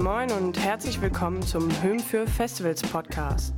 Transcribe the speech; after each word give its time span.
Moin 0.00 0.32
und 0.32 0.58
herzlich 0.58 0.98
willkommen 1.02 1.42
zum 1.42 1.70
Höhm 1.82 2.00
für 2.00 2.26
Festivals 2.26 2.80
Podcast. 2.80 3.52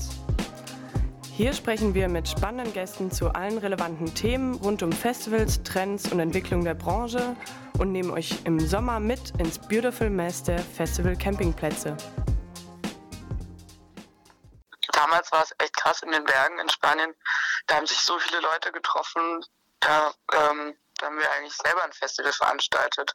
Hier 1.31 1.53
sprechen 1.53 1.95
wir 1.95 2.09
mit 2.09 2.29
spannenden 2.29 2.73
Gästen 2.73 3.13
zu 3.13 3.29
allen 3.29 3.59
relevanten 3.59 4.13
Themen 4.13 4.57
rund 4.57 4.83
um 4.83 4.91
Festivals, 4.91 5.63
Trends 5.63 6.11
und 6.11 6.19
Entwicklung 6.19 6.65
der 6.65 6.75
Branche 6.75 7.37
und 7.79 7.93
nehmen 7.93 8.11
euch 8.11 8.45
im 8.45 8.59
Sommer 8.59 8.99
mit 8.99 9.31
ins 9.39 9.57
Beautiful 9.57 10.11
Mess 10.11 10.43
der 10.43 10.59
Festival 10.59 11.17
Campingplätze. 11.17 11.97
Damals 14.93 15.31
war 15.31 15.45
es 15.45 15.55
echt 15.59 15.77
krass 15.77 16.03
in 16.03 16.11
den 16.11 16.25
Bergen 16.25 16.59
in 16.59 16.69
Spanien. 16.69 17.15
Da 17.69 17.77
haben 17.77 17.87
sich 17.87 18.01
so 18.01 18.19
viele 18.19 18.41
Leute 18.41 18.73
getroffen. 18.73 19.45
Da 19.79 20.13
ähm, 20.33 20.75
da 21.03 21.09
haben 21.09 21.19
wir 21.19 21.31
eigentlich 21.33 21.57
selber 21.57 21.83
ein 21.83 21.93
Festival 21.93 22.33
veranstaltet. 22.33 23.15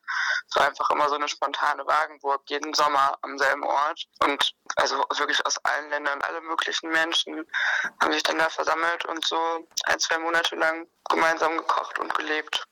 War 0.55 0.67
einfach 0.67 0.89
immer 0.89 1.07
so 1.07 1.15
eine 1.15 1.27
spontane 1.27 1.85
Wagenburg, 1.87 2.41
jeden 2.47 2.73
Sommer 2.73 3.17
am 3.21 3.37
selben 3.37 3.63
Ort. 3.63 4.05
Und 4.23 4.53
also 4.75 5.05
wirklich 5.15 5.43
aus 5.45 5.57
allen 5.59 5.89
Ländern, 5.89 6.21
alle 6.21 6.41
möglichen 6.41 6.89
Menschen 6.89 7.49
haben 8.01 8.11
sich 8.11 8.23
dann 8.23 8.37
da 8.37 8.49
versammelt 8.49 9.05
und 9.05 9.25
so 9.25 9.67
ein, 9.85 9.99
zwei 9.99 10.17
Monate 10.19 10.55
lang 10.57 10.87
gemeinsam 11.09 11.57
gekocht 11.57 11.97
und 11.99 12.13
gelebt. 12.15 12.67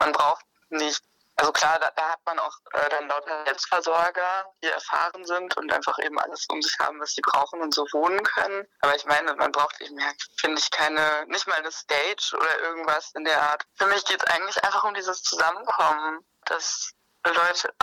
Man 0.00 0.12
braucht 0.12 0.44
nicht 0.70 1.02
also 1.38 1.52
klar, 1.52 1.78
da, 1.78 1.90
da 1.94 2.10
hat 2.10 2.20
man 2.24 2.38
auch 2.38 2.56
äh, 2.72 2.88
dann 2.88 3.08
lauter 3.08 3.44
Selbstversorger, 3.44 4.46
die 4.62 4.68
erfahren 4.68 5.24
sind 5.26 5.54
und 5.58 5.70
einfach 5.70 5.98
eben 5.98 6.18
alles 6.18 6.46
um 6.48 6.62
sich 6.62 6.78
haben, 6.78 6.98
was 6.98 7.12
sie 7.12 7.20
brauchen 7.20 7.60
und 7.60 7.74
so 7.74 7.86
wohnen 7.92 8.22
können. 8.22 8.66
Aber 8.80 8.96
ich 8.96 9.04
meine, 9.04 9.34
man 9.34 9.52
braucht 9.52 9.78
eben, 9.82 9.98
finde 10.38 10.58
ich, 10.58 10.70
keine, 10.70 11.26
nicht 11.26 11.46
mal 11.46 11.56
eine 11.56 11.70
Stage 11.70 12.34
oder 12.34 12.60
irgendwas 12.60 13.12
in 13.14 13.24
der 13.24 13.40
Art. 13.40 13.64
Für 13.74 13.86
mich 13.86 14.04
geht 14.06 14.22
es 14.22 14.32
eigentlich 14.32 14.64
einfach 14.64 14.84
um 14.84 14.94
dieses 14.94 15.22
Zusammenkommen, 15.22 16.24
dass 16.46 16.92
Leute 17.26 17.74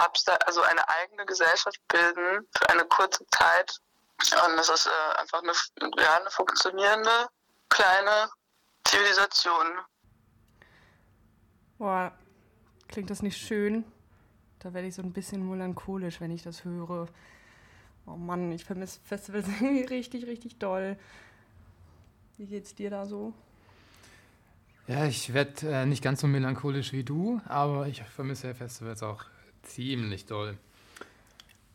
also 0.46 0.62
eine 0.64 0.88
eigene 0.90 1.26
Gesellschaft 1.26 1.80
bilden 1.90 2.50
für 2.58 2.70
eine 2.70 2.86
kurze 2.86 3.26
Zeit. 3.28 3.78
Und 4.46 4.58
das 4.58 4.70
ist 4.70 4.88
äh, 4.88 5.20
einfach 5.20 5.44
eine, 5.44 5.54
ja, 6.02 6.18
eine 6.18 6.32
funktionierende 6.32 7.28
kleine 7.70 8.32
Zivilisation. 8.86 9.80
Boah, 11.78 12.12
Klingt 12.94 13.10
das 13.10 13.24
nicht 13.24 13.40
schön? 13.40 13.86
Da 14.60 14.72
werde 14.76 14.88
ich 14.88 14.94
so 14.94 15.02
ein 15.02 15.14
bisschen 15.14 15.50
melancholisch, 15.50 16.22
wenn 16.22 16.30
ich 16.30 16.44
das 16.44 16.64
höre. 16.64 17.08
Oh 18.06 18.16
Mann, 18.16 18.52
ich 18.52 18.66
vermisse 18.66 19.00
Festivals 19.04 19.48
richtig, 19.90 20.28
richtig 20.28 20.60
doll. 20.60 20.96
Wie 22.38 22.46
geht's 22.46 22.76
dir 22.76 22.92
da 22.92 23.08
so? 23.08 23.34
Ja, 24.86 25.08
ich 25.08 25.34
werde 25.34 25.72
äh, 25.72 25.88
nicht 25.88 26.04
ganz 26.04 26.22
so 26.22 26.28
melancholisch 26.28 26.94
wie 26.94 27.04
du, 27.04 27.42
aber 27.46 27.88
ich 27.88 28.04
vermisse 28.04 28.54
Festivals 28.54 29.02
auch 29.02 29.26
ziemlich 29.64 30.28
doll. 30.28 30.56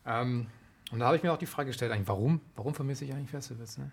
Ähm, 0.07 0.47
und 0.93 1.01
da 1.01 1.07
habe 1.07 1.17
ich 1.17 1.25
mir 1.25 1.33
auch 1.33 1.39
die 1.39 1.47
Frage 1.47 1.71
gestellt, 1.71 1.91
eigentlich, 1.91 2.07
warum? 2.07 2.41
Warum 2.55 2.75
vermisse 2.75 3.05
ich 3.05 3.13
eigentlich 3.13 3.31
Festivals? 3.31 3.77
Ne? 3.77 3.91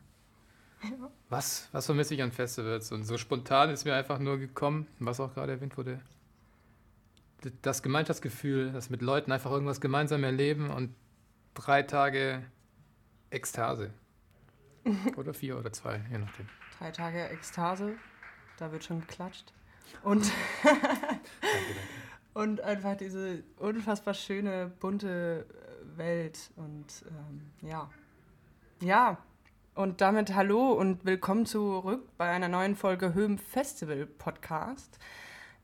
Ja. 0.84 1.10
Was, 1.30 1.70
was 1.72 1.88
vermisse 1.88 2.14
ich 2.14 2.22
an 2.22 2.32
Festivals? 2.32 2.92
Und 2.92 3.04
so 3.04 3.18
spontan 3.18 3.72
ist 3.72 3.84
mir 3.84 3.96
einfach 3.96 4.20
nur 4.20 4.38
gekommen, 4.38 4.86
was 5.00 5.20
auch 5.20 5.34
gerade 5.34 5.54
erwähnt 5.54 5.76
wurde, 5.76 6.00
das 7.62 7.84
Gemeinschaftsgefühl, 7.84 8.72
das 8.72 8.90
mit 8.90 9.02
Leuten 9.02 9.32
einfach 9.32 9.52
irgendwas 9.52 9.82
gemeinsam 9.82 10.24
erleben 10.24 10.70
und 10.70 10.96
drei 11.54 11.84
Tage 11.84 12.44
Ekstase. 13.30 13.92
oder 15.18 15.34
vier 15.34 15.58
oder 15.58 15.72
zwei, 15.74 16.02
je 16.12 16.18
nachdem. 16.18 16.48
Drei 16.78 16.92
Tage 16.92 17.30
Ekstase, 17.30 17.96
da 18.58 18.72
wird 18.72 18.84
schon 18.84 19.02
geklatscht. 19.02 19.54
Und, 20.04 20.32
und 22.34 22.62
einfach 22.62 22.96
diese 22.96 23.44
unfassbar 23.58 24.14
schöne, 24.14 24.72
bunte 24.80 25.46
Welt. 25.96 26.52
Und 26.56 27.06
ähm, 27.10 27.42
ja. 27.68 27.90
Ja, 28.82 29.18
und 29.74 30.02
damit 30.02 30.36
hallo 30.36 30.72
und 30.74 31.06
willkommen 31.06 31.46
zurück 31.46 32.08
bei 32.18 32.30
einer 32.30 32.48
neuen 32.48 32.76
Folge 32.76 33.14
Höhm 33.14 33.38
Festival 33.38 34.06
Podcast. 34.06 35.00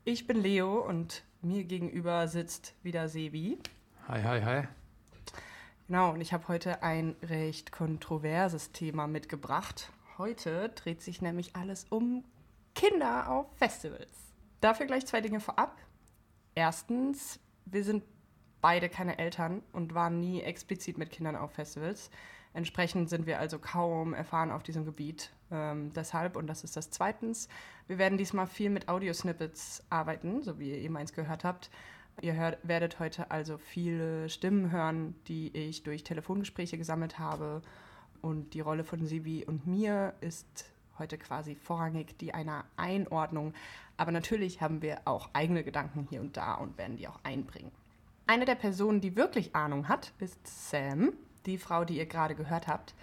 Ich 0.04 0.26
bin 0.26 0.42
Leo 0.42 0.80
und 0.80 1.22
mir 1.42 1.64
gegenüber 1.64 2.28
sitzt 2.28 2.74
wieder 2.82 3.08
Sebi. 3.08 3.58
Hi, 4.08 4.22
hi, 4.22 4.40
hi. 4.42 4.68
Genau, 5.88 6.10
und 6.12 6.20
ich 6.20 6.32
habe 6.32 6.48
heute 6.48 6.82
ein 6.82 7.16
recht 7.22 7.72
kontroverses 7.72 8.72
Thema 8.72 9.06
mitgebracht. 9.06 9.90
Heute 10.18 10.70
dreht 10.70 11.02
sich 11.02 11.20
nämlich 11.20 11.54
alles 11.56 11.86
um 11.90 12.24
Kinder 12.74 13.28
auf 13.28 13.46
Festivals. 13.56 14.10
Dafür 14.60 14.86
gleich 14.86 15.06
zwei 15.06 15.20
Dinge 15.20 15.40
vorab. 15.40 15.76
Erstens, 16.54 17.40
wir 17.64 17.84
sind 17.84 18.04
beide 18.60 18.88
keine 18.88 19.18
Eltern 19.18 19.62
und 19.72 19.94
waren 19.94 20.20
nie 20.20 20.40
explizit 20.40 20.96
mit 20.96 21.10
Kindern 21.10 21.36
auf 21.36 21.52
Festivals. 21.52 22.10
Entsprechend 22.54 23.08
sind 23.08 23.26
wir 23.26 23.38
also 23.38 23.58
kaum 23.58 24.12
erfahren 24.12 24.50
auf 24.50 24.62
diesem 24.62 24.84
Gebiet. 24.84 25.32
Ähm, 25.50 25.92
deshalb, 25.94 26.36
und 26.36 26.46
das 26.46 26.64
ist 26.64 26.76
das 26.76 26.90
Zweitens, 26.90 27.48
wir 27.86 27.98
werden 27.98 28.18
diesmal 28.18 28.46
viel 28.46 28.68
mit 28.70 28.88
Audio-Snippets 28.88 29.84
arbeiten, 29.88 30.42
so 30.42 30.58
wie 30.58 30.70
ihr 30.70 30.78
eben 30.78 30.96
eins 30.96 31.14
gehört 31.14 31.44
habt. 31.44 31.70
Ihr 32.20 32.34
hört, 32.34 32.58
werdet 32.62 33.00
heute 33.00 33.30
also 33.30 33.56
viele 33.56 34.28
Stimmen 34.28 34.70
hören, 34.70 35.14
die 35.28 35.48
ich 35.56 35.82
durch 35.82 36.04
Telefongespräche 36.04 36.76
gesammelt 36.76 37.18
habe. 37.18 37.62
Und 38.20 38.54
die 38.54 38.60
Rolle 38.60 38.84
von 38.84 39.04
Sibi 39.06 39.44
und 39.44 39.66
mir 39.66 40.14
ist 40.20 40.70
heute 40.98 41.16
quasi 41.16 41.56
vorrangig 41.56 42.18
die 42.18 42.34
einer 42.34 42.66
Einordnung. 42.76 43.54
Aber 43.96 44.12
natürlich 44.12 44.60
haben 44.60 44.82
wir 44.82 45.00
auch 45.06 45.30
eigene 45.32 45.64
Gedanken 45.64 46.06
hier 46.10 46.20
und 46.20 46.36
da 46.36 46.54
und 46.54 46.76
werden 46.76 46.96
die 46.96 47.08
auch 47.08 47.18
einbringen. 47.24 47.72
Eine 48.26 48.44
der 48.44 48.54
Personen, 48.54 49.00
die 49.00 49.16
wirklich 49.16 49.56
Ahnung 49.56 49.88
hat, 49.88 50.12
ist 50.18 50.70
Sam 50.70 51.14
die 51.46 51.58
Frau, 51.58 51.84
die 51.84 51.98
ihr 51.98 52.06
gerade 52.06 52.34
gehört 52.34 52.66
habt. 52.66 52.94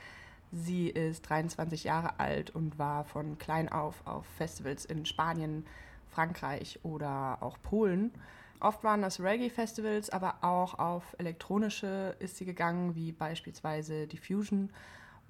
Sie 0.51 0.89
ist 0.89 1.29
23 1.29 1.83
Jahre 1.83 2.19
alt 2.19 2.49
und 2.49 2.79
war 2.79 3.05
von 3.05 3.37
klein 3.37 3.69
auf 3.69 3.95
auf 4.05 4.25
Festivals 4.37 4.85
in 4.85 5.05
Spanien, 5.05 5.65
Frankreich 6.09 6.79
oder 6.83 7.37
auch 7.41 7.57
Polen. 7.61 8.11
Oft 8.59 8.83
waren 8.83 9.01
das 9.01 9.21
Reggae-Festivals, 9.21 10.09
aber 10.09 10.39
auch 10.41 10.79
auf 10.79 11.03
elektronische 11.17 12.15
ist 12.19 12.37
sie 12.37 12.45
gegangen, 12.45 12.95
wie 12.95 13.11
beispielsweise 13.11 14.05
Diffusion. 14.07 14.73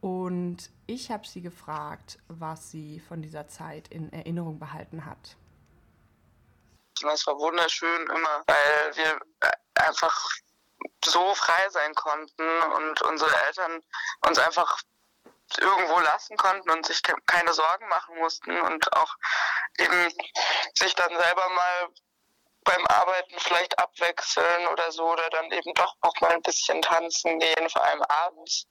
Und 0.01 0.71
ich 0.87 1.11
habe 1.11 1.27
sie 1.27 1.41
gefragt, 1.41 2.17
was 2.27 2.71
sie 2.71 2.99
von 3.01 3.21
dieser 3.21 3.47
Zeit 3.47 3.89
in 3.89 4.11
Erinnerung 4.13 4.57
behalten 4.57 5.05
hat. 5.05 5.35
Es 7.13 7.27
war 7.27 7.37
wunderschön 7.37 8.01
immer, 8.07 8.43
weil 8.47 8.95
wir 8.95 9.19
einfach 9.75 10.29
so 11.03 11.33
frei 11.35 11.69
sein 11.69 11.93
konnten 11.95 12.61
und 12.61 13.01
unsere 13.01 13.35
Eltern 13.45 13.83
uns 14.21 14.39
einfach 14.39 14.81
irgendwo 15.57 15.99
lassen 15.99 16.37
konnten 16.37 16.69
und 16.69 16.85
sich 16.85 17.01
keine 17.25 17.53
Sorgen 17.53 17.87
machen 17.87 18.17
mussten 18.17 18.59
und 18.61 18.93
auch 18.93 19.15
eben 19.79 20.13
sich 20.75 20.93
dann 20.95 21.09
selber 21.17 21.49
mal 21.49 21.89
beim 22.63 22.85
Arbeiten 22.87 23.39
vielleicht 23.39 23.77
abwechseln 23.79 24.67
oder 24.67 24.91
so 24.91 25.05
oder 25.11 25.27
dann 25.31 25.51
eben 25.51 25.73
doch 25.73 25.95
auch 26.01 26.13
mal 26.21 26.31
ein 26.31 26.41
bisschen 26.43 26.81
tanzen 26.81 27.39
gehen, 27.39 27.69
vor 27.69 27.83
allem 27.83 28.01
abends. 28.03 28.67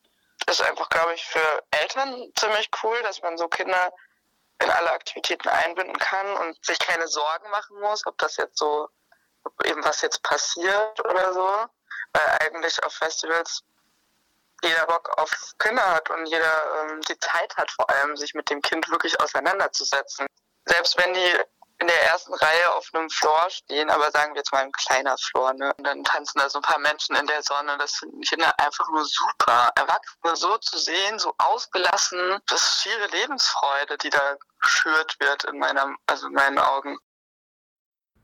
Das 0.46 0.60
ist 0.60 0.66
einfach, 0.66 0.88
glaube 0.88 1.14
ich, 1.14 1.24
für 1.24 1.64
Eltern 1.72 2.30
ziemlich 2.36 2.70
cool, 2.82 3.02
dass 3.02 3.20
man 3.22 3.36
so 3.36 3.48
Kinder 3.48 3.92
in 4.62 4.70
alle 4.70 4.92
Aktivitäten 4.92 5.48
einbinden 5.48 5.98
kann 5.98 6.30
und 6.36 6.64
sich 6.64 6.78
keine 6.78 7.08
Sorgen 7.08 7.50
machen 7.50 7.80
muss, 7.80 8.06
ob 8.06 8.16
das 8.18 8.36
jetzt 8.36 8.58
so, 8.58 8.88
ob 9.44 9.66
eben 9.66 9.84
was 9.84 10.02
jetzt 10.02 10.22
passiert 10.22 11.00
oder 11.04 11.32
so 11.32 11.66
weil 12.12 12.38
eigentlich 12.40 12.82
auf 12.84 12.92
Festivals 12.92 13.62
jeder 14.62 14.86
Bock 14.86 15.08
auf 15.18 15.32
Kinder 15.58 15.94
hat 15.94 16.10
und 16.10 16.26
jeder 16.26 16.82
ähm, 16.82 17.00
die 17.02 17.18
Zeit 17.18 17.56
hat, 17.56 17.70
vor 17.70 17.88
allem 17.90 18.16
sich 18.16 18.34
mit 18.34 18.50
dem 18.50 18.60
Kind 18.60 18.88
wirklich 18.90 19.20
auseinanderzusetzen. 19.20 20.26
Selbst 20.64 20.98
wenn 20.98 21.14
die 21.14 21.34
in 21.80 21.86
der 21.86 22.02
ersten 22.10 22.34
Reihe 22.34 22.74
auf 22.74 22.90
einem 22.92 23.08
Floor 23.08 23.50
stehen, 23.50 23.88
aber 23.88 24.10
sagen 24.10 24.34
wir 24.34 24.40
jetzt 24.40 24.52
mal 24.52 24.64
ein 24.64 24.72
kleiner 24.72 25.16
Floor, 25.16 25.52
ne? 25.54 25.72
Und 25.78 25.84
dann 25.86 26.02
tanzen 26.02 26.40
da 26.40 26.50
so 26.50 26.58
ein 26.58 26.62
paar 26.62 26.80
Menschen 26.80 27.14
in 27.14 27.26
der 27.26 27.42
Sonne. 27.42 27.78
Das 27.78 27.94
finden 27.94 28.20
Kinder 28.22 28.52
einfach 28.58 28.88
nur 28.90 29.04
super. 29.04 29.70
Erwachsene 29.76 30.34
so 30.34 30.58
zu 30.58 30.76
sehen, 30.76 31.20
so 31.20 31.32
ausgelassen, 31.38 32.40
das 32.46 32.62
ist 32.62 32.82
schiere 32.82 33.06
Lebensfreude, 33.12 33.96
die 33.98 34.10
da 34.10 34.36
geschürt 34.60 35.16
wird 35.20 35.44
in 35.44 35.58
meiner, 35.58 35.94
also 36.06 36.26
in 36.26 36.32
meinen 36.32 36.58
Augen. 36.58 36.98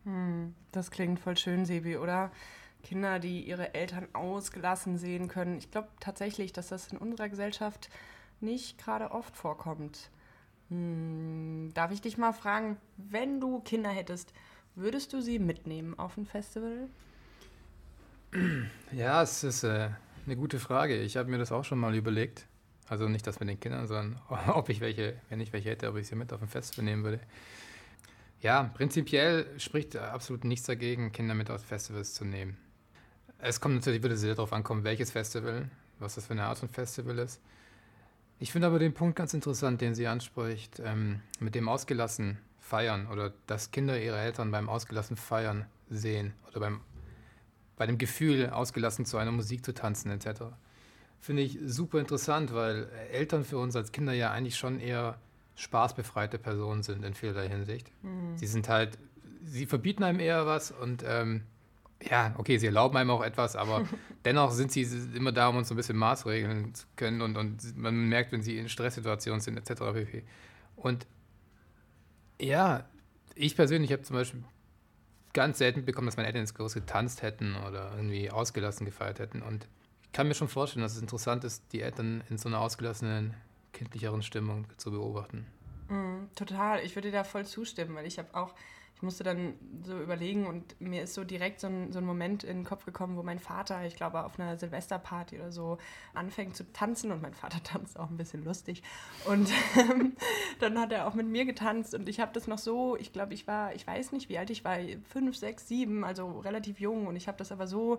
Hm, 0.03 0.57
das 0.73 0.91
klingt 0.91 1.21
voll 1.21 1.37
schön, 1.37 1.65
Sebi, 1.65 1.97
oder? 1.97 2.33
Kinder, 2.85 3.19
die 3.19 3.43
ihre 3.43 3.75
Eltern 3.75 4.07
ausgelassen 4.13 4.99
sehen 4.99 5.27
können. 5.29 5.59
Ich 5.59 5.71
glaube 5.71 5.89
tatsächlich, 5.99 6.53
dass 6.53 6.69
das 6.69 6.93
in 6.93 6.99
unserer 6.99 7.29
Gesellschaft 7.29 7.89
nicht 8.41 8.79
gerade 8.79 9.11
oft 9.11 9.37
vorkommt. 9.37 10.11
Hm, 10.69 11.71
darf 11.75 11.91
ich 11.91 12.01
dich 12.01 12.17
mal 12.19 12.33
fragen, 12.33 12.77
wenn 12.97 13.41
du 13.41 13.61
Kinder 13.61 13.91
hättest, 13.91 14.33
würdest 14.77 15.13
du 15.13 15.21
sie 15.21 15.39
mitnehmen 15.39 15.99
auf 15.99 16.17
ein 16.17 16.27
Festival? 16.27 16.89
Ja, 18.93 19.23
es 19.23 19.43
ist 19.45 19.65
äh, 19.65 19.91
eine 20.27 20.37
gute 20.37 20.59
Frage. 20.59 21.01
Ich 21.01 21.17
habe 21.17 21.31
mir 21.31 21.39
das 21.39 21.53
auch 21.53 21.65
schon 21.65 21.79
mal 21.79 21.95
überlegt. 21.95 22.47
Also 22.89 23.09
nicht 23.09 23.27
das 23.27 23.41
mit 23.41 23.49
den 23.49 23.59
Kindern, 23.59 23.87
sondern 23.87 24.21
ob 24.49 24.69
ich 24.69 24.81
welche, 24.81 25.17
wenn 25.29 25.41
ich 25.41 25.53
welche 25.53 25.71
hätte, 25.71 25.89
ob 25.89 25.97
ich 25.97 26.07
sie 26.07 26.17
mit 26.17 26.33
auf 26.33 26.43
ein 26.43 26.49
Festival 26.49 26.85
nehmen 26.85 27.05
würde. 27.05 27.21
Ja, 28.41 28.71
prinzipiell 28.75 29.47
spricht 29.59 29.97
absolut 29.97 30.45
nichts 30.45 30.67
dagegen, 30.67 31.13
Kinder 31.13 31.35
mit 31.35 31.51
auf 31.51 31.65
Festivals 31.65 32.13
zu 32.13 32.25
nehmen. 32.25 32.59
Es 33.47 33.61
kommt 33.61 33.75
natürlich, 33.75 34.03
würde 34.03 34.17
sehr 34.17 34.35
darauf 34.35 34.55
ankommen, 34.55 34.85
welches 34.85 35.11
Festival, 35.11 35.69
was 35.99 36.15
das 36.15 36.27
für 36.27 36.33
eine 36.33 36.45
Art 36.45 36.57
von 36.57 36.71
Festival 36.71 37.19
ist. 37.19 37.43
Ich 38.39 38.53
finde 38.53 38.69
aber 38.69 38.79
den 38.79 38.95
Punkt 38.95 39.17
ganz 39.17 39.35
interessant, 39.35 39.83
den 39.83 39.95
sie 39.95 40.07
anspricht, 40.07 40.81
ähm, 40.83 41.21
mit 41.41 41.55
dem 41.55 41.69
ausgelassen 41.69 42.39
feiern 42.59 43.07
oder 43.07 43.35
dass 43.47 43.71
Kinder 43.71 44.01
ihre 44.01 44.19
Eltern 44.19 44.51
beim 44.51 44.71
ausgelassen 44.71 45.19
feiern 45.19 45.67
sehen 45.91 46.33
oder 46.49 46.61
beim, 46.61 46.81
bei 47.77 47.87
dem 47.87 47.99
Gefühl, 47.99 48.49
ausgelassen 48.49 49.05
zu 49.05 49.19
einer 49.19 49.33
Musik 49.33 49.63
zu 49.63 49.75
tanzen 49.75 50.11
etc. 50.11 50.45
Finde 51.21 51.43
ich 51.43 51.59
super 51.67 52.01
interessant, 52.01 52.55
weil 52.55 52.89
Eltern 53.13 53.45
für 53.45 53.59
uns 53.59 53.77
als 53.77 53.93
Kinder 53.93 54.15
ja 54.15 54.31
eigentlich 54.31 54.57
schon 54.57 54.81
eher 54.81 55.19
spaßbefreite 55.57 56.39
Personen 56.39 56.83
sind 56.83 57.05
in 57.05 57.13
vielerlei 57.13 57.51
Hinsicht. 57.51 57.91
Mhm. 58.03 58.39
Sie 58.39 58.47
sind 58.47 58.71
halt, 58.71 58.97
sie 59.45 59.67
verbieten 59.67 60.03
einem 60.03 60.19
eher 60.19 60.47
was 60.47 60.71
und 60.71 61.05
ähm, 61.07 61.43
ja, 62.11 62.35
okay, 62.39 62.59
sie 62.59 62.67
erlauben 62.67 62.97
einem 62.97 63.11
auch 63.11 63.23
etwas, 63.23 63.57
aber 63.57 63.87
dennoch 64.25 64.51
sind 64.51 64.73
sie 64.73 64.83
immer 65.15 65.33
da, 65.33 65.49
um 65.49 65.57
uns 65.57 65.69
so 65.69 65.75
ein 65.75 65.77
bisschen 65.77 65.97
maßregeln 65.97 66.75
zu 66.75 66.87
können 66.97 67.23
und, 67.23 67.37
und 67.37 67.77
man 67.77 68.09
merkt, 68.09 68.33
wenn 68.33 68.43
sie 68.43 68.59
in 68.59 68.69
Stresssituationen 68.69 69.41
sind, 69.41 69.57
etc. 69.57 69.83
pp. 69.93 70.25
Und 70.77 71.07
ja, 72.41 72.85
ich 73.35 73.57
persönlich 73.57 73.93
habe 73.93 74.03
zum 74.03 74.17
Beispiel 74.17 74.45
ganz 75.33 75.59
selten 75.59 75.85
bekommen, 75.85 76.07
dass 76.07 76.17
meine 76.17 76.29
Eltern 76.29 76.43
ins 76.43 76.55
Groß 76.55 76.75
getanzt 76.75 77.23
hätten 77.23 77.57
oder 77.57 77.93
irgendwie 77.97 78.31
ausgelassen 78.31 78.85
gefeiert 78.85 79.19
hätten. 79.19 79.43
Und 79.43 79.67
ich 80.05 80.13
kann 80.13 80.29
mir 80.29 80.35
schon 80.35 80.49
vorstellen, 80.49 80.83
dass 80.83 80.95
es 80.95 81.01
interessant 81.01 81.45
ist, 81.45 81.73
die 81.73 81.81
Eltern 81.81 82.23
in 82.31 82.39
so 82.39 82.49
einer 82.49 82.61
ausgelassenen, 82.61 83.35
kindlicheren 83.73 84.23
Stimmung 84.23 84.67
zu 84.77 84.93
beobachten. 84.93 85.47
Mm, 85.89 86.27
total, 86.37 86.85
ich 86.85 86.95
würde 86.95 87.11
da 87.11 87.25
voll 87.25 87.45
zustimmen, 87.45 87.95
weil 87.97 88.07
ich 88.07 88.19
habe 88.19 88.33
auch 88.35 88.55
ich 88.95 89.03
musste 89.03 89.25
dann 89.25 89.55
so 89.83 90.01
überlegen 90.01 90.47
und 90.47 90.81
mir 90.81 91.03
ist 91.03 91.15
so 91.15 91.25
direkt 91.25 91.61
so 91.61 91.67
ein, 91.67 91.93
so 91.93 91.99
ein 91.99 92.05
Moment 92.05 92.45
in 92.45 92.59
den 92.59 92.65
Kopf 92.65 92.85
gekommen, 92.85 93.17
wo 93.17 93.23
mein 93.23 93.41
Vater, 93.41 93.85
ich 93.85 93.97
glaube 93.97 94.25
auf 94.25 94.39
einer 94.39 94.57
Silvesterparty 94.57 95.41
oder 95.41 95.51
so, 95.51 95.79
anfängt 96.15 96.55
zu 96.55 96.73
tanzen 96.73 97.11
und 97.11 97.21
mein 97.21 97.35
Vater 97.35 97.61
tanzt 97.65 97.99
auch 97.99 98.09
ein 98.09 98.17
bisschen 98.17 98.45
lustig. 98.45 98.83
Und 99.27 99.51
ähm, 99.77 100.17
dann 100.61 100.79
hat 100.79 100.93
er 100.93 101.09
auch 101.09 101.15
mit 101.15 101.27
mir 101.27 101.45
getanzt 101.45 101.95
und 101.95 102.09
ich 102.09 102.21
habe 102.21 102.33
das 102.33 102.47
noch 102.47 102.59
so, 102.59 102.97
ich 102.97 103.13
glaube, 103.13 103.35
ich 103.35 103.49
war, 103.49 103.75
ich 103.75 103.85
weiß 103.87 104.13
nicht, 104.13 104.29
wie 104.29 104.39
alt 104.39 104.51
ich 104.51 104.65
war, 104.65 104.79
fünf, 105.09 105.37
sechs, 105.37 105.67
sieben, 105.67 106.05
also 106.05 106.39
relativ 106.39 106.79
jung 106.79 107.09
und 107.09 107.17
ich 107.17 107.27
habe 107.27 107.39
das 107.39 107.51
aber 107.51 107.67
so 107.67 107.99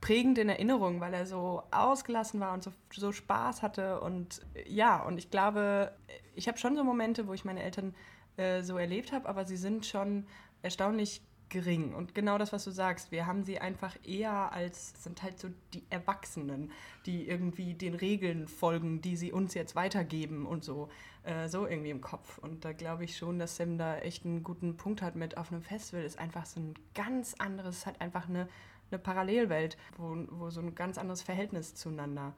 prägend 0.00 0.38
in 0.38 0.48
Erinnerung, 0.48 1.00
weil 1.00 1.14
er 1.14 1.24
so 1.24 1.62
ausgelassen 1.70 2.40
war 2.40 2.52
und 2.52 2.64
so, 2.64 2.72
so 2.92 3.12
Spaß 3.12 3.62
hatte 3.62 4.00
und 4.00 4.40
ja, 4.66 5.00
und 5.00 5.18
ich 5.18 5.30
glaube, 5.30 5.92
ich 6.34 6.48
habe 6.48 6.58
schon 6.58 6.74
so 6.74 6.82
Momente, 6.82 7.28
wo 7.28 7.32
ich 7.32 7.44
meine 7.44 7.62
Eltern 7.62 7.94
äh, 8.36 8.62
so 8.62 8.78
erlebt 8.78 9.12
habe, 9.12 9.28
aber 9.28 9.44
sie 9.44 9.56
sind 9.56 9.86
schon 9.86 10.26
erstaunlich 10.62 11.22
gering. 11.52 11.94
Und 11.94 12.14
genau 12.14 12.38
das, 12.38 12.52
was 12.52 12.64
du 12.64 12.70
sagst, 12.70 13.12
wir 13.12 13.26
haben 13.26 13.44
sie 13.44 13.58
einfach 13.58 13.94
eher 14.04 14.52
als, 14.52 14.94
sind 15.02 15.22
halt 15.22 15.38
so 15.38 15.48
die 15.74 15.84
Erwachsenen, 15.90 16.72
die 17.04 17.28
irgendwie 17.28 17.74
den 17.74 17.94
Regeln 17.94 18.48
folgen, 18.48 19.02
die 19.02 19.16
sie 19.16 19.32
uns 19.32 19.54
jetzt 19.54 19.76
weitergeben 19.76 20.46
und 20.46 20.64
so, 20.64 20.88
äh, 21.24 21.48
so 21.48 21.66
irgendwie 21.66 21.90
im 21.90 22.00
Kopf. 22.00 22.38
Und 22.38 22.64
da 22.64 22.72
glaube 22.72 23.04
ich 23.04 23.16
schon, 23.16 23.38
dass 23.38 23.56
Sam 23.56 23.76
da 23.76 23.98
echt 23.98 24.24
einen 24.24 24.42
guten 24.42 24.76
Punkt 24.76 25.02
hat 25.02 25.14
mit 25.14 25.36
auf 25.36 25.52
einem 25.52 25.62
Festival 25.62 26.04
ist 26.04 26.18
einfach 26.18 26.46
so 26.46 26.58
ein 26.58 26.74
ganz 26.94 27.34
anderes, 27.38 27.84
halt 27.84 28.00
einfach 28.00 28.28
eine, 28.28 28.48
eine 28.90 28.98
Parallelwelt, 28.98 29.76
wo, 29.98 30.16
wo 30.30 30.48
so 30.48 30.60
ein 30.60 30.74
ganz 30.74 30.96
anderes 30.96 31.20
Verhältnis 31.20 31.74
zueinander 31.74 32.34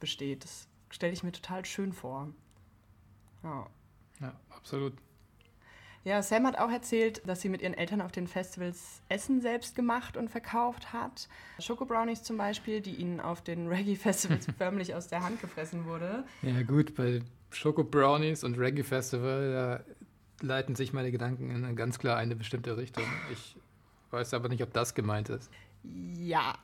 besteht. 0.00 0.44
Das 0.44 0.68
stelle 0.90 1.14
ich 1.14 1.22
mir 1.22 1.32
total 1.32 1.64
schön 1.64 1.94
vor. 1.94 2.28
Ja. 3.42 3.66
Ja, 4.20 4.34
absolut. 4.50 4.92
Ja, 6.02 6.22
Sam 6.22 6.46
hat 6.46 6.58
auch 6.58 6.70
erzählt, 6.70 7.20
dass 7.26 7.42
sie 7.42 7.50
mit 7.50 7.60
ihren 7.60 7.74
Eltern 7.74 8.00
auf 8.00 8.10
den 8.10 8.26
Festivals 8.26 9.02
Essen 9.10 9.42
selbst 9.42 9.74
gemacht 9.74 10.16
und 10.16 10.30
verkauft 10.30 10.94
hat. 10.94 11.28
Schoko 11.58 11.84
Brownies 11.84 12.22
zum 12.22 12.38
Beispiel, 12.38 12.80
die 12.80 12.94
ihnen 12.94 13.20
auf 13.20 13.42
den 13.42 13.68
Reggae-Festivals 13.68 14.46
förmlich 14.58 14.94
aus 14.94 15.08
der 15.08 15.22
Hand 15.22 15.42
gefressen 15.42 15.84
wurde. 15.84 16.24
Ja 16.40 16.62
gut, 16.62 16.94
bei 16.94 17.20
Schoko 17.50 17.84
Brownies 17.84 18.44
und 18.44 18.58
Reggae-Festival 18.58 19.84
leiten 20.40 20.74
sich 20.74 20.94
meine 20.94 21.10
Gedanken 21.10 21.50
in 21.50 21.76
ganz 21.76 21.98
klar 21.98 22.16
eine 22.16 22.34
bestimmte 22.34 22.78
Richtung. 22.78 23.04
Ich 23.32 23.56
weiß 24.10 24.32
aber 24.32 24.48
nicht, 24.48 24.62
ob 24.62 24.72
das 24.72 24.94
gemeint 24.94 25.28
ist. 25.28 25.50
Ja, 25.82 26.54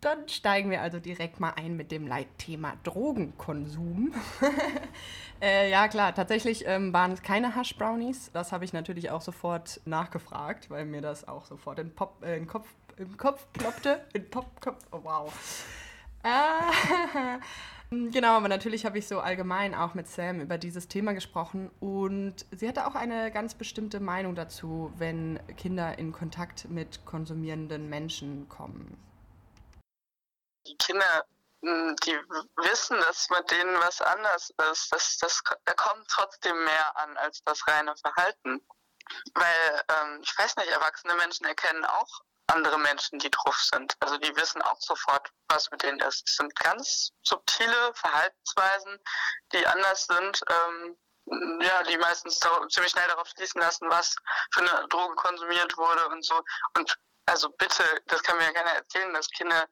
dann 0.00 0.28
steigen 0.28 0.70
wir 0.70 0.80
also 0.80 1.00
direkt 1.00 1.40
mal 1.40 1.54
ein 1.56 1.76
mit 1.76 1.90
dem 1.90 2.06
Leitthema 2.06 2.74
Drogenkonsum. 2.84 4.14
äh, 5.42 5.70
ja, 5.70 5.88
klar, 5.88 6.14
tatsächlich 6.14 6.64
ähm, 6.66 6.92
waren 6.92 7.10
es 7.10 7.22
keine 7.22 7.56
Hush 7.56 7.76
Brownies. 7.76 8.30
Das 8.32 8.52
habe 8.52 8.64
ich 8.64 8.72
natürlich 8.72 9.10
auch 9.10 9.22
sofort 9.22 9.80
nachgefragt, 9.86 10.70
weil 10.70 10.84
mir 10.84 11.00
das 11.00 11.26
auch 11.26 11.46
sofort 11.46 11.80
in, 11.80 11.92
Pop, 11.92 12.22
äh, 12.22 12.36
in 12.36 12.46
Kopf, 12.46 12.68
im 12.96 13.16
Kopf 13.16 13.46
ploppte. 13.52 14.04
In 14.12 14.30
Pop, 14.30 14.60
Kopf, 14.60 14.84
oh, 14.92 15.00
wow. 15.02 15.32
Äh, 16.22 17.38
genau, 18.10 18.36
aber 18.36 18.48
natürlich 18.48 18.84
habe 18.84 18.98
ich 18.98 19.06
so 19.08 19.20
allgemein 19.20 19.74
auch 19.74 19.94
mit 19.94 20.06
Sam 20.06 20.40
über 20.40 20.58
dieses 20.58 20.86
Thema 20.88 21.12
gesprochen 21.12 21.70
und 21.80 22.46
sie 22.50 22.68
hatte 22.68 22.86
auch 22.86 22.94
eine 22.94 23.30
ganz 23.30 23.54
bestimmte 23.54 24.00
Meinung 24.00 24.34
dazu, 24.34 24.92
wenn 24.98 25.40
Kinder 25.56 25.98
in 25.98 26.12
Kontakt 26.12 26.68
mit 26.68 27.04
konsumierenden 27.04 27.88
Menschen 27.88 28.48
kommen 28.48 28.96
die 30.68 30.76
Kinder, 30.76 31.24
hm, 31.62 31.96
die 32.04 32.14
wissen, 32.56 32.98
dass 33.00 33.28
mit 33.30 33.50
denen 33.50 33.78
was 33.80 34.00
anders 34.00 34.52
ist. 34.70 34.92
Das, 34.92 35.18
das, 35.18 35.42
da 35.64 35.74
kommt 35.74 36.06
trotzdem 36.08 36.64
mehr 36.64 36.96
an 36.96 37.16
als 37.16 37.42
das 37.44 37.66
reine 37.66 37.96
Verhalten. 37.96 38.64
Weil, 39.34 39.84
ähm, 39.88 40.20
ich 40.22 40.38
weiß 40.38 40.56
nicht, 40.56 40.68
erwachsene 40.68 41.14
Menschen 41.14 41.46
erkennen 41.46 41.84
auch 41.84 42.20
andere 42.48 42.78
Menschen, 42.78 43.18
die 43.18 43.30
drauf 43.30 43.56
sind. 43.56 43.94
Also 44.00 44.16
die 44.18 44.34
wissen 44.36 44.62
auch 44.62 44.80
sofort, 44.80 45.30
was 45.48 45.70
mit 45.70 45.82
denen 45.82 46.00
ist. 46.00 46.28
Es 46.28 46.36
sind 46.36 46.54
ganz 46.56 47.10
subtile 47.22 47.94
Verhaltensweisen, 47.94 48.98
die 49.52 49.66
anders 49.66 50.06
sind. 50.06 50.42
Ähm, 50.48 50.96
ja, 51.60 51.82
die 51.82 51.98
meistens 51.98 52.40
ziemlich 52.70 52.90
schnell 52.90 53.08
darauf 53.08 53.28
schließen 53.28 53.60
lassen, 53.60 53.90
was 53.90 54.16
für 54.52 54.60
eine 54.60 54.88
Droge 54.88 55.14
konsumiert 55.16 55.76
wurde 55.76 56.08
und 56.08 56.24
so. 56.24 56.40
Und 56.74 56.98
also 57.26 57.50
bitte, 57.50 57.84
das 58.06 58.22
kann 58.22 58.38
mir 58.38 58.44
ja 58.44 58.52
keiner 58.52 58.72
erzählen, 58.72 59.12
dass 59.12 59.28
Kinder 59.28 59.66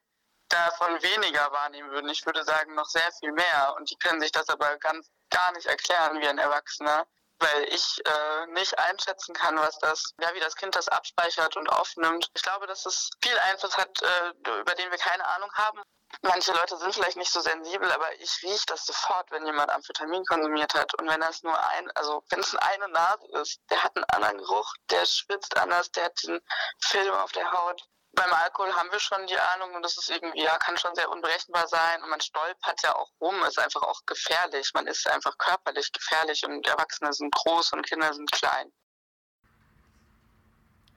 davon 0.49 1.03
weniger 1.03 1.51
wahrnehmen 1.53 1.91
würden. 1.91 2.11
Ich 2.11 2.25
würde 2.27 2.45
sagen, 2.45 2.75
noch 2.75 2.87
sehr 2.87 3.11
viel 3.19 3.33
mehr. 3.33 3.75
Und 3.77 3.91
die 3.91 3.97
können 3.97 4.21
sich 4.21 4.33
das 4.33 4.49
aber 4.49 4.77
ganz 4.79 5.09
gar 5.31 5.53
nicht 5.53 5.67
erklären 5.67 6.21
wie 6.21 6.29
ein 6.29 6.39
Erwachsener, 6.39 7.07
weil 7.39 7.65
ich 7.65 8.01
äh, 8.05 8.47
nicht 8.53 8.79
einschätzen 8.79 9.35
kann, 9.35 9.59
was 9.59 9.79
das, 9.79 10.15
ja, 10.21 10.33
wie 10.35 10.41
das 10.41 10.57
Kind 10.57 10.75
das 10.75 10.89
abspeichert 10.89 11.57
und 11.57 11.69
aufnimmt. 11.69 12.31
Ich 12.35 12.43
glaube, 12.43 12.67
dass 12.67 12.87
es 12.87 13.11
viel 13.23 13.39
Einfluss 13.39 13.77
hat, 13.77 14.03
äh, 14.03 14.61
über 14.61 14.75
den 14.75 14.91
wir 14.91 14.99
keine 14.99 15.27
Ahnung 15.27 15.53
haben. 15.55 15.83
Manche 16.23 16.53
Leute 16.53 16.77
sind 16.79 16.95
vielleicht 16.95 17.17
nicht 17.17 17.33
so 17.33 17.41
sensibel, 17.41 17.91
aber 17.91 18.15
ich 18.21 18.43
rieche 18.43 18.65
das 18.67 18.87
sofort, 18.87 19.31
wenn 19.33 19.45
jemand 19.45 19.71
Amphetamin 19.71 20.25
konsumiert 20.25 20.73
hat. 20.75 20.95
Und 20.95 21.09
wenn 21.09 21.21
das 21.21 21.43
nur 21.43 21.59
ein, 21.69 21.91
also 21.93 22.23
wenn 22.31 22.41
es 22.41 22.55
eine 22.55 22.89
Nase 22.89 23.27
ist, 23.43 23.61
der 23.71 23.83
hat 23.83 23.95
einen 23.97 24.05
anderen 24.05 24.39
Geruch, 24.39 24.73
der 24.91 25.05
schwitzt 25.05 25.57
anders, 25.57 25.91
der 25.91 26.05
hat 26.05 26.23
den 26.23 26.41
Film 26.81 27.13
auf 27.15 27.33
der 27.33 27.51
Haut 27.51 27.83
beim 28.17 28.33
Alkohol 28.33 28.73
haben 28.75 28.91
wir 28.91 28.99
schon 28.99 29.27
die 29.27 29.39
Ahnung 29.39 29.77
und 29.77 29.83
das 29.83 29.97
ist 29.97 30.11
irgendwie, 30.11 30.43
ja, 30.43 30.57
kann 30.59 30.77
schon 30.77 30.95
sehr 30.95 31.09
unberechenbar 31.11 31.69
sein 31.69 32.03
und 32.03 32.11
man 32.11 32.21
stolpert 32.21 32.83
ja 32.83 32.97
auch 32.97 33.11
rum, 33.21 33.35
ist 33.47 33.59
einfach 33.59 33.83
auch 33.83 34.01
gefährlich. 34.07 34.73
Man 34.75 34.87
ist 34.87 35.09
einfach 35.09 35.37
körperlich 35.39 35.93
gefährlich 35.93 36.45
und 36.45 36.67
Erwachsene 36.67 37.13
sind 37.13 37.33
groß 37.33 37.75
und 37.75 37.87
Kinder 37.87 38.13
sind 38.13 38.33
klein. 38.33 38.73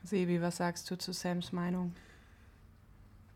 Sebi, 0.04 0.42
was 0.42 0.58
sagst 0.58 0.90
du 0.90 0.98
zu 0.98 1.12
Sams 1.12 1.52
Meinung? 1.52 1.96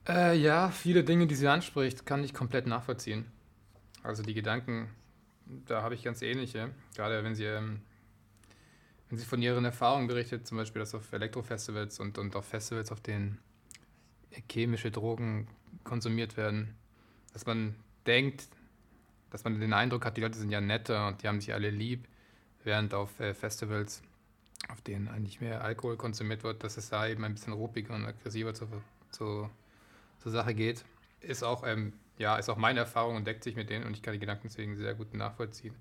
Äh, 0.08 0.38
ja, 0.38 0.70
viele 0.70 1.04
Dinge, 1.04 1.28
die 1.28 1.36
sie 1.36 1.48
anspricht, 1.48 2.06
kann 2.06 2.24
ich 2.24 2.34
komplett 2.34 2.66
nachvollziehen. 2.66 3.32
Also 4.02 4.24
die 4.24 4.34
Gedanken, 4.34 4.94
da 5.46 5.82
habe 5.82 5.94
ich 5.96 6.04
ganz 6.04 6.22
ähnliche. 6.22 6.74
Gerade 6.96 7.24
wenn 7.24 7.36
sie, 7.36 7.46
ähm, 7.46 7.82
wenn 9.10 9.18
sie 9.18 9.26
von 9.26 9.42
ihren 9.42 9.66
Erfahrungen 9.66 10.08
berichtet, 10.08 10.48
zum 10.48 10.58
Beispiel 10.58 10.80
dass 10.80 10.96
auf 10.96 11.12
Elektrofestivals 11.12 12.00
und, 12.00 12.18
und 12.18 12.36
auf 12.36 12.46
Festivals, 12.46 12.92
auf 12.92 13.02
denen 13.02 13.40
chemische 14.52 14.92
Drogen 14.92 15.48
konsumiert 15.84 16.38
werden, 16.38 16.76
dass 17.34 17.46
man 17.46 17.76
denkt, 18.06 18.48
dass 19.32 19.44
man 19.44 19.60
den 19.60 19.74
Eindruck 19.74 20.06
hat, 20.06 20.18
die 20.18 20.22
Leute 20.22 20.38
sind 20.38 20.52
ja 20.52 20.62
netter 20.62 21.08
und 21.08 21.24
die 21.24 21.28
haben 21.28 21.42
sich 21.42 21.54
alle 21.54 21.70
lieb, 21.70 22.08
während 22.64 22.94
auf 22.94 23.20
äh, 23.20 23.34
Festivals, 23.34 24.02
auf 24.70 24.82
denen 24.82 25.08
eigentlich 25.08 25.42
mehr 25.42 25.64
Alkohol 25.64 25.98
konsumiert 25.98 26.44
wird, 26.44 26.64
dass 26.64 26.78
es 26.78 26.90
da 26.90 27.08
eben 27.08 27.24
ein 27.24 27.34
bisschen 27.34 27.54
ruppiger 27.54 27.96
und 27.96 28.06
aggressiver 28.06 28.54
zur, 28.54 28.68
zur, 29.12 29.50
zur 30.20 30.32
Sache 30.32 30.54
geht, 30.54 30.86
ist 31.22 31.44
auch, 31.44 31.66
ähm, 31.66 31.94
ja, 32.18 32.38
ist 32.38 32.50
auch 32.50 32.58
meine 32.58 32.82
Erfahrung 32.82 33.16
und 33.16 33.26
deckt 33.26 33.44
sich 33.44 33.56
mit 33.56 33.70
denen 33.70 33.86
und 33.86 33.94
ich 33.94 34.02
kann 34.02 34.14
die 34.14 34.20
Gedanken 34.20 34.48
deswegen 34.48 34.78
sehr 34.78 34.94
gut 34.94 35.14
nachvollziehen. 35.14 35.74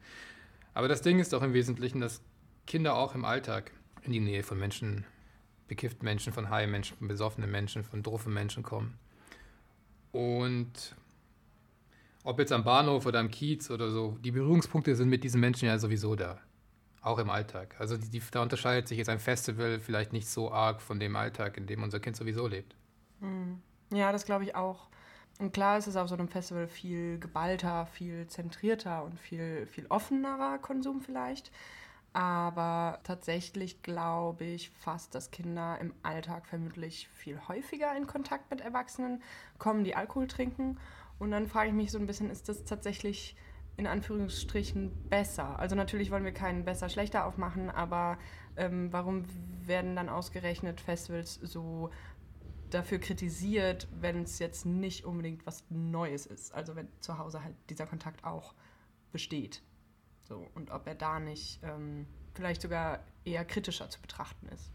Aber 0.74 0.88
das 0.88 1.02
Ding 1.02 1.18
ist 1.18 1.34
auch 1.34 1.42
im 1.42 1.52
Wesentlichen, 1.52 2.00
dass 2.00 2.22
Kinder 2.66 2.96
auch 2.96 3.14
im 3.14 3.24
Alltag 3.24 3.70
in 4.02 4.12
die 4.12 4.20
Nähe 4.20 4.42
von 4.42 4.58
Menschen 4.58 5.04
bekifften 5.72 6.04
Menschen, 6.04 6.34
von 6.34 6.50
high 6.50 6.68
Menschen, 6.68 6.98
von 6.98 7.08
besoffenen 7.08 7.50
Menschen, 7.50 7.82
von 7.82 8.02
doofen 8.02 8.34
Menschen 8.34 8.62
kommen. 8.62 8.98
Und 10.12 10.94
ob 12.24 12.38
jetzt 12.38 12.52
am 12.52 12.62
Bahnhof 12.62 13.06
oder 13.06 13.20
am 13.20 13.30
Kiez 13.30 13.70
oder 13.70 13.90
so, 13.90 14.18
die 14.20 14.32
Berührungspunkte 14.32 14.94
sind 14.94 15.08
mit 15.08 15.24
diesen 15.24 15.40
Menschen 15.40 15.66
ja 15.66 15.78
sowieso 15.78 16.14
da. 16.14 16.38
Auch 17.00 17.18
im 17.18 17.30
Alltag. 17.30 17.74
Also 17.78 17.96
die, 17.96 18.10
die, 18.10 18.20
da 18.30 18.42
unterscheidet 18.42 18.86
sich 18.86 18.98
jetzt 18.98 19.08
ein 19.08 19.18
Festival 19.18 19.80
vielleicht 19.80 20.12
nicht 20.12 20.28
so 20.28 20.52
arg 20.52 20.82
von 20.82 21.00
dem 21.00 21.16
Alltag, 21.16 21.56
in 21.56 21.66
dem 21.66 21.82
unser 21.82 22.00
Kind 22.00 22.16
sowieso 22.16 22.46
lebt. 22.46 22.76
Hm. 23.20 23.62
Ja, 23.92 24.12
das 24.12 24.26
glaube 24.26 24.44
ich 24.44 24.54
auch. 24.54 24.88
Und 25.38 25.54
klar 25.54 25.78
ist 25.78 25.86
es 25.86 25.96
auf 25.96 26.08
so 26.08 26.14
einem 26.14 26.28
Festival 26.28 26.68
viel 26.68 27.18
geballter, 27.18 27.86
viel 27.86 28.26
zentrierter 28.28 29.04
und 29.04 29.18
viel, 29.18 29.66
viel 29.66 29.86
offenerer 29.88 30.58
Konsum 30.58 31.00
vielleicht. 31.00 31.50
Aber 32.14 33.00
tatsächlich 33.04 33.82
glaube 33.82 34.44
ich 34.44 34.70
fast, 34.70 35.14
dass 35.14 35.30
Kinder 35.30 35.78
im 35.80 35.94
Alltag 36.02 36.46
vermutlich 36.46 37.08
viel 37.08 37.40
häufiger 37.48 37.96
in 37.96 38.06
Kontakt 38.06 38.50
mit 38.50 38.60
Erwachsenen 38.60 39.22
kommen, 39.58 39.84
die 39.84 39.96
Alkohol 39.96 40.26
trinken. 40.26 40.78
Und 41.18 41.30
dann 41.30 41.46
frage 41.46 41.68
ich 41.68 41.74
mich 41.74 41.90
so 41.90 41.98
ein 41.98 42.06
bisschen, 42.06 42.30
ist 42.30 42.48
das 42.48 42.64
tatsächlich 42.64 43.34
in 43.76 43.86
Anführungsstrichen 43.86 45.08
besser? 45.08 45.58
Also 45.58 45.74
natürlich 45.74 46.10
wollen 46.10 46.24
wir 46.24 46.32
keinen 46.32 46.64
besser 46.64 46.90
schlechter 46.90 47.24
aufmachen, 47.24 47.70
aber 47.70 48.18
ähm, 48.56 48.92
warum 48.92 49.24
werden 49.66 49.96
dann 49.96 50.10
ausgerechnet 50.10 50.80
Festivals 50.80 51.34
so 51.36 51.90
dafür 52.68 52.98
kritisiert, 52.98 53.88
wenn 54.00 54.22
es 54.22 54.38
jetzt 54.38 54.66
nicht 54.66 55.04
unbedingt 55.04 55.46
was 55.46 55.64
Neues 55.70 56.26
ist? 56.26 56.52
Also 56.52 56.76
wenn 56.76 56.88
zu 57.00 57.16
Hause 57.16 57.42
halt 57.42 57.54
dieser 57.70 57.86
Kontakt 57.86 58.24
auch 58.24 58.54
besteht. 59.12 59.62
So, 60.22 60.46
und 60.54 60.70
ob 60.70 60.86
er 60.86 60.94
da 60.94 61.18
nicht 61.18 61.60
ähm, 61.62 62.06
vielleicht 62.34 62.62
sogar 62.62 63.00
eher 63.24 63.44
kritischer 63.44 63.90
zu 63.90 64.00
betrachten 64.00 64.48
ist. 64.48 64.70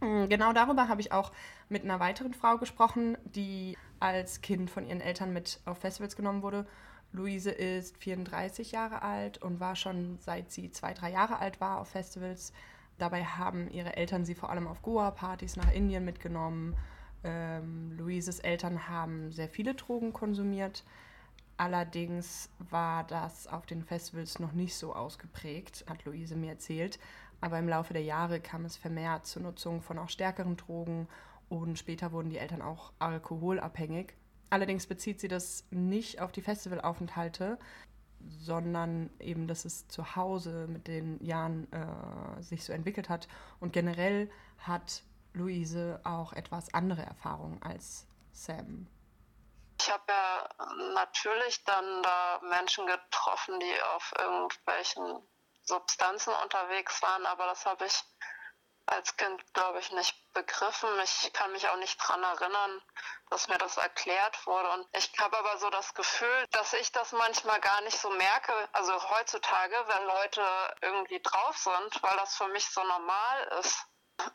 Hm, 0.00 0.28
genau 0.28 0.52
darüber 0.52 0.88
habe 0.88 1.00
ich 1.00 1.12
auch 1.12 1.32
mit 1.68 1.84
einer 1.84 2.00
weiteren 2.00 2.34
Frau 2.34 2.56
gesprochen, 2.58 3.18
die 3.24 3.76
als 4.00 4.40
Kind 4.40 4.70
von 4.70 4.86
ihren 4.86 5.00
Eltern 5.00 5.32
mit 5.32 5.60
auf 5.64 5.78
Festivals 5.78 6.16
genommen 6.16 6.42
wurde. 6.42 6.66
Luise 7.12 7.50
ist 7.50 7.96
34 7.98 8.72
Jahre 8.72 9.02
alt 9.02 9.38
und 9.38 9.60
war 9.60 9.76
schon 9.76 10.18
seit 10.20 10.50
sie 10.52 10.70
zwei, 10.70 10.92
drei 10.92 11.10
Jahre 11.10 11.38
alt 11.38 11.60
war 11.60 11.80
auf 11.80 11.88
Festivals. 11.88 12.52
Dabei 12.98 13.24
haben 13.24 13.70
ihre 13.70 13.96
Eltern 13.96 14.24
sie 14.24 14.34
vor 14.34 14.50
allem 14.50 14.66
auf 14.66 14.82
Goa-Partys 14.82 15.56
nach 15.56 15.72
Indien 15.72 16.04
mitgenommen. 16.04 16.76
Ähm, 17.24 17.92
Luises 17.96 18.40
Eltern 18.40 18.88
haben 18.88 19.32
sehr 19.32 19.48
viele 19.48 19.74
Drogen 19.74 20.12
konsumiert. 20.12 20.84
Allerdings 21.58 22.50
war 22.70 23.02
das 23.02 23.48
auf 23.48 23.66
den 23.66 23.82
Festivals 23.82 24.38
noch 24.38 24.52
nicht 24.52 24.76
so 24.76 24.94
ausgeprägt, 24.94 25.84
hat 25.88 26.04
Luise 26.04 26.36
mir 26.36 26.52
erzählt. 26.52 27.00
Aber 27.40 27.58
im 27.58 27.68
Laufe 27.68 27.92
der 27.92 28.02
Jahre 28.02 28.40
kam 28.40 28.64
es 28.64 28.76
vermehrt 28.76 29.26
zur 29.26 29.42
Nutzung 29.42 29.82
von 29.82 29.98
auch 29.98 30.08
stärkeren 30.08 30.56
Drogen 30.56 31.08
und 31.48 31.76
später 31.76 32.12
wurden 32.12 32.30
die 32.30 32.38
Eltern 32.38 32.62
auch 32.62 32.92
alkoholabhängig. 33.00 34.14
Allerdings 34.50 34.86
bezieht 34.86 35.20
sie 35.20 35.26
das 35.26 35.64
nicht 35.72 36.20
auf 36.20 36.30
die 36.30 36.42
Festivalaufenthalte, 36.42 37.58
sondern 38.28 39.10
eben, 39.18 39.48
dass 39.48 39.64
es 39.64 39.88
zu 39.88 40.14
Hause 40.14 40.68
mit 40.68 40.86
den 40.86 41.22
Jahren 41.24 41.66
äh, 41.72 42.40
sich 42.40 42.62
so 42.62 42.72
entwickelt 42.72 43.08
hat. 43.08 43.26
Und 43.58 43.72
generell 43.72 44.30
hat 44.58 45.02
Luise 45.34 46.00
auch 46.04 46.32
etwas 46.32 46.72
andere 46.72 47.02
Erfahrungen 47.02 47.60
als 47.62 48.06
Sam. 48.30 48.86
Ich 49.80 49.90
habe 49.90 50.04
ja 50.08 50.48
natürlich 50.94 51.64
dann 51.64 52.02
da 52.02 52.40
Menschen 52.42 52.86
getroffen, 52.86 53.60
die 53.60 53.82
auf 53.82 54.12
irgendwelchen 54.18 55.28
Substanzen 55.62 56.32
unterwegs 56.42 57.00
waren, 57.02 57.26
aber 57.26 57.46
das 57.46 57.64
habe 57.66 57.86
ich 57.86 58.04
als 58.86 59.16
Kind, 59.16 59.52
glaube 59.52 59.78
ich, 59.80 59.92
nicht 59.92 60.32
begriffen. 60.32 60.88
Ich 61.00 61.32
kann 61.32 61.52
mich 61.52 61.68
auch 61.68 61.76
nicht 61.76 62.00
daran 62.00 62.22
erinnern, 62.22 62.82
dass 63.30 63.48
mir 63.48 63.58
das 63.58 63.76
erklärt 63.76 64.46
wurde. 64.46 64.70
Und 64.70 64.88
ich 64.96 65.12
habe 65.18 65.38
aber 65.38 65.58
so 65.58 65.68
das 65.70 65.92
Gefühl, 65.94 66.46
dass 66.50 66.72
ich 66.72 66.90
das 66.92 67.12
manchmal 67.12 67.60
gar 67.60 67.80
nicht 67.82 67.98
so 67.98 68.10
merke, 68.10 68.52
also 68.72 69.10
heutzutage, 69.10 69.76
wenn 69.88 70.06
Leute 70.06 70.76
irgendwie 70.80 71.20
drauf 71.20 71.56
sind, 71.58 72.02
weil 72.02 72.16
das 72.16 72.34
für 72.36 72.48
mich 72.48 72.68
so 72.70 72.82
normal 72.82 73.58
ist. 73.60 73.78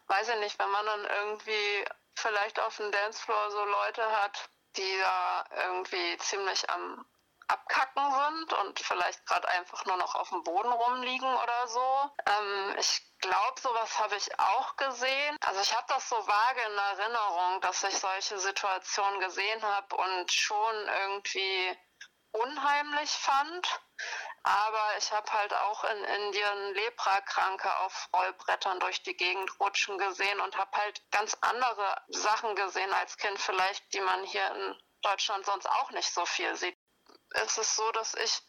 Weiß 0.08 0.30
ich 0.30 0.38
nicht, 0.38 0.60
wenn 0.60 0.70
man 0.70 0.86
dann 0.86 1.06
irgendwie 1.06 1.86
vielleicht 2.16 2.60
auf 2.60 2.78
dem 2.78 2.92
Dancefloor 2.92 3.52
so 3.52 3.66
Leute 3.66 4.22
hat, 4.22 4.50
die 4.78 4.98
da 5.00 5.46
irgendwie 5.64 6.18
ziemlich 6.18 6.70
am 6.70 7.06
Abkacken 7.48 8.12
sind 8.12 8.54
und 8.54 8.80
vielleicht 8.80 9.26
gerade 9.26 9.48
einfach 9.50 9.86
nur 9.86 9.98
noch 9.98 10.16
auf 10.16 10.30
dem 10.30 10.44
Boden 10.44 10.72
rumliegen 10.72 11.34
oder 11.36 11.68
so. 11.68 12.12
Ähm, 12.26 12.76
ich 12.80 13.02
glaube, 13.20 13.60
sowas 13.60 14.00
habe 14.00 14.16
ich 14.16 14.40
auch 14.40 14.76
gesehen. 14.78 15.38
Also 15.42 15.62
ich 15.62 15.76
habe 15.76 15.86
das 15.90 16.08
so 16.10 16.16
vage 16.16 16.62
in 16.62 16.78
Erinnerung, 16.78 17.62
dass 17.62 17.84
ich 17.84 17.98
solche 17.98 18.40
Situationen 18.40 19.20
gesehen 19.20 19.62
habe 19.62 19.96
und 19.96 20.32
schon 20.32 20.88
irgendwie 21.02 21.78
unheimlich 22.32 23.12
fand. 23.12 23.82
Aber 24.44 24.98
ich 24.98 25.10
habe 25.12 25.32
halt 25.32 25.54
auch 25.54 25.86
in 25.86 26.04
Indien 26.04 26.74
Leprakranke 26.74 27.78
auf 27.80 28.10
Rollbrettern 28.14 28.80
durch 28.82 29.02
die 29.02 29.16
Gegend 29.16 29.50
rutschen 29.60 29.98
gesehen 29.98 30.40
und 30.42 30.58
habe 30.58 30.78
halt 30.78 31.02
ganz 31.12 31.38
andere 31.40 31.96
Sachen 32.10 32.54
gesehen 32.56 32.92
als 32.94 33.18
Kind 33.18 33.40
vielleicht, 33.40 33.94
die 33.94 34.02
man 34.02 34.24
hier 34.26 34.46
in 34.54 34.82
Deutschland 35.02 35.46
sonst 35.46 35.70
auch 35.70 35.92
nicht 35.92 36.14
so 36.14 36.26
viel 36.26 36.56
sieht. 36.58 36.78
Es 37.32 37.58
ist 37.58 37.76
so, 37.76 37.90
dass 37.94 38.16
ich 38.16 38.42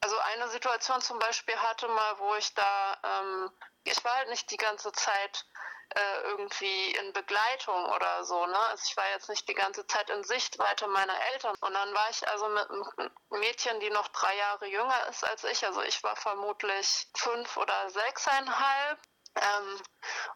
also 0.00 0.18
eine 0.18 0.48
Situation 0.48 1.00
zum 1.00 1.18
Beispiel 1.18 1.56
hatte 1.56 1.88
mal, 1.88 2.18
wo 2.18 2.34
ich 2.36 2.52
da, 2.54 2.98
ähm, 3.02 3.50
ich 3.84 4.02
war 4.04 4.16
halt 4.16 4.28
nicht 4.28 4.50
die 4.50 4.56
ganze 4.56 4.92
Zeit 4.92 5.46
äh, 5.90 6.20
irgendwie 6.22 6.92
in 6.96 7.12
Begleitung 7.12 7.84
oder 7.86 8.24
so. 8.24 8.46
Ne? 8.46 8.58
Also 8.58 8.84
ich 8.88 8.96
war 8.96 9.08
jetzt 9.10 9.28
nicht 9.28 9.48
die 9.48 9.54
ganze 9.54 9.86
Zeit 9.86 10.10
in 10.10 10.24
Sichtweite 10.24 10.86
meiner 10.88 11.18
Eltern. 11.32 11.54
Und 11.60 11.74
dann 11.74 11.94
war 11.94 12.10
ich 12.10 12.26
also 12.28 12.48
mit 12.48 12.70
einem 12.70 13.10
Mädchen, 13.30 13.80
die 13.80 13.90
noch 13.90 14.08
drei 14.08 14.36
Jahre 14.36 14.66
jünger 14.66 15.06
ist 15.08 15.24
als 15.24 15.44
ich. 15.44 15.64
Also 15.64 15.82
ich 15.82 16.02
war 16.02 16.16
vermutlich 16.16 17.08
fünf 17.16 17.56
oder 17.56 17.90
sechseinhalb. 17.90 18.98
Ähm, 19.36 19.82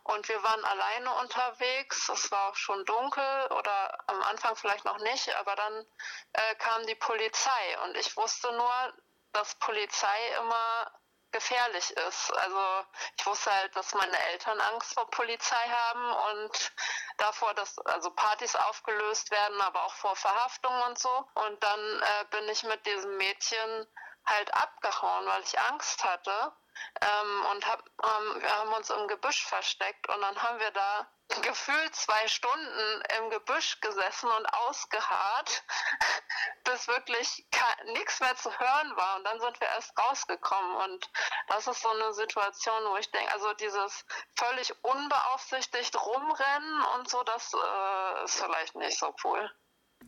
und 0.05 0.29
wir 0.29 0.43
waren 0.43 0.65
alleine 0.65 1.15
unterwegs. 1.15 2.09
Es 2.09 2.31
war 2.31 2.49
auch 2.49 2.57
schon 2.57 2.85
dunkel 2.85 3.47
oder 3.51 3.99
am 4.09 4.23
Anfang 4.23 4.57
vielleicht 4.57 4.85
noch 4.85 4.99
nicht, 4.99 5.35
aber 5.37 5.55
dann 5.55 5.87
äh, 6.33 6.55
kam 6.57 6.87
die 6.87 6.97
Polizei 6.97 7.79
und 7.85 7.97
ich 7.97 8.17
wusste 8.17 8.51
nur, 8.53 8.93
dass 9.33 9.55
Polizei 9.57 10.37
immer 10.41 10.91
gefährlich 11.33 11.91
ist. 11.91 12.33
Also 12.33 12.85
ich 13.19 13.27
wusste 13.27 13.51
halt, 13.53 13.75
dass 13.77 13.95
meine 13.95 14.19
Eltern 14.31 14.61
Angst 14.61 14.95
vor 14.95 15.11
Polizei 15.11 15.69
haben 15.69 16.13
und 16.33 16.73
davor, 17.19 17.55
dass 17.55 17.79
also 17.79 18.11
Partys 18.11 18.57
aufgelöst 18.57 19.31
werden, 19.31 19.61
aber 19.61 19.85
auch 19.85 19.95
vor 19.95 20.17
Verhaftungen 20.17 20.83
und 20.83 20.99
so. 20.99 21.29
Und 21.35 21.63
dann 21.63 22.03
äh, 22.03 22.25
bin 22.31 22.49
ich 22.49 22.63
mit 22.65 22.85
diesem 22.87 23.17
Mädchen 23.17 23.87
halt 24.27 24.53
abgehauen, 24.55 25.27
weil 25.27 25.43
ich 25.43 25.59
Angst 25.59 26.05
hatte. 26.05 26.53
Ähm, 27.01 27.45
und 27.53 27.67
hab, 27.67 27.81
ähm, 28.03 28.43
wir 28.43 28.59
haben 28.59 28.73
uns 28.73 28.91
im 28.91 29.09
Gebüsch 29.09 29.45
versteckt 29.47 30.09
und 30.09 30.21
dann 30.21 30.43
haben 30.43 30.59
wir 30.59 30.71
da 30.71 31.07
gefühlt 31.43 31.95
zwei 31.95 32.27
Stunden 32.29 33.03
im 33.19 33.31
Gebüsch 33.31 33.81
gesessen 33.81 34.31
und 34.31 34.47
ausgeharrt, 34.47 35.63
bis 36.65 36.89
wirklich 36.89 37.47
nichts 37.93 38.21
mehr 38.21 38.35
zu 38.37 38.51
hören 38.59 38.97
war. 38.97 39.17
Und 39.17 39.25
dann 39.25 39.41
sind 39.41 39.61
wir 39.61 39.69
erst 39.69 39.97
rausgekommen. 39.99 40.77
Und 40.77 41.11
das 41.49 41.67
ist 41.67 41.83
so 41.83 41.91
eine 41.91 42.13
Situation, 42.15 42.85
wo 42.87 42.97
ich 42.97 43.11
denke, 43.11 43.33
also 43.33 43.53
dieses 43.55 44.05
völlig 44.37 44.73
unbeaufsichtigt 44.85 45.95
rumrennen 46.01 46.83
und 46.97 47.11
so, 47.11 47.23
das 47.25 47.53
äh, 47.53 48.25
ist 48.25 48.43
vielleicht 48.43 48.75
nicht 48.77 48.99
so 48.99 49.15
cool. 49.25 49.51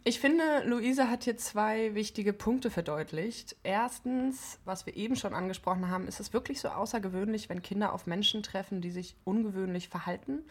Ich 0.03 0.19
finde, 0.19 0.65
Luise 0.65 1.11
hat 1.11 1.25
hier 1.25 1.37
zwei 1.37 1.95
wichtige 1.95 2.33
Punkte 2.33 2.71
verdeutlicht. 2.71 3.57
Erstens, 3.63 4.59
was 4.65 4.87
wir 4.87 4.97
eben 4.97 5.15
schon 5.15 5.35
angesprochen 5.35 5.91
haben, 5.91 6.09
ist 6.09 6.21
es 6.21 6.33
wirklich 6.33 6.61
so 6.61 6.69
außergewöhnlich, 6.69 7.51
wenn 7.51 7.61
Kinder 7.61 7.93
auf 7.93 8.07
Menschen 8.07 8.43
treffen, 8.43 8.81
die 8.81 8.91
sich 8.91 9.15
ungewöhnlich 9.25 9.91
verhalten. 9.91 10.43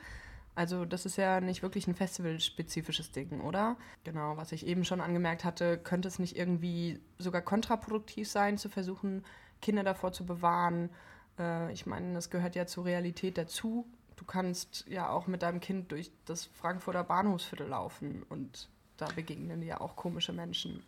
Also 0.54 0.86
das 0.86 1.08
ist 1.08 1.18
ja 1.18 1.42
nicht 1.42 1.64
wirklich 1.64 1.88
ein 1.88 1.96
festivalspezifisches 1.96 3.12
Ding, 3.12 3.42
oder? 3.42 3.76
Genau, 4.04 4.38
was 4.38 4.52
ich 4.52 4.68
eben 4.68 4.86
schon 4.86 5.02
angemerkt 5.02 5.44
hatte, 5.44 5.80
könnte 5.80 6.10
es 6.10 6.20
nicht 6.20 6.38
irgendwie 6.38 7.00
sogar 7.18 7.42
kontraproduktiv 7.42 8.30
sein, 8.30 8.58
zu 8.58 8.70
versuchen, 8.70 9.26
Kinder 9.62 9.84
davor 9.84 10.12
zu 10.12 10.28
bewahren. 10.28 10.90
Äh, 11.40 11.74
ich 11.74 11.88
meine, 11.88 12.14
das 12.14 12.30
gehört 12.30 12.56
ja 12.56 12.68
zur 12.68 12.86
Realität 12.86 13.38
dazu. 13.38 13.88
Du 14.16 14.26
kannst 14.26 14.86
ja 14.88 15.10
auch 15.10 15.26
mit 15.26 15.42
deinem 15.42 15.60
Kind 15.60 15.92
durch 15.92 16.12
das 16.26 16.46
Frankfurter 16.46 17.04
Bahnhofsviertel 17.04 17.68
laufen 17.68 18.24
und 18.30 18.70
da 19.02 19.08
begegnen 19.16 19.62
ja 19.62 19.82
auch 19.82 19.96
komische 19.96 20.34
Menschen. 20.34 20.84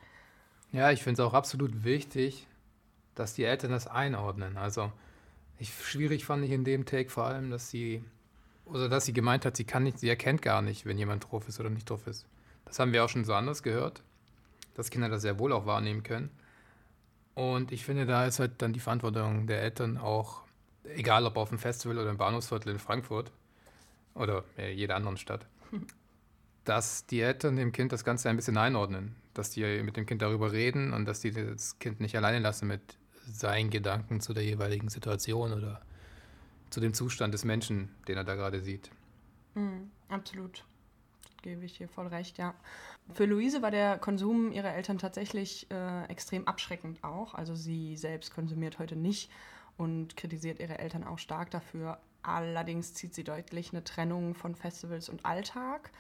Ja, 0.72 0.92
ich 0.92 1.04
finde 1.04 1.22
es 1.22 1.28
auch 1.28 1.34
absolut 1.34 1.84
wichtig, 1.84 2.48
dass 3.16 3.34
die 3.34 3.44
Eltern 3.44 3.72
das 3.72 3.88
einordnen. 3.88 4.58
Also 4.58 4.92
ich, 5.60 5.74
schwierig 5.74 6.26
fand 6.26 6.46
ich 6.46 6.52
in 6.52 6.64
dem 6.64 6.86
Take 6.86 7.10
vor 7.10 7.26
allem, 7.26 7.52
dass 7.52 7.70
sie 7.70 8.04
oder 8.66 8.88
dass 8.88 9.06
sie 9.06 9.14
gemeint 9.14 9.46
hat, 9.46 9.58
sie 9.58 9.66
kann 9.66 9.84
nicht, 9.84 10.00
sie 10.00 10.10
erkennt 10.10 10.42
gar 10.42 10.62
nicht, 10.62 10.86
wenn 10.86 10.98
jemand 10.98 11.30
drauf 11.30 11.48
ist 11.48 11.60
oder 11.60 11.70
nicht 11.70 11.90
drauf 11.90 12.08
ist. 12.08 12.26
Das 12.66 12.80
haben 12.80 12.94
wir 12.94 13.04
auch 13.04 13.10
schon 13.10 13.26
so 13.26 13.34
anders 13.34 13.64
gehört, 13.64 14.02
dass 14.76 14.90
Kinder 14.90 15.10
das 15.10 15.24
sehr 15.24 15.40
wohl 15.40 15.52
auch 15.52 15.66
wahrnehmen 15.66 16.04
können. 16.04 16.30
Und 17.34 17.72
ich 17.72 17.84
finde, 17.84 18.06
da 18.06 18.26
ist 18.26 18.40
halt 18.40 18.62
dann 18.62 18.74
die 18.74 18.80
Verantwortung 18.80 19.48
der 19.48 19.62
Eltern 19.62 19.98
auch, 19.98 20.44
egal 20.96 21.26
ob 21.26 21.38
auf 21.38 21.50
dem 21.50 21.60
Festival 21.60 21.98
oder 21.98 22.10
im 22.10 22.18
Bahnhofsviertel 22.18 22.72
in 22.72 22.80
Frankfurt 22.80 23.32
oder 24.16 24.44
äh, 24.58 24.72
jeder 24.72 24.96
anderen 24.96 25.18
Stadt, 25.18 25.46
dass 26.64 27.06
die 27.06 27.22
Eltern 27.22 27.56
dem 27.56 27.72
Kind 27.72 27.92
das 27.92 28.04
Ganze 28.04 28.30
ein 28.30 28.36
bisschen 28.36 28.58
einordnen, 28.58 29.16
dass 29.34 29.50
die 29.50 29.82
mit 29.84 29.98
dem 29.98 30.06
Kind 30.06 30.22
darüber 30.22 30.52
reden 30.52 30.94
und 30.94 31.06
dass 31.06 31.22
die 31.22 31.32
das 31.32 31.80
Kind 31.80 32.00
nicht 32.00 32.16
alleine 32.16 32.40
lassen 32.40 32.68
mit 32.68 32.82
seinen 33.26 33.70
Gedanken 33.70 34.22
zu 34.22 34.34
der 34.34 34.44
jeweiligen 34.44 34.90
Situation 34.90 35.54
oder 35.54 35.82
zu 36.70 36.80
dem 36.80 36.94
Zustand 36.94 37.34
des 37.34 37.46
Menschen, 37.46 37.90
den 38.08 38.18
er 38.18 38.24
da 38.24 38.36
gerade 38.36 38.62
sieht. 38.62 38.92
Mhm, 39.56 39.92
absolut. 40.10 40.64
gebe 41.42 41.66
ich 41.66 41.78
dir 41.78 41.88
voll 41.88 42.08
recht, 42.08 42.38
ja. 42.38 42.54
Für 43.14 43.26
Luise 43.26 43.62
war 43.62 43.72
der 43.72 43.98
Konsum 43.98 44.52
ihrer 44.52 44.74
Eltern 44.74 44.98
tatsächlich 44.98 45.70
äh, 45.72 46.06
extrem 46.06 46.48
abschreckend 46.48 47.04
auch. 47.04 47.34
Also 47.34 47.56
sie 47.56 47.98
selbst 47.98 48.34
konsumiert 48.34 48.80
heute 48.80 48.96
nicht 48.96 49.32
und 49.78 50.16
kritisiert 50.16 50.60
ihre 50.60 50.80
Eltern 50.80 51.04
auch 51.04 51.18
stark 51.18 51.50
dafür. 51.52 52.00
Allerdings 52.24 52.94
zieht 52.94 53.16
sie 53.16 53.24
deutlich 53.24 53.72
eine 53.72 53.84
Trennung 53.84 54.36
von 54.36 54.56
Festivals 54.56 55.10
und 55.10 55.26
Alltag, 55.26 55.92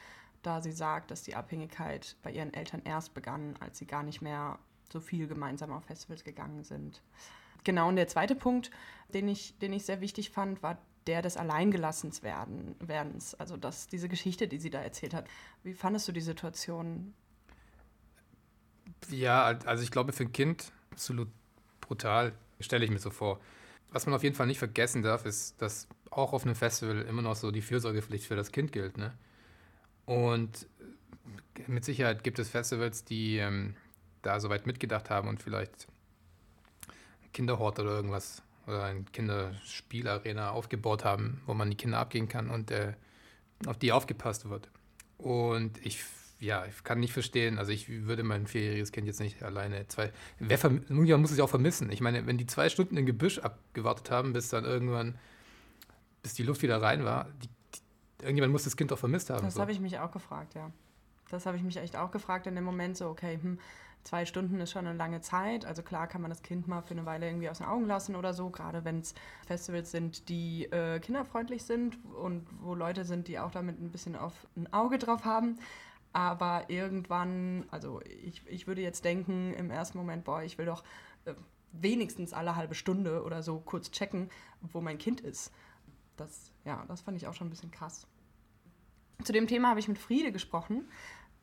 da 0.41 0.61
sie 0.61 0.71
sagt, 0.71 1.11
dass 1.11 1.23
die 1.23 1.35
Abhängigkeit 1.35 2.15
bei 2.23 2.31
ihren 2.31 2.53
Eltern 2.53 2.81
erst 2.83 3.13
begann, 3.13 3.55
als 3.59 3.77
sie 3.77 3.85
gar 3.85 4.03
nicht 4.03 4.21
mehr 4.21 4.59
so 4.91 4.99
viel 4.99 5.27
gemeinsam 5.27 5.71
auf 5.71 5.85
Festivals 5.85 6.23
gegangen 6.23 6.63
sind. 6.63 7.01
Genau, 7.63 7.89
und 7.89 7.95
der 7.95 8.07
zweite 8.07 8.35
Punkt, 8.35 8.71
den 9.13 9.27
ich, 9.27 9.57
den 9.59 9.73
ich 9.73 9.85
sehr 9.85 10.01
wichtig 10.01 10.31
fand, 10.31 10.63
war 10.63 10.77
der 11.07 11.21
des 11.21 11.37
Alleingelassenswerdens. 11.37 13.35
Also 13.35 13.57
das, 13.57 13.87
diese 13.87 14.09
Geschichte, 14.09 14.47
die 14.47 14.59
sie 14.59 14.69
da 14.69 14.81
erzählt 14.81 15.13
hat. 15.13 15.27
Wie 15.63 15.73
fandest 15.73 16.07
du 16.07 16.11
die 16.11 16.21
Situation? 16.21 17.13
Ja, 19.09 19.45
also 19.65 19.83
ich 19.83 19.91
glaube, 19.91 20.13
für 20.13 20.23
ein 20.23 20.31
Kind 20.31 20.71
absolut 20.91 21.29
brutal, 21.79 22.33
stelle 22.59 22.85
ich 22.85 22.91
mir 22.91 22.99
so 22.99 23.09
vor. 23.09 23.39
Was 23.89 24.05
man 24.05 24.15
auf 24.15 24.23
jeden 24.23 24.35
Fall 24.35 24.47
nicht 24.47 24.59
vergessen 24.59 25.01
darf, 25.01 25.25
ist, 25.25 25.61
dass 25.61 25.87
auch 26.09 26.33
auf 26.33 26.45
einem 26.45 26.55
Festival 26.55 27.01
immer 27.01 27.21
noch 27.21 27.35
so 27.35 27.51
die 27.51 27.61
Fürsorgepflicht 27.61 28.25
für 28.25 28.35
das 28.35 28.51
Kind 28.51 28.71
gilt. 28.71 28.97
Ne? 28.97 29.13
Und 30.05 30.67
mit 31.67 31.85
Sicherheit 31.85 32.23
gibt 32.23 32.39
es 32.39 32.49
Festivals, 32.49 33.03
die 33.03 33.37
ähm, 33.37 33.75
da 34.21 34.39
soweit 34.39 34.65
mitgedacht 34.65 35.09
haben 35.09 35.27
und 35.27 35.41
vielleicht 35.41 35.87
Kinderhort 37.33 37.79
oder 37.79 37.91
irgendwas 37.91 38.43
oder 38.67 38.83
eine 38.83 39.03
Kinderspielarena 39.03 40.51
aufgebaut 40.51 41.03
haben, 41.03 41.41
wo 41.45 41.53
man 41.53 41.69
die 41.69 41.77
Kinder 41.77 41.97
abgehen 41.97 42.27
kann 42.27 42.49
und 42.49 42.71
äh, 42.71 42.93
auf 43.65 43.77
die 43.77 43.91
aufgepasst 43.91 44.49
wird. 44.49 44.69
Und 45.17 45.83
ich, 45.85 46.03
ja, 46.39 46.65
ich 46.65 46.83
kann 46.83 46.99
nicht 46.99 47.13
verstehen, 47.13 47.57
also 47.57 47.71
ich 47.71 47.89
würde 47.89 48.23
mein 48.23 48.47
vierjähriges 48.47 48.91
Kind 48.91 49.07
jetzt 49.07 49.19
nicht 49.19 49.43
alleine 49.43 49.87
zwei, 49.87 50.11
wer 50.39 50.63
irgendjemand 50.63 51.21
muss 51.21 51.31
es 51.31 51.39
auch 51.39 51.49
vermissen. 51.49 51.91
Ich 51.91 52.01
meine, 52.01 52.25
wenn 52.27 52.37
die 52.37 52.47
zwei 52.47 52.69
Stunden 52.69 52.97
im 52.97 53.05
Gebüsch 53.05 53.39
abgewartet 53.39 54.11
haben, 54.11 54.33
bis 54.33 54.49
dann 54.49 54.65
irgendwann, 54.65 55.17
bis 56.23 56.33
die 56.33 56.43
Luft 56.43 56.61
wieder 56.61 56.81
rein 56.81 57.03
war, 57.03 57.27
die, 57.43 57.49
irgendjemand 58.21 58.51
muss 58.51 58.63
das 58.63 58.77
Kind 58.77 58.91
doch 58.91 58.99
vermisst 58.99 59.29
haben. 59.29 59.43
Das 59.43 59.55
so. 59.55 59.61
habe 59.61 59.71
ich 59.71 59.79
mich 59.79 59.99
auch 59.99 60.11
gefragt, 60.11 60.55
ja. 60.55 60.71
Das 61.29 61.45
habe 61.45 61.57
ich 61.57 61.63
mich 61.63 61.77
echt 61.77 61.95
auch 61.95 62.11
gefragt 62.11 62.47
in 62.47 62.55
dem 62.55 62.63
Moment 62.63 62.97
so, 62.97 63.07
okay, 63.07 63.39
hm, 63.41 63.57
zwei 64.03 64.25
Stunden 64.25 64.59
ist 64.59 64.71
schon 64.71 64.85
eine 64.85 64.97
lange 64.97 65.21
Zeit. 65.21 65.65
Also 65.65 65.81
klar 65.81 66.07
kann 66.07 66.21
man 66.21 66.29
das 66.29 66.43
Kind 66.43 66.67
mal 66.67 66.81
für 66.81 66.91
eine 66.91 67.05
Weile 67.05 67.27
irgendwie 67.27 67.49
aus 67.49 67.59
den 67.59 67.67
Augen 67.67 67.85
lassen 67.85 68.15
oder 68.15 68.33
so, 68.33 68.49
gerade 68.49 68.83
wenn 68.83 68.99
es 68.99 69.13
Festivals 69.47 69.91
sind, 69.91 70.29
die 70.29 70.65
äh, 70.65 70.99
kinderfreundlich 70.99 71.63
sind 71.63 71.97
und 72.15 72.47
wo 72.61 72.75
Leute 72.75 73.05
sind, 73.05 73.27
die 73.27 73.39
auch 73.39 73.51
damit 73.51 73.79
ein 73.79 73.91
bisschen 73.91 74.15
auf 74.15 74.47
ein 74.55 74.71
Auge 74.73 74.97
drauf 74.97 75.25
haben. 75.25 75.59
Aber 76.13 76.65
irgendwann, 76.69 77.65
also 77.71 78.01
ich, 78.03 78.45
ich 78.47 78.67
würde 78.67 78.81
jetzt 78.81 79.05
denken 79.05 79.53
im 79.53 79.71
ersten 79.71 79.97
Moment, 79.97 80.25
boah, 80.25 80.43
ich 80.43 80.57
will 80.57 80.65
doch 80.65 80.83
äh, 81.25 81.33
wenigstens 81.71 82.33
alle 82.33 82.57
halbe 82.57 82.75
Stunde 82.75 83.23
oder 83.23 83.43
so 83.43 83.59
kurz 83.59 83.91
checken, 83.91 84.29
wo 84.61 84.81
mein 84.81 84.97
Kind 84.97 85.21
ist. 85.21 85.51
Das, 86.17 86.51
ja, 86.65 86.83
das 86.87 87.01
fand 87.01 87.17
ich 87.17 87.27
auch 87.27 87.33
schon 87.33 87.47
ein 87.47 87.49
bisschen 87.49 87.71
krass. 87.71 88.07
Zu 89.23 89.33
dem 89.33 89.47
Thema 89.47 89.69
habe 89.69 89.79
ich 89.79 89.87
mit 89.87 89.99
Friede 89.99 90.31
gesprochen. 90.31 90.87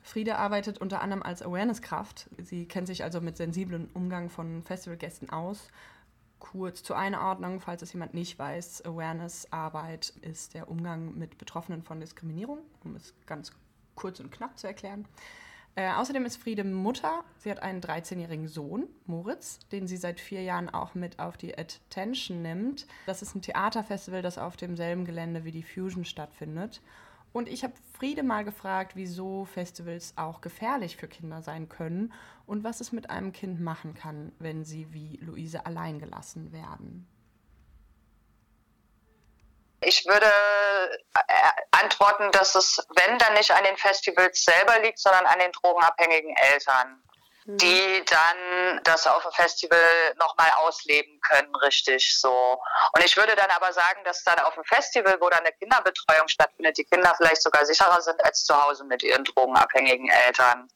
Friede 0.00 0.36
arbeitet 0.36 0.78
unter 0.78 1.00
anderem 1.00 1.22
als 1.22 1.42
Awareness-Kraft. 1.42 2.30
Sie 2.38 2.66
kennt 2.66 2.86
sich 2.86 3.04
also 3.04 3.20
mit 3.20 3.36
sensiblen 3.36 3.90
Umgang 3.94 4.30
von 4.30 4.62
Festivalgästen 4.62 5.30
aus. 5.30 5.68
Kurz 6.38 6.82
zur 6.82 6.96
Einordnung, 6.96 7.60
falls 7.60 7.82
es 7.82 7.92
jemand 7.92 8.14
nicht 8.14 8.38
weiß, 8.38 8.84
Awareness-Arbeit 8.84 10.14
ist 10.22 10.54
der 10.54 10.70
Umgang 10.70 11.18
mit 11.18 11.36
Betroffenen 11.36 11.82
von 11.82 12.00
Diskriminierung, 12.00 12.60
um 12.84 12.94
es 12.94 13.12
ganz 13.26 13.52
kurz 13.96 14.20
und 14.20 14.30
knapp 14.30 14.56
zu 14.56 14.66
erklären. 14.68 15.06
Äh, 15.78 15.92
außerdem 15.92 16.26
ist 16.26 16.42
Friede 16.42 16.64
Mutter. 16.64 17.22
Sie 17.36 17.52
hat 17.52 17.62
einen 17.62 17.80
13-jährigen 17.80 18.48
Sohn, 18.48 18.88
Moritz, 19.06 19.60
den 19.70 19.86
sie 19.86 19.96
seit 19.96 20.18
vier 20.18 20.42
Jahren 20.42 20.68
auch 20.68 20.96
mit 20.96 21.20
auf 21.20 21.36
die 21.36 21.56
Attention 21.56 22.42
nimmt. 22.42 22.88
Das 23.06 23.22
ist 23.22 23.36
ein 23.36 23.42
Theaterfestival, 23.42 24.20
das 24.20 24.38
auf 24.38 24.56
demselben 24.56 25.04
Gelände 25.04 25.44
wie 25.44 25.52
die 25.52 25.62
Fusion 25.62 26.04
stattfindet. 26.04 26.82
Und 27.32 27.48
ich 27.48 27.62
habe 27.62 27.74
Friede 27.92 28.24
mal 28.24 28.44
gefragt, 28.44 28.96
wieso 28.96 29.44
Festivals 29.44 30.14
auch 30.16 30.40
gefährlich 30.40 30.96
für 30.96 31.06
Kinder 31.06 31.42
sein 31.42 31.68
können 31.68 32.12
und 32.44 32.64
was 32.64 32.80
es 32.80 32.90
mit 32.90 33.10
einem 33.10 33.30
Kind 33.30 33.60
machen 33.60 33.94
kann, 33.94 34.32
wenn 34.40 34.64
sie 34.64 34.92
wie 34.92 35.18
Luise 35.18 35.64
allein 35.64 36.00
gelassen 36.00 36.50
werden. 36.50 37.06
Ich 39.80 40.06
würde 40.06 40.26
äh, 40.26 41.50
antworten, 41.70 42.30
dass 42.32 42.54
es, 42.54 42.84
wenn 42.96 43.18
dann 43.18 43.34
nicht 43.34 43.52
an 43.52 43.64
den 43.64 43.76
Festivals 43.76 44.44
selber 44.44 44.78
liegt, 44.80 44.98
sondern 44.98 45.26
an 45.26 45.38
den 45.38 45.52
drogenabhängigen 45.52 46.34
Eltern 46.36 47.02
die 47.50 48.04
dann 48.04 48.80
das 48.84 49.06
auf 49.06 49.22
dem 49.22 49.32
Festival 49.32 49.80
nochmal 50.18 50.50
ausleben 50.58 51.18
können, 51.22 51.54
richtig 51.56 52.20
so. 52.20 52.60
Und 52.92 53.02
ich 53.02 53.16
würde 53.16 53.34
dann 53.36 53.50
aber 53.50 53.72
sagen, 53.72 54.04
dass 54.04 54.22
dann 54.22 54.38
auf 54.40 54.52
dem 54.54 54.64
Festival, 54.64 55.16
wo 55.18 55.30
dann 55.30 55.40
eine 55.40 55.52
Kinderbetreuung 55.52 56.28
stattfindet, 56.28 56.76
die 56.76 56.84
Kinder 56.84 57.14
vielleicht 57.16 57.42
sogar 57.42 57.64
sicherer 57.64 58.02
sind 58.02 58.22
als 58.22 58.44
zu 58.44 58.54
Hause 58.54 58.84
mit 58.84 59.02
ihren 59.02 59.24
drogenabhängigen 59.24 60.10
Eltern. 60.26 60.68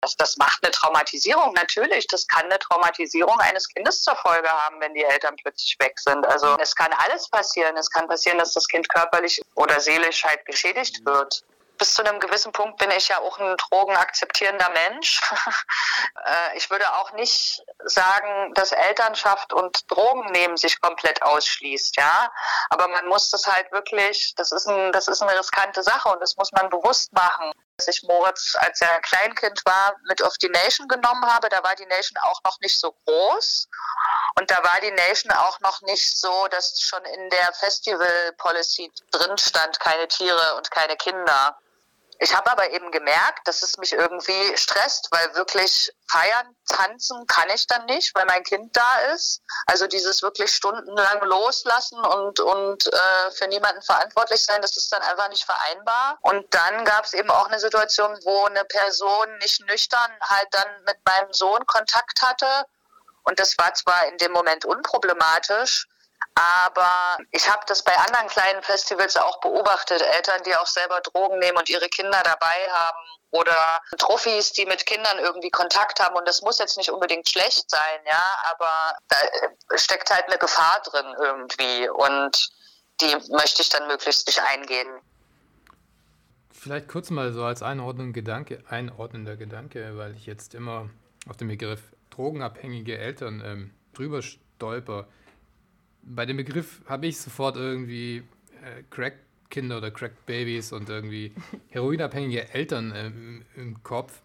Das, 0.00 0.16
das 0.16 0.36
macht 0.36 0.62
eine 0.62 0.70
Traumatisierung, 0.70 1.52
natürlich. 1.52 2.06
Das 2.06 2.26
kann 2.26 2.44
eine 2.44 2.58
Traumatisierung 2.58 3.38
eines 3.40 3.68
Kindes 3.68 4.02
zur 4.02 4.16
Folge 4.16 4.48
haben, 4.48 4.80
wenn 4.80 4.94
die 4.94 5.04
Eltern 5.04 5.36
plötzlich 5.36 5.76
weg 5.78 5.98
sind. 5.98 6.26
Also 6.26 6.56
es 6.58 6.74
kann 6.74 6.92
alles 6.92 7.28
passieren. 7.28 7.76
Es 7.76 7.90
kann 7.90 8.08
passieren, 8.08 8.38
dass 8.38 8.54
das 8.54 8.66
Kind 8.66 8.88
körperlich 8.88 9.42
oder 9.54 9.80
seelisch 9.80 10.24
halt 10.24 10.44
geschädigt 10.46 11.04
wird 11.04 11.44
bis 11.80 11.94
zu 11.94 12.04
einem 12.04 12.20
gewissen 12.20 12.52
Punkt 12.52 12.76
bin 12.76 12.90
ich 12.90 13.08
ja 13.08 13.18
auch 13.20 13.38
ein 13.38 13.56
drogenakzeptierender 13.56 14.70
Mensch. 14.70 15.20
Äh, 16.24 16.56
ich 16.56 16.68
würde 16.70 16.84
auch 16.94 17.12
nicht 17.12 17.62
sagen, 17.84 18.52
dass 18.54 18.72
Elternschaft 18.72 19.52
und 19.52 19.90
Drogennehmen 19.90 20.56
sich 20.56 20.80
komplett 20.80 21.22
ausschließt, 21.22 21.96
ja. 21.96 22.30
Aber 22.68 22.88
man 22.88 23.06
muss 23.06 23.30
das 23.30 23.46
halt 23.46 23.70
wirklich, 23.72 24.34
das 24.36 24.52
ist, 24.52 24.66
ein, 24.66 24.92
das 24.92 25.08
ist 25.08 25.22
eine 25.22 25.38
riskante 25.38 25.82
Sache 25.82 26.08
und 26.10 26.20
das 26.20 26.36
muss 26.36 26.52
man 26.52 26.68
bewusst 26.68 27.12
machen. 27.12 27.52
Dass 27.80 27.88
ich 27.88 28.02
Moritz, 28.02 28.54
als 28.58 28.78
er 28.82 29.00
Kleinkind 29.00 29.62
war, 29.64 29.96
mit 30.06 30.22
auf 30.22 30.36
die 30.36 30.50
Nation 30.50 30.86
genommen 30.86 31.24
habe, 31.24 31.48
da 31.48 31.62
war 31.62 31.74
die 31.76 31.86
Nation 31.86 32.18
auch 32.18 32.38
noch 32.44 32.60
nicht 32.60 32.78
so 32.78 32.94
groß. 33.06 33.68
Und 34.38 34.50
da 34.50 34.62
war 34.62 34.78
die 34.82 34.90
Nation 34.90 35.32
auch 35.32 35.58
noch 35.60 35.80
nicht 35.80 36.18
so, 36.18 36.46
dass 36.48 36.78
schon 36.82 37.02
in 37.06 37.30
der 37.30 37.54
Festival 37.54 38.34
Policy 38.36 38.92
drin 39.12 39.38
stand, 39.38 39.80
keine 39.80 40.06
Tiere 40.08 40.56
und 40.56 40.70
keine 40.70 40.94
Kinder. 40.98 41.56
Ich 42.22 42.36
habe 42.36 42.50
aber 42.50 42.70
eben 42.70 42.90
gemerkt, 42.90 43.48
dass 43.48 43.62
es 43.62 43.78
mich 43.78 43.94
irgendwie 43.94 44.54
stresst, 44.54 45.08
weil 45.10 45.34
wirklich 45.36 45.90
feiern, 46.06 46.54
tanzen 46.68 47.26
kann 47.26 47.48
ich 47.48 47.66
dann 47.66 47.86
nicht, 47.86 48.14
weil 48.14 48.26
mein 48.26 48.44
Kind 48.44 48.76
da 48.76 48.98
ist. 49.14 49.40
Also 49.64 49.86
dieses 49.86 50.20
wirklich 50.20 50.54
stundenlang 50.54 51.22
loslassen 51.22 51.98
und, 51.98 52.38
und 52.40 52.86
äh, 52.92 53.30
für 53.30 53.48
niemanden 53.48 53.80
verantwortlich 53.80 54.44
sein, 54.44 54.60
das 54.60 54.76
ist 54.76 54.92
dann 54.92 55.00
einfach 55.00 55.30
nicht 55.30 55.46
vereinbar. 55.46 56.18
Und 56.20 56.44
dann 56.52 56.84
gab 56.84 57.06
es 57.06 57.14
eben 57.14 57.30
auch 57.30 57.46
eine 57.46 57.58
Situation, 57.58 58.14
wo 58.24 58.44
eine 58.44 58.66
Person 58.66 59.38
nicht 59.38 59.64
nüchtern 59.66 60.12
halt 60.20 60.48
dann 60.50 60.68
mit 60.84 60.98
meinem 61.06 61.32
Sohn 61.32 61.64
Kontakt 61.66 62.20
hatte. 62.20 62.66
Und 63.22 63.40
das 63.40 63.56
war 63.56 63.72
zwar 63.72 64.06
in 64.08 64.18
dem 64.18 64.32
Moment 64.32 64.66
unproblematisch, 64.66 65.88
aber 66.40 67.18
ich 67.32 67.48
habe 67.50 67.62
das 67.66 67.82
bei 67.82 67.94
anderen 67.96 68.28
kleinen 68.28 68.62
Festivals 68.62 69.16
auch 69.16 69.40
beobachtet. 69.40 70.00
Eltern, 70.00 70.42
die 70.46 70.56
auch 70.56 70.66
selber 70.66 71.00
Drogen 71.00 71.38
nehmen 71.38 71.58
und 71.58 71.68
ihre 71.68 71.88
Kinder 71.88 72.22
dabei 72.24 72.70
haben. 72.72 72.98
Oder 73.32 73.80
Trophys, 73.98 74.52
die 74.52 74.66
mit 74.66 74.86
Kindern 74.86 75.18
irgendwie 75.18 75.50
Kontakt 75.50 76.00
haben. 76.00 76.16
Und 76.16 76.26
das 76.26 76.42
muss 76.42 76.58
jetzt 76.58 76.76
nicht 76.78 76.90
unbedingt 76.90 77.28
schlecht 77.28 77.70
sein, 77.70 78.00
ja. 78.06 78.22
Aber 78.50 78.96
da 79.08 79.76
steckt 79.76 80.10
halt 80.10 80.26
eine 80.26 80.38
Gefahr 80.38 80.80
drin 80.84 81.14
irgendwie. 81.20 81.88
Und 81.88 82.50
die 83.00 83.16
möchte 83.32 83.62
ich 83.62 83.68
dann 83.68 83.86
möglichst 83.86 84.26
nicht 84.26 84.40
eingehen. 84.42 84.88
Vielleicht 86.52 86.88
kurz 86.88 87.10
mal 87.10 87.32
so 87.32 87.44
als 87.44 87.62
einordnender 87.62 88.12
Gedanke, 88.12 88.62
einordnender 88.68 89.36
Gedanke, 89.36 89.96
weil 89.96 90.14
ich 90.14 90.26
jetzt 90.26 90.54
immer 90.54 90.90
auf 91.28 91.36
den 91.36 91.48
Begriff 91.48 91.80
drogenabhängige 92.10 92.98
Eltern 92.98 93.42
ähm, 93.44 93.74
drüber 93.94 94.20
stolper 94.22 95.06
bei 96.02 96.26
dem 96.26 96.36
Begriff 96.36 96.82
habe 96.86 97.06
ich 97.06 97.18
sofort 97.18 97.56
irgendwie 97.56 98.18
äh, 98.62 98.82
Crack-Kinder 98.90 99.78
oder 99.78 99.90
Crack-Babys 99.90 100.72
und 100.72 100.88
irgendwie 100.88 101.32
heroinabhängige 101.68 102.52
Eltern 102.52 102.92
äh, 102.92 103.10
im, 103.56 103.82
Kopf, 103.82 104.22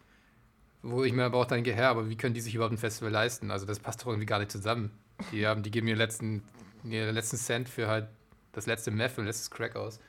wo 0.81 1.03
ich 1.03 1.13
mir 1.13 1.23
aber 1.25 1.37
auch 1.37 1.45
denke, 1.45 1.73
Herr, 1.73 1.89
aber 1.89 2.09
wie 2.09 2.15
können 2.15 2.33
die 2.33 2.41
sich 2.41 2.55
überhaupt 2.55 2.73
ein 2.73 2.77
Festival 2.77 3.11
leisten? 3.11 3.51
Also 3.51 3.65
das 3.65 3.79
passt 3.79 4.01
doch 4.01 4.07
irgendwie 4.07 4.25
gar 4.25 4.39
nicht 4.39 4.51
zusammen. 4.51 4.91
Die, 5.31 5.47
haben, 5.47 5.63
die 5.63 5.71
geben 5.71 5.87
ihr 5.87 5.95
letzten, 5.95 6.43
ihr 6.83 7.11
letzten 7.11 7.37
Cent 7.37 7.69
für 7.69 7.87
halt 7.87 8.07
das 8.51 8.65
letzte 8.65 8.91
Meth 8.91 9.17
und 9.17 9.25
letztes 9.25 9.51
Crack 9.51 9.75
aus. 9.75 9.99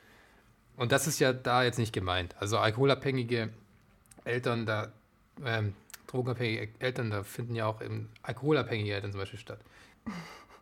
Und 0.76 0.92
das 0.92 1.06
ist 1.06 1.18
ja 1.18 1.32
da 1.32 1.64
jetzt 1.64 1.78
nicht 1.78 1.92
gemeint. 1.92 2.34
Also 2.38 2.58
alkoholabhängige 2.58 3.50
Eltern, 4.24 4.66
da, 4.66 4.92
ähm, 5.44 5.74
drogenabhängige 6.06 6.68
Eltern, 6.78 7.10
da 7.10 7.22
finden 7.22 7.54
ja 7.54 7.66
auch 7.66 7.80
eben 7.80 8.10
alkoholabhängige 8.22 8.94
Eltern 8.94 9.12
zum 9.12 9.20
Beispiel 9.20 9.38
statt. 9.38 9.60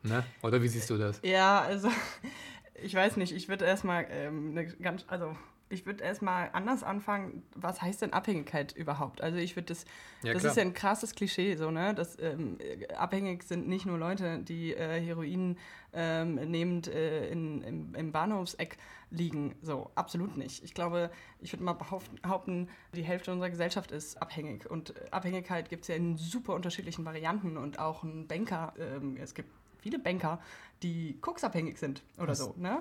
Ne? 0.05 0.23
Oder 0.43 0.63
wie 0.63 0.69
siehst 0.69 0.89
du 0.91 0.97
das? 0.99 1.21
Ja, 1.25 1.61
also 1.63 1.89
ich 2.83 2.95
weiß 2.95 3.17
nicht, 3.17 3.33
ich 3.35 3.49
würde 3.49 3.65
erstmal 3.65 4.07
ähm, 4.11 4.51
eine 4.51 4.67
ganz, 4.67 5.05
also 5.09 5.35
ich 5.71 5.87
würde 5.87 6.05
erstmal 6.05 6.51
anders 6.53 6.85
anfangen. 6.85 7.43
Was 7.57 7.81
heißt 7.81 8.03
denn 8.03 8.13
Abhängigkeit 8.13 8.73
überhaupt? 8.77 9.23
Also 9.23 9.39
ich 9.39 9.57
würde 9.57 9.69
das, 9.69 9.87
Ja, 10.23 10.35
das 10.35 10.43
klar. 10.43 10.51
ist 10.53 10.57
ja 10.59 10.63
ein 10.63 10.75
krasses 10.75 11.15
Klischee, 11.15 11.57
so, 11.57 11.71
ne? 11.71 11.95
Das, 11.95 12.19
ähm, 12.21 12.59
abhängig 12.97 13.43
sind 13.45 13.67
nicht 13.67 13.87
nur 13.87 13.99
Leute, 13.99 14.41
die 14.41 14.75
äh, 14.75 15.01
Heroin 15.01 15.57
ähm, 15.95 16.35
nehmend 16.35 16.87
äh, 16.89 17.29
in, 17.29 17.63
im, 17.63 17.95
im 17.95 18.13
Bahnhofseck 18.13 18.77
liegen. 19.11 19.55
So, 19.63 19.91
absolut 19.95 20.37
nicht. 20.37 20.63
Ich 20.63 20.75
glaube, 20.75 21.11
ich 21.41 21.53
würde 21.53 21.65
mal 21.65 21.73
behaupten- 21.73 22.21
behaupten, 22.21 22.69
die 22.95 23.03
Hälfte 23.03 23.33
unserer 23.33 23.51
Gesellschaft 23.51 23.91
ist 23.91 24.21
abhängig. 24.21 24.71
Und 24.71 24.91
äh, 24.91 25.11
Abhängigkeit 25.13 25.71
gibt 25.71 25.83
es 25.85 25.89
ja 25.89 25.95
in 25.95 26.19
super 26.19 26.55
unterschiedlichen 26.55 27.05
Varianten 27.07 27.57
und 27.57 27.79
auch 27.79 28.03
ein 28.05 28.29
Banker, 28.29 28.75
ähm, 28.79 29.17
es 29.21 29.35
gibt 29.35 29.51
viele 29.85 29.99
Banker, 29.99 30.41
die 30.83 31.19
koksabhängig 31.21 31.79
sind 31.79 32.03
oder 32.17 32.29
Was? 32.29 32.39
so, 32.39 32.55
ne? 32.57 32.79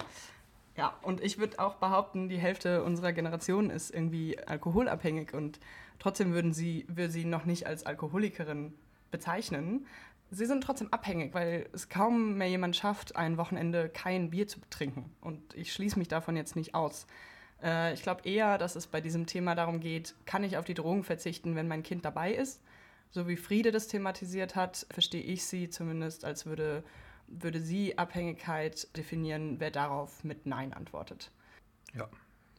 Ja, 0.77 0.97
und 1.01 1.21
ich 1.21 1.37
würde 1.37 1.59
auch 1.59 1.75
behaupten, 1.75 2.29
die 2.29 2.37
Hälfte 2.37 2.81
unserer 2.83 3.11
Generation 3.11 3.69
ist 3.69 3.93
irgendwie 3.93 4.39
alkoholabhängig 4.39 5.33
und 5.33 5.59
trotzdem 5.99 6.33
würden 6.33 6.53
sie, 6.53 6.85
würde 6.87 7.11
sie 7.11 7.25
noch 7.25 7.43
nicht 7.43 7.67
als 7.67 7.85
Alkoholikerin 7.85 8.73
bezeichnen. 9.11 9.85
Sie 10.31 10.45
sind 10.45 10.63
trotzdem 10.63 10.91
abhängig, 10.91 11.33
weil 11.33 11.67
es 11.73 11.89
kaum 11.89 12.37
mehr 12.37 12.47
jemand 12.47 12.75
schafft, 12.77 13.17
ein 13.17 13.37
Wochenende 13.37 13.89
kein 13.89 14.31
Bier 14.31 14.47
zu 14.47 14.61
trinken. 14.69 15.11
Und 15.19 15.53
ich 15.53 15.73
schließe 15.73 15.99
mich 15.99 16.07
davon 16.07 16.37
jetzt 16.37 16.55
nicht 16.55 16.73
aus. 16.73 17.05
Äh, 17.61 17.93
ich 17.93 18.01
glaube 18.01 18.27
eher, 18.27 18.57
dass 18.57 18.77
es 18.77 18.87
bei 18.87 19.01
diesem 19.01 19.27
Thema 19.27 19.55
darum 19.55 19.81
geht, 19.81 20.15
kann 20.25 20.43
ich 20.43 20.57
auf 20.57 20.65
die 20.65 20.73
Drogen 20.73 21.03
verzichten, 21.03 21.55
wenn 21.55 21.67
mein 21.67 21.83
Kind 21.83 22.05
dabei 22.05 22.33
ist? 22.33 22.61
So 23.13 23.28
wie 23.28 23.38
Friede 23.38 23.71
das 23.71 23.88
thematisiert 23.88 24.56
hat, 24.56 24.88
verstehe 24.89 25.21
ich 25.21 25.45
sie 25.45 25.69
zumindest, 25.69 26.26
als 26.26 26.47
würde, 26.47 26.84
würde 27.28 27.62
sie 27.62 27.95
Abhängigkeit 27.99 28.88
definieren, 28.97 29.60
wer 29.60 29.69
darauf 29.69 30.23
mit 30.23 30.47
Nein 30.47 30.73
antwortet. 30.73 31.30
Ja. 31.93 32.10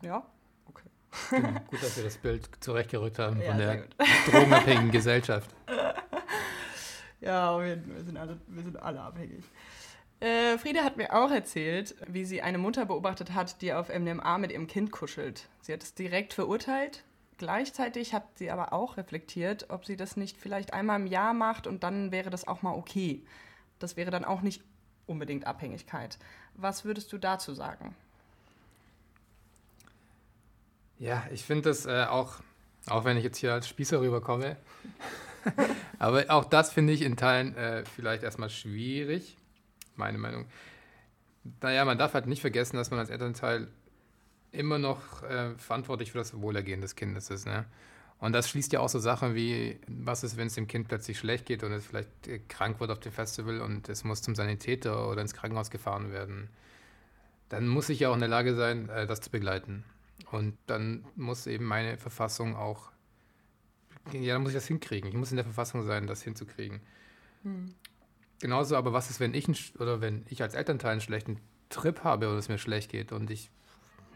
Ja? 0.02 0.24
Okay. 0.66 0.88
Genau. 1.30 1.60
Gut, 1.66 1.82
dass 1.82 1.96
wir 1.96 2.04
das 2.04 2.18
Bild 2.18 2.48
zurechtgerückt 2.60 3.18
haben 3.18 3.40
Ja, 3.40 3.48
von 3.48 3.58
der 3.58 3.84
drogenabhängigen 4.30 4.90
Gesellschaft. 4.90 5.50
Ja, 7.20 7.54
Fall. 7.54 7.82
Wir 7.86 8.04
sind 8.04 8.18
alle, 8.18 8.38
wir 8.48 8.62
sind 8.62 8.76
alle 8.82 9.00
abhängig. 9.00 9.44
Äh, 10.20 10.58
Frieda 10.58 10.84
hat 10.84 10.98
mir 10.98 11.10
auch 11.14 11.30
erzählt, 11.30 11.94
wie 12.06 12.26
sie 12.26 12.42
eine 12.42 12.58
Mutter 12.58 12.84
beobachtet 12.84 13.32
hat, 13.32 13.62
die 13.62 13.72
auf 13.72 13.88
MDMA 13.88 14.36
mit 14.36 14.52
ihrem 14.52 14.66
Kind 14.66 14.92
kuschelt. 14.92 15.48
Sie 15.62 15.72
hat 15.72 15.82
es 15.82 15.94
direkt 15.94 16.34
verurteilt. 16.34 17.02
Gleichzeitig 17.38 18.14
hat 18.14 18.38
sie 18.38 18.50
aber 18.50 18.72
auch 18.72 18.96
reflektiert, 18.96 19.66
ob 19.68 19.84
sie 19.84 19.96
das 19.96 20.16
nicht 20.16 20.36
vielleicht 20.36 20.72
einmal 20.72 21.00
im 21.00 21.06
Jahr 21.06 21.34
macht 21.34 21.66
und 21.66 21.82
dann 21.82 22.12
wäre 22.12 22.30
das 22.30 22.46
auch 22.46 22.62
mal 22.62 22.74
okay. 22.74 23.24
Das 23.78 23.96
wäre 23.96 24.10
dann 24.10 24.24
auch 24.24 24.40
nicht 24.40 24.62
unbedingt 25.06 25.46
Abhängigkeit. 25.46 26.18
Was 26.54 26.84
würdest 26.84 27.12
du 27.12 27.18
dazu 27.18 27.54
sagen? 27.54 27.94
Ja, 30.98 31.24
ich 31.32 31.44
finde 31.44 31.70
das 31.70 31.86
äh, 31.86 32.04
auch, 32.08 32.36
auch 32.88 33.04
wenn 33.04 33.16
ich 33.16 33.24
jetzt 33.24 33.38
hier 33.38 33.52
als 33.52 33.68
Spießer 33.68 34.00
rüberkomme, 34.00 34.56
aber 35.98 36.24
auch 36.28 36.44
das 36.44 36.72
finde 36.72 36.92
ich 36.92 37.02
in 37.02 37.16
Teilen 37.16 37.56
äh, 37.56 37.84
vielleicht 37.84 38.22
erstmal 38.22 38.48
schwierig, 38.48 39.36
meine 39.96 40.18
Meinung. 40.18 40.46
Naja, 41.60 41.84
man 41.84 41.98
darf 41.98 42.14
halt 42.14 42.26
nicht 42.26 42.40
vergessen, 42.40 42.76
dass 42.76 42.90
man 42.90 43.00
als 43.00 43.10
Elternteil 43.10 43.68
immer 44.54 44.78
noch 44.78 45.22
äh, 45.22 45.54
verantwortlich 45.56 46.12
für 46.12 46.18
das 46.18 46.40
Wohlergehen 46.40 46.80
des 46.80 46.96
Kindes 46.96 47.30
ist. 47.30 47.46
Ne? 47.46 47.66
Und 48.18 48.32
das 48.32 48.48
schließt 48.48 48.72
ja 48.72 48.80
auch 48.80 48.88
so 48.88 48.98
Sachen 48.98 49.34
wie, 49.34 49.78
was 49.86 50.24
ist, 50.24 50.36
wenn 50.36 50.46
es 50.46 50.54
dem 50.54 50.66
Kind 50.66 50.88
plötzlich 50.88 51.18
schlecht 51.18 51.46
geht 51.46 51.62
und 51.62 51.72
es 51.72 51.86
vielleicht 51.86 52.28
äh, 52.28 52.38
krank 52.48 52.80
wird 52.80 52.90
auf 52.90 53.00
dem 53.00 53.12
Festival 53.12 53.60
und 53.60 53.88
es 53.88 54.04
muss 54.04 54.22
zum 54.22 54.34
Sanitäter 54.34 55.08
oder 55.08 55.20
ins 55.20 55.34
Krankenhaus 55.34 55.70
gefahren 55.70 56.12
werden. 56.12 56.48
Dann 57.48 57.68
muss 57.68 57.88
ich 57.88 58.00
ja 58.00 58.08
auch 58.08 58.14
in 58.14 58.20
der 58.20 58.28
Lage 58.28 58.54
sein, 58.54 58.88
äh, 58.88 59.06
das 59.06 59.20
zu 59.20 59.30
begleiten. 59.30 59.84
Und 60.30 60.56
dann 60.66 61.04
muss 61.16 61.46
eben 61.46 61.64
meine 61.64 61.98
Verfassung 61.98 62.56
auch, 62.56 62.90
ja, 64.12 64.34
dann 64.34 64.42
muss 64.42 64.52
ich 64.52 64.56
das 64.56 64.66
hinkriegen. 64.66 65.08
Ich 65.08 65.16
muss 65.16 65.30
in 65.30 65.36
der 65.36 65.44
Verfassung 65.44 65.82
sein, 65.84 66.06
das 66.06 66.22
hinzukriegen. 66.22 66.80
Genauso 68.40 68.76
aber, 68.76 68.92
was 68.92 69.10
ist, 69.10 69.20
wenn 69.20 69.34
ich, 69.34 69.78
oder 69.78 70.00
wenn 70.00 70.24
ich 70.28 70.42
als 70.42 70.54
Elternteil 70.54 70.92
einen 70.92 71.00
schlechten 71.00 71.40
Trip 71.68 72.04
habe 72.04 72.28
oder 72.28 72.38
es 72.38 72.48
mir 72.48 72.58
schlecht 72.58 72.90
geht 72.90 73.12
und 73.12 73.30
ich 73.30 73.50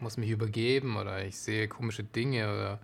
muss 0.01 0.17
mich 0.17 0.29
übergeben 0.29 0.97
oder 0.97 1.25
ich 1.25 1.37
sehe 1.37 1.67
komische 1.67 2.03
Dinge 2.03 2.51
oder 2.51 2.79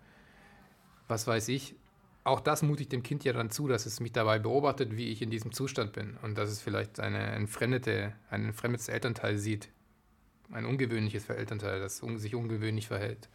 was 1.08 1.28
weiß 1.28 1.50
ich. 1.50 1.76
Auch 2.24 2.40
das 2.40 2.64
mute 2.64 2.82
ich 2.82 2.90
dem 2.90 3.04
Kind 3.04 3.24
ja 3.24 3.34
dann 3.34 3.52
zu, 3.52 3.68
dass 3.68 3.86
es 3.86 4.00
mich 4.00 4.12
dabei 4.12 4.40
beobachtet, 4.40 4.98
wie 4.98 5.10
ich 5.10 5.22
in 5.22 5.30
diesem 5.30 5.52
Zustand 5.52 5.94
bin 5.94 6.18
und 6.24 6.38
dass 6.38 6.50
es 6.50 6.62
vielleicht 6.62 7.00
eine 7.00 7.20
entfremdete, 7.20 8.14
ein 8.32 8.46
entfremdetes 8.46 8.90
Elternteil 8.90 9.38
sieht. 9.38 9.70
Ein 10.52 10.66
ungewöhnliches 10.66 11.30
Elternteil, 11.30 11.80
das 11.80 11.98
sich 11.98 12.36
ungewöhnlich 12.36 12.88
verhält. 12.88 13.30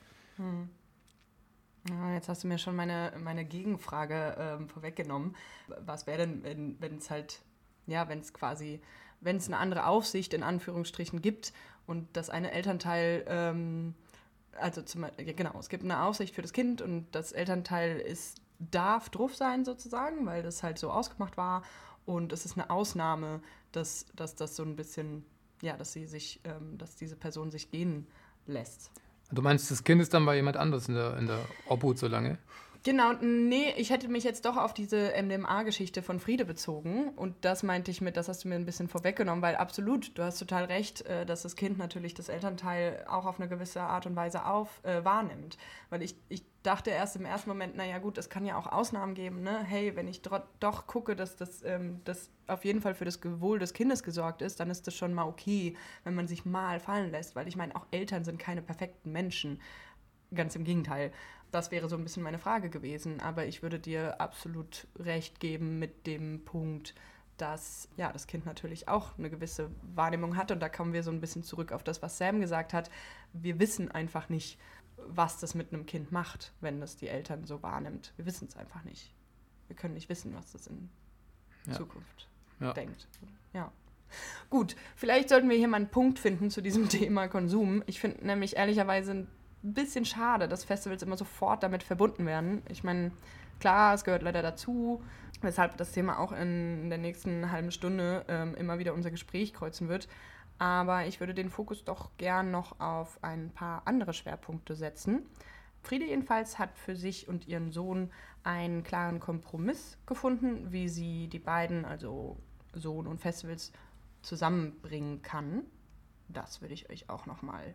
Ja, 1.89 2.15
jetzt 2.15 2.29
hast 2.29 2.45
du 2.45 2.49
mir 2.49 2.59
schon 2.59 2.77
meine, 2.77 3.13
meine 3.23 3.45
Gegenfrage 3.45 4.37
ähm, 4.39 4.69
vorweggenommen. 4.69 5.37
Was 5.85 6.07
wäre 6.07 6.27
denn, 6.27 6.77
wenn 6.79 6.97
es 6.97 7.11
halt, 7.11 7.41
ja, 7.87 8.09
wenn 8.09 8.21
es 8.21 8.33
quasi, 8.33 8.81
wenn 9.21 9.37
es 9.37 9.47
eine 9.47 9.59
andere 9.59 9.87
Aufsicht 9.87 10.35
in 10.35 10.43
Anführungsstrichen 10.43 11.23
gibt 11.23 11.53
und 11.87 12.09
das 12.15 12.31
eine 12.31 12.53
Elternteil, 12.53 13.25
ähm, 13.29 13.95
also 14.59 14.83
zum, 14.83 15.05
ja, 15.05 15.33
genau, 15.33 15.59
es 15.59 15.69
gibt 15.69 15.85
eine 15.85 16.03
Aufsicht 16.03 16.35
für 16.35 16.43
das 16.43 16.53
Kind 16.53 16.83
und 16.83 17.07
das 17.13 17.33
Elternteil 17.33 17.99
ist, 17.99 18.41
darf 18.59 19.09
drauf 19.09 19.35
sein 19.35 19.65
sozusagen, 19.65 20.27
weil 20.27 20.43
das 20.43 20.63
halt 20.63 20.79
so 20.79 20.91
ausgemacht 20.91 21.37
war 21.37 21.63
und 22.05 22.33
es 22.33 22.45
ist 22.45 22.59
eine 22.59 22.71
Ausnahme, 22.71 23.41
dass, 23.73 24.07
dass 24.15 24.35
das 24.35 24.57
so 24.57 24.63
ein 24.63 24.77
bisschen, 24.77 25.25
ja, 25.63 25.77
dass 25.77 25.93
sie 25.93 26.07
sich, 26.07 26.41
ähm, 26.45 26.77
dass 26.79 26.97
diese 26.97 27.17
Person 27.17 27.51
sich 27.51 27.71
gehen 27.71 28.07
lässt. 28.47 28.91
Du 29.33 29.43
meinst, 29.43 29.71
das 29.71 29.85
Kind 29.85 30.03
ist 30.03 30.13
dann 30.13 30.27
bei 30.27 30.37
jemand 30.37 30.57
anderes 30.57 30.89
in 30.89 30.95
der, 30.95 31.17
in 31.17 31.27
der 31.27 31.39
Obhut 31.69 31.99
so 31.99 32.09
lange? 32.09 32.39
Genau, 32.83 33.13
nee, 33.21 33.75
ich 33.77 33.91
hätte 33.91 34.09
mich 34.09 34.25
jetzt 34.25 34.47
doch 34.47 34.57
auf 34.57 34.73
diese 34.73 35.13
MDMA-Geschichte 35.13 36.01
von 36.03 36.19
Friede 36.19 36.47
bezogen. 36.47 37.11
Und 37.11 37.37
das 37.45 37.63
meinte 37.63 37.91
ich 37.91 38.01
mit, 38.01 38.17
das 38.17 38.27
hast 38.29 38.45
du 38.45 38.49
mir 38.49 38.55
ein 38.55 38.65
bisschen 38.65 38.89
vorweggenommen, 38.89 39.43
weil 39.43 39.57
absolut, 39.57 40.17
du 40.17 40.23
hast 40.23 40.39
total 40.39 40.65
recht, 40.65 41.03
äh, 41.03 41.27
dass 41.27 41.43
das 41.43 41.57
Kind 41.57 41.77
natürlich 41.77 42.15
das 42.15 42.31
Elternteil 42.31 43.05
auch 43.07 43.27
auf 43.27 43.39
eine 43.39 43.51
gewisse 43.51 43.83
Art 43.83 44.07
und 44.07 44.17
Weise 44.17 44.47
auf, 44.47 44.81
äh, 44.85 45.05
wahrnimmt. 45.05 45.59
Weil 45.91 46.03
ich, 46.03 46.17
ich 46.31 46.43
dachte 46.63 46.89
erst 46.89 47.17
im 47.17 47.27
ersten 47.27 47.51
Moment, 47.51 47.77
naja 47.77 47.99
gut, 47.99 48.17
es 48.17 48.31
kann 48.31 48.47
ja 48.47 48.57
auch 48.57 48.67
Ausnahmen 48.67 49.13
geben, 49.13 49.43
ne? 49.43 49.63
Hey, 49.63 49.95
wenn 49.95 50.09
ich 50.09 50.23
doch 50.23 50.87
gucke, 50.87 51.15
dass 51.15 51.37
das, 51.37 51.63
ähm, 51.63 52.01
das 52.05 52.31
auf 52.47 52.65
jeden 52.65 52.81
Fall 52.81 52.95
für 52.95 53.05
das 53.05 53.21
Wohl 53.23 53.59
des 53.59 53.75
Kindes 53.75 54.03
gesorgt 54.03 54.41
ist, 54.41 54.59
dann 54.59 54.71
ist 54.71 54.87
das 54.87 54.95
schon 54.95 55.13
mal 55.13 55.25
okay, 55.25 55.77
wenn 56.05 56.15
man 56.15 56.27
sich 56.27 56.47
mal 56.47 56.81
fallen 56.81 57.11
lässt. 57.11 57.37
Weil 57.37 57.47
ich 57.47 57.57
meine, 57.57 57.77
auch 57.77 57.87
Eltern 57.91 58.25
sind 58.25 58.39
keine 58.39 58.63
perfekten 58.63 59.13
Menschen. 59.13 59.61
Ganz 60.33 60.55
im 60.55 60.65
Gegenteil. 60.65 61.13
Das 61.51 61.71
wäre 61.71 61.89
so 61.89 61.97
ein 61.97 62.03
bisschen 62.05 62.23
meine 62.23 62.39
Frage 62.39 62.71
gewesen. 62.71 63.21
Aber 63.21 63.47
ich 63.47 63.63
würde 63.63 63.79
dir 63.79 64.21
absolut 64.21 64.87
recht 64.99 65.41
geben 65.41 65.79
mit 65.79 66.07
dem 66.07 66.45
Punkt, 66.45 66.95
dass 67.37 67.89
ja, 67.97 68.13
das 68.13 68.27
Kind 68.27 68.45
natürlich 68.47 68.89
auch 68.89 69.17
eine 69.19 69.31
gewisse 69.31 69.71
Wahrnehmung 69.95 70.37
hat. 70.37 70.51
Und 70.53 70.61
da 70.61 70.69
kommen 70.69 70.93
wir 70.93 71.03
so 71.03 71.11
ein 71.11 71.21
bisschen 71.21 71.43
zurück 71.43 71.73
auf 71.73 71.83
das, 71.83 72.03
was 72.03 72.19
Sam 72.19 72.41
gesagt 72.41 72.73
hat. 72.73 72.91
Wir 73.33 73.59
wissen 73.59 73.91
einfach 73.91 74.29
nicht, 74.29 74.59
was 75.07 75.39
das 75.39 75.55
mit 75.55 75.73
einem 75.73 75.87
Kind 75.87 76.13
macht, 76.13 76.53
wenn 76.61 76.81
das 76.81 76.97
die 76.97 77.09
Eltern 77.09 77.47
so 77.47 77.63
wahrnimmt. 77.63 78.13
Wir 78.17 78.27
wissen 78.27 78.47
es 78.49 78.57
einfach 78.57 78.85
nicht. 78.85 79.13
Wir 79.67 79.77
können 79.77 79.95
nicht 79.95 80.09
wissen, 80.09 80.35
was 80.35 80.53
das 80.53 80.67
in 80.67 80.91
Ja. 81.67 81.73
Zukunft 81.75 82.29
Ja. 82.61 82.73
denkt. 82.75 83.09
Ja. 83.55 83.73
Gut, 84.51 84.77
vielleicht 84.97 85.29
sollten 85.29 85.49
wir 85.49 85.57
hier 85.57 85.69
mal 85.69 85.77
einen 85.77 85.91
Punkt 85.91 86.19
finden 86.19 86.51
zu 86.51 86.61
diesem 86.61 86.89
Thema 86.91 87.29
Konsum. 87.29 87.83
Ich 87.87 88.01
finde 88.01 88.27
nämlich 88.27 88.57
ehrlicherweise 88.57 89.27
ein 89.63 89.75
bisschen 89.75 90.05
schade, 90.05 90.49
dass 90.49 90.65
Festivals 90.65 91.03
immer 91.03 91.17
sofort 91.17 91.63
damit 91.63 91.83
verbunden 91.83 92.27
werden. 92.27 92.63
Ich 92.69 92.83
meine, 92.83 93.13
klar, 93.59 93.95
es 93.95 94.05
gehört 94.05 94.23
leider 94.23 94.43
dazu, 94.43 95.03
weshalb 95.43 95.77
das 95.77 95.93
Thema 95.93 96.19
auch 96.19 96.33
in 96.33 96.89
der 96.89 96.99
nächsten 96.99 97.51
halben 97.51 97.71
Stunde 97.71 98.25
ähm, 98.29 98.55
immer 98.55 98.79
wieder 98.79 98.95
unser 98.95 99.11
Gespräch 99.11 99.53
kreuzen 99.53 99.89
wird. 99.89 100.09
Aber 100.59 101.07
ich 101.07 101.21
würde 101.21 101.35
den 101.35 101.51
Fokus 101.51 101.85
doch 101.85 102.11
gern 102.19 102.51
noch 102.51 102.81
auf 102.81 103.19
ein 103.23 103.51
paar 103.51 103.83
andere 103.87 104.13
Schwerpunkte 104.13 104.75
setzen. 104.75 105.27
Friede 105.83 106.05
jedenfalls 106.05 106.59
hat 106.59 106.77
für 106.79 106.95
sich 106.95 107.29
und 107.29 107.49
ihren 107.49 107.73
Sohn 107.73 108.11
einen 108.43 108.83
klaren 108.83 109.21
Kompromiss 109.21 109.99
gefunden, 110.07 110.71
wie 110.73 110.89
sie 110.89 111.29
die 111.29 111.39
beiden, 111.39 111.85
also 111.85 112.39
Sohn 112.75 113.07
und 113.07 113.21
Festivals, 113.21 113.73
zusammenbringen 114.23 115.23
kann. 115.23 115.65
Das 116.29 116.61
würde 116.61 116.75
ich 116.75 116.91
euch 116.91 117.09
auch 117.09 117.25
nochmal. 117.25 117.75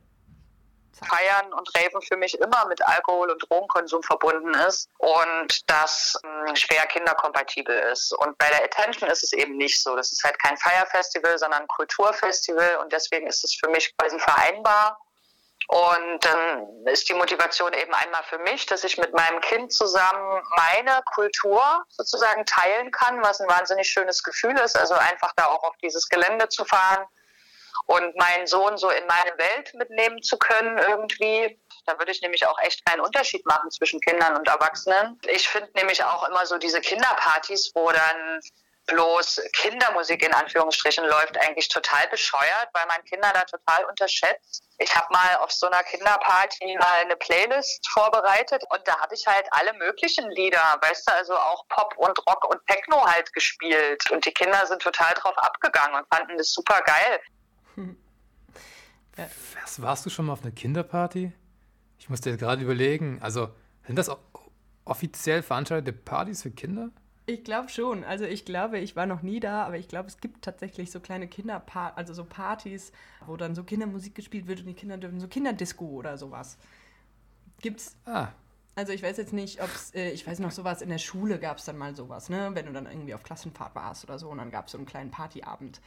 Feiern 1.03 1.53
und 1.53 1.69
Raven 1.75 2.01
für 2.01 2.17
mich 2.17 2.39
immer 2.39 2.65
mit 2.67 2.81
Alkohol 2.81 3.31
und 3.31 3.49
Drogenkonsum 3.49 4.03
verbunden 4.03 4.53
ist 4.67 4.89
und 4.97 5.69
das 5.69 6.17
mh, 6.23 6.55
schwer 6.55 6.85
kinderkompatibel 6.87 7.75
ist. 7.91 8.13
Und 8.13 8.37
bei 8.37 8.49
der 8.49 8.63
Attention 8.63 9.09
ist 9.09 9.23
es 9.23 9.33
eben 9.33 9.57
nicht 9.57 9.81
so. 9.81 9.95
Das 9.95 10.11
ist 10.11 10.23
halt 10.23 10.39
kein 10.39 10.57
Feierfestival, 10.57 11.37
sondern 11.37 11.61
ein 11.61 11.67
Kulturfestival 11.67 12.77
und 12.77 12.93
deswegen 12.93 13.27
ist 13.27 13.43
es 13.43 13.55
für 13.55 13.69
mich 13.69 13.95
quasi 13.97 14.19
vereinbar. 14.19 14.97
Und 15.67 16.23
dann 16.23 16.85
ist 16.85 17.09
die 17.09 17.15
Motivation 17.15 17.73
eben 17.73 17.93
einmal 17.93 18.23
für 18.23 18.37
mich, 18.37 18.67
dass 18.67 18.83
ich 18.83 18.99
mit 18.99 19.13
meinem 19.13 19.41
Kind 19.41 19.73
zusammen 19.73 20.43
meine 20.55 21.01
Kultur 21.15 21.83
sozusagen 21.89 22.45
teilen 22.45 22.91
kann, 22.91 23.21
was 23.23 23.41
ein 23.41 23.49
wahnsinnig 23.49 23.89
schönes 23.89 24.21
Gefühl 24.21 24.57
ist. 24.59 24.77
Also 24.77 24.93
einfach 24.93 25.31
da 25.35 25.45
auch 25.45 25.63
auf 25.63 25.75
dieses 25.81 26.07
Gelände 26.07 26.49
zu 26.49 26.65
fahren 26.65 27.07
und 27.85 28.15
meinen 28.15 28.47
Sohn 28.47 28.77
so 28.77 28.89
in 28.89 29.05
meine 29.05 29.37
Welt 29.37 29.73
mitnehmen 29.75 30.21
zu 30.21 30.37
können 30.37 30.77
irgendwie. 30.77 31.59
Da 31.85 31.97
würde 31.99 32.11
ich 32.11 32.21
nämlich 32.21 32.45
auch 32.47 32.57
echt 32.59 32.83
keinen 32.85 33.01
Unterschied 33.01 33.45
machen 33.45 33.69
zwischen 33.69 33.99
Kindern 33.99 34.35
und 34.35 34.47
Erwachsenen. 34.47 35.19
Ich 35.27 35.47
finde 35.47 35.69
nämlich 35.75 36.03
auch 36.03 36.27
immer 36.27 36.45
so 36.45 36.57
diese 36.57 36.81
Kinderpartys, 36.81 37.71
wo 37.75 37.91
dann 37.91 38.39
bloß 38.87 39.41
Kindermusik 39.53 40.23
in 40.23 40.33
Anführungsstrichen 40.33 41.05
läuft 41.05 41.37
eigentlich 41.39 41.69
total 41.69 42.07
bescheuert, 42.09 42.69
weil 42.73 42.85
man 42.87 43.03
Kinder 43.05 43.31
da 43.33 43.41
total 43.41 43.85
unterschätzt. 43.85 44.63
Ich 44.77 44.95
habe 44.95 45.07
mal 45.11 45.37
auf 45.37 45.51
so 45.51 45.67
einer 45.67 45.83
Kinderparty 45.83 46.77
mal 46.77 47.01
eine 47.01 47.15
Playlist 47.15 47.87
vorbereitet 47.89 48.63
und 48.69 48.87
da 48.87 48.99
habe 48.99 49.15
ich 49.15 49.25
halt 49.25 49.47
alle 49.51 49.73
möglichen 49.73 50.29
Lieder, 50.31 50.77
weißt 50.81 51.07
du, 51.07 51.13
also 51.13 51.35
auch 51.35 51.67
Pop 51.69 51.95
und 51.97 52.17
Rock 52.27 52.45
und 52.45 52.59
Techno 52.67 53.05
halt 53.05 53.31
gespielt 53.33 54.03
und 54.11 54.25
die 54.25 54.33
Kinder 54.33 54.65
sind 54.67 54.81
total 54.81 55.13
drauf 55.15 55.37
abgegangen 55.37 55.95
und 55.95 56.07
fanden 56.13 56.37
das 56.37 56.51
super 56.51 56.81
geil. 56.81 57.21
Was, 59.15 59.81
warst 59.81 60.05
du 60.05 60.09
schon 60.09 60.25
mal 60.25 60.33
auf 60.33 60.43
einer 60.43 60.51
Kinderparty? 60.51 61.31
Ich 61.99 62.09
musste 62.09 62.29
jetzt 62.29 62.39
gerade 62.39 62.61
überlegen, 62.61 63.19
also 63.21 63.49
sind 63.85 63.97
das 63.97 64.11
offiziell 64.83 65.41
veranstaltete 65.41 65.97
Partys 65.97 66.43
für 66.43 66.51
Kinder? 66.51 66.91
Ich 67.27 67.43
glaube 67.43 67.69
schon. 67.69 68.03
Also 68.03 68.25
ich 68.25 68.45
glaube, 68.45 68.77
ich 68.77 68.95
war 68.95 69.07
noch 69.07 69.23
nie 69.23 69.39
da, 69.39 69.63
aber 69.63 69.77
ich 69.77 69.87
glaube, 69.87 70.07
es 70.07 70.19
gibt 70.19 70.43
tatsächlich 70.43 70.91
so 70.91 70.99
kleine 70.99 71.27
Kinderpartys, 71.27 71.97
also 71.97 72.13
so 72.13 72.23
Partys, 72.23 72.91
wo 73.25 73.35
dann 73.35 73.55
so 73.55 73.63
Kindermusik 73.63 74.13
gespielt 74.13 74.47
wird 74.47 74.59
und 74.59 74.67
die 74.67 74.73
Kinder 74.73 74.97
dürfen 74.97 75.19
so 75.19 75.27
Kinderdisco 75.27 75.85
oder 75.85 76.17
sowas. 76.17 76.57
Gibt's. 77.61 77.95
Ah. 78.05 78.27
Also 78.75 78.91
ich 78.91 79.01
weiß 79.01 79.17
jetzt 79.17 79.33
nicht, 79.33 79.63
ob 79.63 79.73
es, 79.73 79.95
äh, 79.95 80.11
ich 80.11 80.27
weiß 80.27 80.39
noch 80.39 80.51
sowas, 80.51 80.81
in 80.81 80.89
der 80.89 80.97
Schule 80.97 81.39
gab 81.39 81.57
es 81.57 81.65
dann 81.65 81.77
mal 81.77 81.95
sowas, 81.95 82.29
ne? 82.29 82.51
Wenn 82.53 82.65
du 82.65 82.73
dann 82.73 82.85
irgendwie 82.85 83.13
auf 83.15 83.23
Klassenfahrt 83.23 83.73
warst 83.73 84.03
oder 84.03 84.19
so 84.19 84.29
und 84.29 84.37
dann 84.37 84.51
gab 84.51 84.65
es 84.65 84.73
so 84.73 84.77
einen 84.77 84.85
kleinen 84.85 85.11
Partyabend 85.11 85.79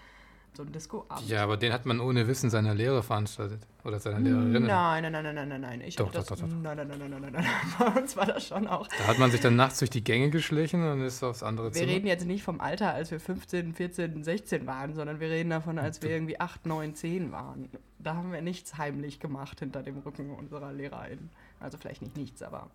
so 0.56 0.62
ein 0.62 0.72
Discoabend. 0.72 1.28
Ja, 1.28 1.44
aber 1.44 1.56
den 1.56 1.72
hat 1.72 1.86
man 1.86 2.00
ohne 2.00 2.26
Wissen 2.26 2.50
seiner 2.50 2.74
Lehrer 2.74 3.02
veranstaltet. 3.02 3.60
Oder 3.84 4.00
seiner 4.00 4.18
Lehrerin. 4.18 4.64
Nein, 4.64 5.02
nein, 5.02 5.12
nein, 5.12 5.34
nein, 5.34 5.48
nein, 5.48 5.60
nein. 5.60 5.80
Ich 5.82 5.96
doch, 5.96 6.10
das, 6.10 6.26
doch, 6.26 6.36
doch, 6.36 6.48
doch. 6.48 6.56
Nein, 6.56 6.76
nein, 6.76 6.88
nein, 6.88 6.98
nein, 6.98 7.10
nein, 7.10 7.22
nein, 7.22 7.32
nein. 7.32 7.46
Bei 7.78 8.00
uns 8.00 8.16
war 8.16 8.26
das 8.26 8.48
schon 8.48 8.66
auch. 8.66 8.88
Da 8.88 9.06
hat 9.06 9.18
man 9.18 9.30
sich 9.30 9.40
dann 9.40 9.56
nachts 9.56 9.78
durch 9.78 9.90
die 9.90 10.02
Gänge 10.02 10.30
geschlichen 10.30 10.82
und 10.82 11.02
ist 11.02 11.22
aufs 11.22 11.42
andere 11.42 11.70
Zimmer. 11.70 11.86
Wir 11.86 11.94
reden 11.94 12.06
jetzt 12.06 12.26
nicht 12.26 12.42
vom 12.42 12.60
Alter, 12.60 12.92
als 12.92 13.10
wir 13.10 13.20
15, 13.20 13.74
14, 13.74 14.24
16 14.24 14.66
waren, 14.66 14.94
sondern 14.94 15.20
wir 15.20 15.30
reden 15.30 15.50
davon, 15.50 15.78
als 15.78 16.02
wir 16.02 16.10
irgendwie 16.10 16.40
8, 16.40 16.66
9, 16.66 16.94
10 16.94 17.32
waren. 17.32 17.68
Da 17.98 18.14
haben 18.14 18.32
wir 18.32 18.42
nichts 18.42 18.76
heimlich 18.78 19.20
gemacht 19.20 19.60
hinter 19.60 19.82
dem 19.82 19.98
Rücken 19.98 20.30
unserer 20.30 20.72
LehrerInnen. 20.72 21.30
Also 21.60 21.78
vielleicht 21.78 22.02
nicht 22.02 22.16
nichts, 22.16 22.42
aber. 22.42 22.70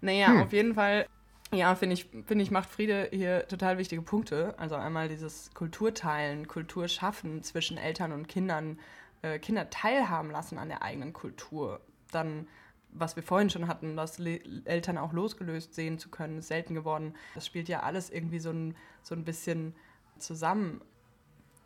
Naja, 0.00 0.28
hm. 0.28 0.42
auf 0.42 0.52
jeden 0.52 0.74
Fall 0.74 1.06
ja, 1.52 1.74
finde 1.74 1.94
ich, 1.94 2.06
find 2.26 2.42
ich, 2.42 2.50
macht 2.50 2.68
Friede 2.68 3.08
hier 3.10 3.46
total 3.48 3.78
wichtige 3.78 4.02
Punkte. 4.02 4.54
Also 4.58 4.74
einmal 4.74 5.08
dieses 5.08 5.52
Kulturteilen, 5.54 6.46
Kulturschaffen 6.46 7.42
zwischen 7.42 7.78
Eltern 7.78 8.12
und 8.12 8.28
Kindern, 8.28 8.78
äh, 9.22 9.38
Kinder 9.38 9.70
teilhaben 9.70 10.30
lassen 10.30 10.58
an 10.58 10.68
der 10.68 10.82
eigenen 10.82 11.14
Kultur. 11.14 11.80
Dann, 12.10 12.46
was 12.90 13.16
wir 13.16 13.22
vorhin 13.22 13.48
schon 13.48 13.66
hatten, 13.66 13.96
dass 13.96 14.18
Le 14.18 14.40
Eltern 14.66 14.98
auch 14.98 15.12
losgelöst 15.12 15.74
sehen 15.74 15.98
zu 15.98 16.10
können, 16.10 16.38
ist 16.38 16.48
selten 16.48 16.74
geworden. 16.74 17.14
Das 17.34 17.46
spielt 17.46 17.68
ja 17.68 17.80
alles 17.80 18.10
irgendwie 18.10 18.40
so 18.40 18.50
ein, 18.50 18.76
so 19.02 19.14
ein 19.14 19.24
bisschen 19.24 19.74
zusammen. 20.18 20.82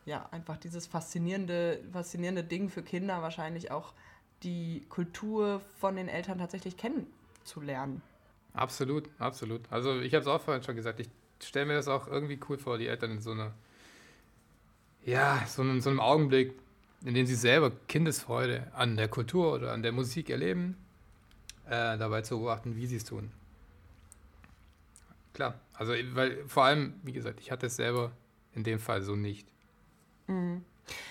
Ja, 0.04 0.28
einfach 0.30 0.58
dieses 0.58 0.86
faszinierende, 0.86 1.80
faszinierende 1.92 2.44
Ding 2.44 2.68
für 2.68 2.82
Kinder 2.82 3.22
wahrscheinlich 3.22 3.72
auch 3.72 3.94
die 4.44 4.84
Kultur 4.88 5.60
von 5.78 5.96
den 5.96 6.08
Eltern 6.08 6.38
tatsächlich 6.38 6.76
kennenzulernen. 6.76 8.02
Absolut, 8.54 9.08
absolut. 9.18 9.60
Also 9.70 10.00
ich 10.00 10.14
habe 10.14 10.22
es 10.22 10.28
auch 10.28 10.40
vorhin 10.40 10.62
schon 10.62 10.76
gesagt, 10.76 11.00
ich 11.00 11.08
stelle 11.42 11.66
mir 11.66 11.74
das 11.74 11.88
auch 11.88 12.06
irgendwie 12.06 12.38
cool 12.48 12.58
vor, 12.58 12.78
die 12.78 12.86
Eltern 12.86 13.12
in 13.12 13.20
so 13.20 13.32
einer, 13.32 13.52
ja, 15.04 15.42
so 15.46 15.62
einem, 15.62 15.80
so 15.80 15.90
einem 15.90 16.00
Augenblick, 16.00 16.54
in 17.04 17.14
dem 17.14 17.26
sie 17.26 17.34
selber 17.34 17.72
Kindesfreude 17.88 18.68
an 18.74 18.96
der 18.96 19.08
Kultur 19.08 19.54
oder 19.54 19.72
an 19.72 19.82
der 19.82 19.92
Musik 19.92 20.30
erleben, 20.30 20.76
äh, 21.66 21.96
dabei 21.98 22.22
zu 22.22 22.38
beobachten, 22.38 22.76
wie 22.76 22.86
sie 22.86 22.96
es 22.96 23.04
tun. 23.04 23.32
Klar, 25.32 25.58
also 25.72 25.94
weil 26.12 26.46
vor 26.46 26.64
allem, 26.64 26.94
wie 27.02 27.12
gesagt, 27.12 27.40
ich 27.40 27.50
hatte 27.50 27.66
es 27.66 27.76
selber 27.76 28.12
in 28.54 28.64
dem 28.64 28.78
Fall 28.78 29.02
so 29.02 29.16
nicht. 29.16 29.48
Mhm. 30.26 30.64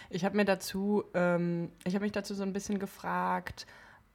Ich 0.10 0.25
habe 0.25 0.36
mir 0.38 0.45
dazu, 0.45 1.06
ähm, 1.13 1.71
ich 1.86 1.95
habe 1.95 2.04
mich 2.04 2.12
dazu 2.12 2.36
so 2.36 2.43
ein 2.43 2.54
bisschen 2.54 2.77
gefragt, 2.77 3.65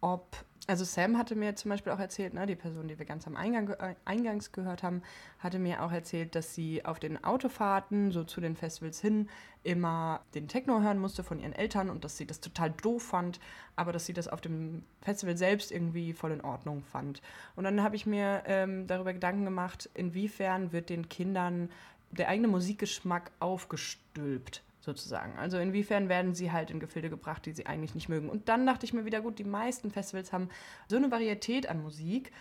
ob 0.01 0.37
also 0.67 0.85
Sam 0.85 1.17
hatte 1.17 1.37
mir 1.37 1.55
zum 1.55 1.71
Beispiel 1.71 1.93
auch 1.93 1.99
erzählt, 1.99 2.35
ne, 2.35 2.47
die 2.47 2.57
Person, 2.57 2.89
die 2.89 2.99
wir 2.99 3.07
ganz 3.07 3.27
am 3.27 3.37
Eingang, 3.37 3.69
äh, 3.71 3.95
Eingangs 4.05 4.53
gehört 4.53 4.83
haben, 4.83 5.03
hatte 5.39 5.59
mir 5.59 5.83
auch 5.83 5.93
erzählt, 5.93 6.35
dass 6.35 6.55
sie 6.55 6.85
auf 6.85 6.99
den 6.99 7.23
Autofahrten, 7.23 8.11
so 8.11 8.25
zu 8.25 8.41
den 8.41 8.57
Festivals 8.57 9.01
hin, 9.01 9.29
immer 9.63 10.21
den 10.35 10.49
Techno 10.49 10.81
hören 10.81 10.99
musste 10.99 11.23
von 11.23 11.39
ihren 11.39 11.53
Eltern 11.53 11.91
und 11.91 12.05
dass 12.05 12.17
sie 12.17 12.27
das 12.27 12.41
total 12.41 12.71
doof 12.71 13.03
fand, 13.03 13.41
aber 13.77 13.93
dass 13.93 14.07
sie 14.07 14.13
das 14.13 14.29
auf 14.29 14.41
dem 14.41 14.85
Festival 15.03 15.37
selbst 15.37 15.71
irgendwie 15.71 16.13
voll 16.13 16.33
in 16.33 16.41
Ordnung 16.41 16.83
fand. 16.83 17.23
Und 17.55 17.65
dann 17.65 17.83
habe 17.83 17.97
ich 17.97 18.07
mir 18.07 18.43
ähm, 18.47 18.87
darüber 18.87 19.13
Gedanken 19.13 19.45
gemacht, 19.45 19.89
inwiefern 19.95 20.73
wird 20.73 20.89
den 20.91 21.09
Kindern 21.09 21.71
der 22.11 22.29
eigene 22.29 22.49
Musikgeschmack 22.49 23.31
aufgestülpt 23.41 24.63
sozusagen. 24.87 25.37
Also 25.39 25.59
inwiefern 25.59 26.09
werden 26.09 26.35
sie 26.35 26.51
halt 26.51 26.71
in 26.71 26.81
Gefilde 26.81 27.11
gebracht, 27.11 27.45
die 27.45 27.53
sie 27.53 27.67
eigentlich 27.67 27.95
nicht 27.95 28.09
mögen. 28.09 28.31
Und 28.31 28.49
dann 28.49 28.65
dachte 28.65 28.87
ich 28.87 28.95
mir 28.95 29.05
wieder, 29.05 29.21
gut, 29.21 29.39
die 29.39 29.45
meisten 29.45 29.91
Festivals 29.91 30.33
haben 30.33 30.49
so 30.89 30.97
eine 30.97 31.11
Varietät 31.11 31.69
an 31.69 31.83
Musik, 31.83 32.33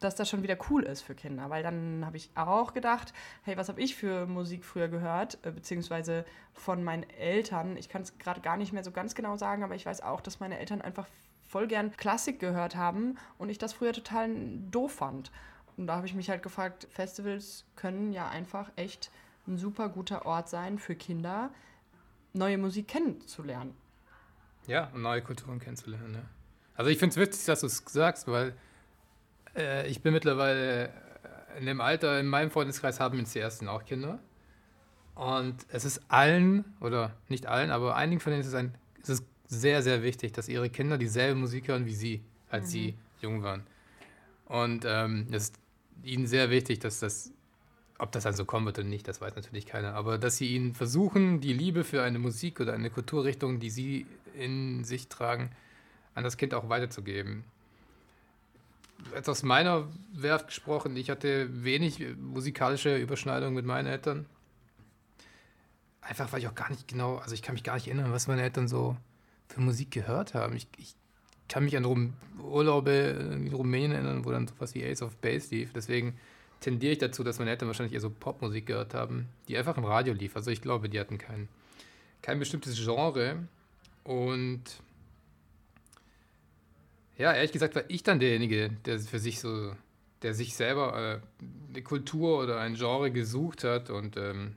dass 0.00 0.14
das 0.14 0.30
schon 0.30 0.44
wieder 0.44 0.56
cool 0.70 0.84
ist 0.84 1.02
für 1.02 1.14
Kinder. 1.14 1.50
Weil 1.50 1.62
dann 1.62 2.06
habe 2.06 2.16
ich 2.16 2.30
auch 2.34 2.72
gedacht, 2.72 3.12
hey, 3.42 3.56
was 3.56 3.68
habe 3.68 3.82
ich 3.82 3.96
für 3.96 4.26
Musik 4.26 4.64
früher 4.64 4.88
gehört, 4.88 5.38
äh, 5.42 5.50
beziehungsweise 5.50 6.24
von 6.54 6.82
meinen 6.82 7.08
Eltern. 7.10 7.76
Ich 7.76 7.88
kann 7.88 8.02
es 8.02 8.16
gerade 8.16 8.40
gar 8.40 8.56
nicht 8.56 8.72
mehr 8.72 8.84
so 8.84 8.92
ganz 8.92 9.14
genau 9.14 9.36
sagen, 9.36 9.62
aber 9.62 9.74
ich 9.74 9.84
weiß 9.84 10.00
auch, 10.00 10.20
dass 10.22 10.40
meine 10.40 10.58
Eltern 10.58 10.80
einfach 10.80 11.06
voll 11.46 11.66
gern 11.66 11.96
Klassik 11.96 12.38
gehört 12.38 12.76
haben 12.76 13.16
und 13.38 13.50
ich 13.50 13.58
das 13.58 13.72
früher 13.72 13.92
total 13.92 14.30
doof 14.70 14.92
fand. 14.92 15.32
Und 15.76 15.88
da 15.88 15.96
habe 15.96 16.06
ich 16.06 16.14
mich 16.14 16.30
halt 16.30 16.42
gefragt, 16.42 16.86
Festivals 16.90 17.64
können 17.74 18.12
ja 18.12 18.28
einfach 18.28 18.70
echt 18.76 19.10
ein 19.48 19.56
super 19.56 19.88
guter 19.88 20.26
Ort 20.26 20.48
sein 20.48 20.78
für 20.78 20.94
Kinder, 20.94 21.50
neue 22.32 22.58
Musik 22.58 22.88
kennenzulernen. 22.88 23.74
Ja, 24.66 24.90
und 24.94 25.02
neue 25.02 25.22
Kulturen 25.22 25.58
kennenzulernen. 25.58 26.14
Ja. 26.14 26.22
Also 26.74 26.90
ich 26.90 26.98
finde 26.98 27.12
es 27.12 27.16
witzig, 27.16 27.46
dass 27.46 27.60
du 27.60 27.66
es 27.66 27.82
sagst, 27.86 28.28
weil 28.28 28.54
äh, 29.56 29.88
ich 29.88 30.02
bin 30.02 30.12
mittlerweile 30.12 30.92
in 31.58 31.66
dem 31.66 31.80
Alter, 31.80 32.20
in 32.20 32.26
meinem 32.26 32.50
Freundeskreis 32.50 33.00
haben 33.00 33.18
jetzt 33.18 33.34
die 33.34 33.40
ersten 33.40 33.68
auch 33.68 33.84
Kinder. 33.84 34.18
Und 35.14 35.66
es 35.68 35.84
ist 35.84 36.00
allen, 36.08 36.64
oder 36.80 37.16
nicht 37.28 37.46
allen, 37.46 37.70
aber 37.70 37.96
einigen 37.96 38.20
von 38.20 38.30
denen 38.30 38.42
ist 38.42 38.48
es, 38.48 38.54
ein, 38.54 38.74
ist 39.02 39.08
es 39.08 39.24
sehr, 39.48 39.82
sehr 39.82 40.02
wichtig, 40.02 40.32
dass 40.32 40.48
ihre 40.48 40.70
Kinder 40.70 40.98
dieselbe 40.98 41.34
Musik 41.34 41.68
hören 41.68 41.86
wie 41.86 41.94
sie, 41.94 42.22
als 42.50 42.66
mhm. 42.66 42.70
sie 42.70 42.98
jung 43.20 43.42
waren. 43.42 43.66
Und 44.44 44.84
ähm, 44.86 45.26
es 45.32 45.44
ist 45.44 45.56
ihnen 46.04 46.26
sehr 46.26 46.50
wichtig, 46.50 46.78
dass 46.78 47.00
das 47.00 47.32
ob 47.98 48.12
das 48.12 48.22
dann 48.22 48.34
so 48.34 48.44
kommen 48.44 48.66
wird 48.66 48.78
oder 48.78 48.86
nicht, 48.86 49.08
das 49.08 49.20
weiß 49.20 49.34
natürlich 49.34 49.66
keiner. 49.66 49.94
Aber 49.94 50.18
dass 50.18 50.36
sie 50.36 50.54
ihnen 50.54 50.74
versuchen, 50.74 51.40
die 51.40 51.52
Liebe 51.52 51.82
für 51.82 52.02
eine 52.02 52.18
Musik 52.18 52.60
oder 52.60 52.72
eine 52.72 52.90
Kulturrichtung, 52.90 53.58
die 53.58 53.70
sie 53.70 54.06
in 54.34 54.84
sich 54.84 55.08
tragen, 55.08 55.50
an 56.14 56.22
das 56.22 56.36
Kind 56.36 56.54
auch 56.54 56.68
weiterzugeben. 56.68 57.44
Jetzt 59.14 59.28
aus 59.28 59.42
meiner 59.42 59.88
Werft 60.12 60.48
gesprochen, 60.48 60.96
ich 60.96 61.10
hatte 61.10 61.64
wenig 61.64 62.04
musikalische 62.16 62.96
Überschneidung 62.96 63.54
mit 63.54 63.64
meinen 63.64 63.86
Eltern. 63.86 64.26
Einfach 66.00 66.32
weil 66.32 66.40
ich 66.40 66.48
auch 66.48 66.54
gar 66.54 66.70
nicht 66.70 66.88
genau, 66.88 67.16
also 67.16 67.34
ich 67.34 67.42
kann 67.42 67.54
mich 67.54 67.64
gar 67.64 67.74
nicht 67.74 67.88
erinnern, 67.88 68.12
was 68.12 68.28
meine 68.28 68.42
Eltern 68.42 68.68
so 68.68 68.96
für 69.48 69.60
Musik 69.60 69.90
gehört 69.90 70.34
haben. 70.34 70.56
Ich, 70.56 70.68
ich 70.76 70.94
kann 71.48 71.64
mich 71.64 71.76
an 71.76 71.84
Rum 71.84 72.14
Urlaube 72.40 72.92
in 72.92 73.52
Rumänien 73.52 73.92
erinnern, 73.92 74.24
wo 74.24 74.30
dann 74.30 74.46
sowas 74.46 74.74
wie 74.74 74.84
Ace 74.84 75.02
of 75.02 75.16
Base 75.16 75.54
lief. 75.54 75.72
Deswegen 75.72 76.18
tendiere 76.60 76.92
ich 76.92 76.98
dazu, 76.98 77.22
dass 77.22 77.38
meine 77.38 77.50
Eltern 77.50 77.68
wahrscheinlich 77.68 77.94
eher 77.94 78.00
so 78.00 78.10
Popmusik 78.10 78.66
gehört 78.66 78.94
haben, 78.94 79.28
die 79.46 79.56
einfach 79.56 79.76
im 79.76 79.84
Radio 79.84 80.14
lief. 80.14 80.36
Also 80.36 80.50
ich 80.50 80.60
glaube, 80.60 80.88
die 80.88 80.98
hatten 80.98 81.18
kein, 81.18 81.48
kein 82.22 82.38
bestimmtes 82.38 82.76
Genre. 82.76 83.46
Und 84.04 84.62
ja, 87.16 87.32
ehrlich 87.32 87.52
gesagt 87.52 87.74
war 87.74 87.84
ich 87.88 88.02
dann 88.02 88.20
derjenige, 88.20 88.70
der 88.84 88.98
für 89.00 89.18
sich 89.18 89.40
so, 89.40 89.72
der 90.22 90.34
sich 90.34 90.54
selber 90.54 90.96
äh, 90.96 91.44
eine 91.70 91.82
Kultur 91.82 92.42
oder 92.42 92.60
ein 92.60 92.74
Genre 92.74 93.10
gesucht 93.10 93.64
hat. 93.64 93.90
Und 93.90 94.16
ähm, 94.16 94.54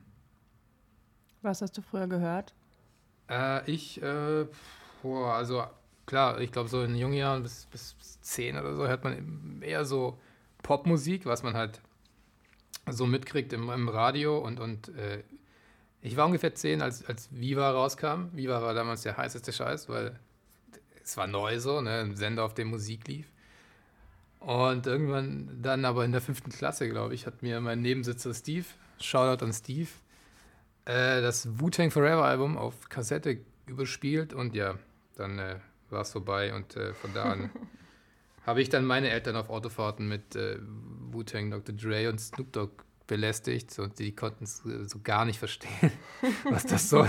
was 1.42 1.62
hast 1.62 1.76
du 1.76 1.82
früher 1.82 2.06
gehört? 2.06 2.54
Äh, 3.28 3.70
ich, 3.70 4.02
äh, 4.02 4.46
boah, 5.02 5.34
also 5.34 5.64
klar, 6.06 6.40
ich 6.40 6.52
glaube 6.52 6.68
so 6.68 6.82
in 6.82 6.96
jungen 6.96 7.14
Jahren 7.14 7.42
bis, 7.42 7.66
bis, 7.66 7.94
bis 7.94 8.20
zehn 8.20 8.56
oder 8.56 8.74
so 8.74 8.86
hört 8.86 9.04
man 9.04 9.62
eher 9.62 9.84
so 9.84 10.18
Popmusik, 10.62 11.26
was 11.26 11.42
man 11.42 11.54
halt 11.54 11.80
so 12.90 13.06
mitkriegt 13.06 13.52
im, 13.52 13.70
im 13.70 13.88
Radio 13.88 14.38
und, 14.38 14.60
und 14.60 14.88
äh, 14.96 15.22
ich 16.00 16.16
war 16.16 16.26
ungefähr 16.26 16.54
zehn, 16.54 16.82
als, 16.82 17.04
als 17.06 17.28
Viva 17.30 17.70
rauskam. 17.70 18.26
Viva 18.32 18.60
war 18.60 18.74
damals 18.74 19.02
der 19.02 19.16
heißeste 19.16 19.52
Scheiß, 19.52 19.88
weil 19.88 20.18
es 21.02 21.16
war 21.16 21.26
neu 21.26 21.60
so, 21.60 21.80
ne? 21.80 22.00
ein 22.00 22.16
Sender, 22.16 22.44
auf 22.44 22.54
dem 22.54 22.68
Musik 22.68 23.06
lief. 23.06 23.26
Und 24.40 24.86
irgendwann 24.88 25.62
dann 25.62 25.84
aber 25.84 26.04
in 26.04 26.10
der 26.10 26.20
fünften 26.20 26.50
Klasse, 26.50 26.88
glaube 26.88 27.14
ich, 27.14 27.26
hat 27.26 27.42
mir 27.42 27.60
mein 27.60 27.80
Nebensitzer 27.80 28.34
Steve, 28.34 28.66
Shoutout 29.00 29.44
an 29.44 29.52
Steve, 29.52 29.88
äh, 30.84 31.22
das 31.22 31.60
Wu-Tang 31.60 31.92
Forever 31.92 32.24
Album 32.24 32.58
auf 32.58 32.88
Kassette 32.88 33.38
überspielt 33.66 34.32
und 34.32 34.56
ja, 34.56 34.76
dann 35.14 35.38
äh, 35.38 35.56
war 35.90 36.00
es 36.00 36.10
vorbei 36.10 36.52
und 36.52 36.76
äh, 36.76 36.92
von 36.94 37.14
da 37.14 37.24
an 37.24 37.50
habe 38.46 38.60
ich 38.60 38.68
dann 38.68 38.84
meine 38.84 39.10
Eltern 39.10 39.36
auf 39.36 39.50
Autofahrten 39.50 40.08
mit 40.08 40.36
äh, 40.36 40.58
Wu-Tang, 41.10 41.50
Dr. 41.50 41.74
Dre 41.74 42.08
und 42.08 42.20
Snoop 42.20 42.52
Dogg 42.52 42.72
belästigt 43.06 43.78
und 43.78 43.98
die 43.98 44.14
konnten 44.14 44.44
es 44.44 44.64
äh, 44.64 44.88
so 44.88 45.00
gar 45.02 45.24
nicht 45.24 45.38
verstehen, 45.38 45.92
was 46.50 46.66
das 46.66 46.88
soll. 46.88 47.08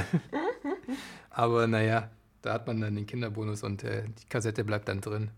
Aber 1.29 1.67
naja, 1.67 2.11
da 2.41 2.53
hat 2.53 2.67
man 2.67 2.81
dann 2.81 2.95
den 2.95 3.05
Kinderbonus 3.05 3.63
und 3.63 3.83
äh, 3.83 4.03
die 4.03 4.25
Kassette 4.27 4.63
bleibt 4.63 4.87
dann 4.87 5.01
drin. 5.01 5.31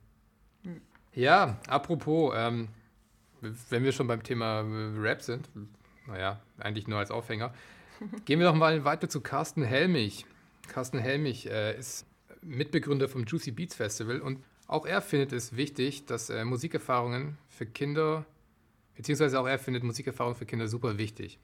Hm. 0.63 0.81
Ja, 1.13 1.59
apropos, 1.67 2.33
ähm, 2.35 2.69
wenn 3.69 3.83
wir 3.83 3.91
schon 3.91 4.07
beim 4.07 4.23
Thema 4.23 4.61
äh, 4.61 4.99
Rap 4.99 5.21
sind, 5.21 5.49
naja, 6.07 6.41
eigentlich 6.57 6.87
nur 6.87 6.99
als 6.99 7.11
Aufhänger, 7.11 7.53
gehen 8.25 8.39
wir 8.39 8.47
doch 8.47 8.55
mal 8.55 8.83
weiter 8.83 9.07
zu 9.07 9.21
Carsten 9.21 9.63
Helmich. 9.63 10.25
Carsten 10.67 10.99
Helmich 10.99 11.49
äh, 11.49 11.77
ist 11.77 12.05
Mitbegründer 12.41 13.07
vom 13.07 13.23
Juicy 13.23 13.51
Beats 13.51 13.75
Festival 13.75 14.19
und 14.19 14.39
auch 14.67 14.85
er 14.85 15.01
findet 15.01 15.31
es 15.31 15.55
wichtig, 15.55 16.05
dass 16.05 16.29
äh, 16.29 16.43
Musikerfahrungen 16.43 17.37
für 17.49 17.65
Kinder, 17.65 18.25
beziehungsweise 18.95 19.39
auch 19.39 19.47
er 19.47 19.59
findet 19.59 19.83
Musikerfahrungen 19.83 20.37
für 20.37 20.45
Kinder 20.45 20.67
super 20.67 20.97
wichtig. 20.97 21.39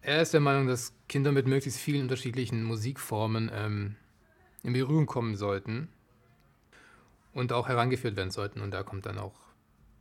Er 0.00 0.22
ist 0.22 0.34
der 0.34 0.40
Meinung, 0.40 0.66
dass 0.66 0.92
Kinder 1.08 1.30
mit 1.30 1.46
möglichst 1.46 1.78
vielen 1.78 2.02
unterschiedlichen 2.02 2.64
Musikformen 2.64 3.50
ähm, 3.54 3.96
in 4.62 4.72
Berührung 4.72 5.06
kommen 5.06 5.36
sollten 5.36 5.88
und 7.32 7.52
auch 7.52 7.68
herangeführt 7.68 8.16
werden 8.16 8.30
sollten. 8.30 8.60
Und 8.60 8.72
da 8.72 8.82
kommt 8.82 9.06
dann 9.06 9.18
auch, 9.18 9.34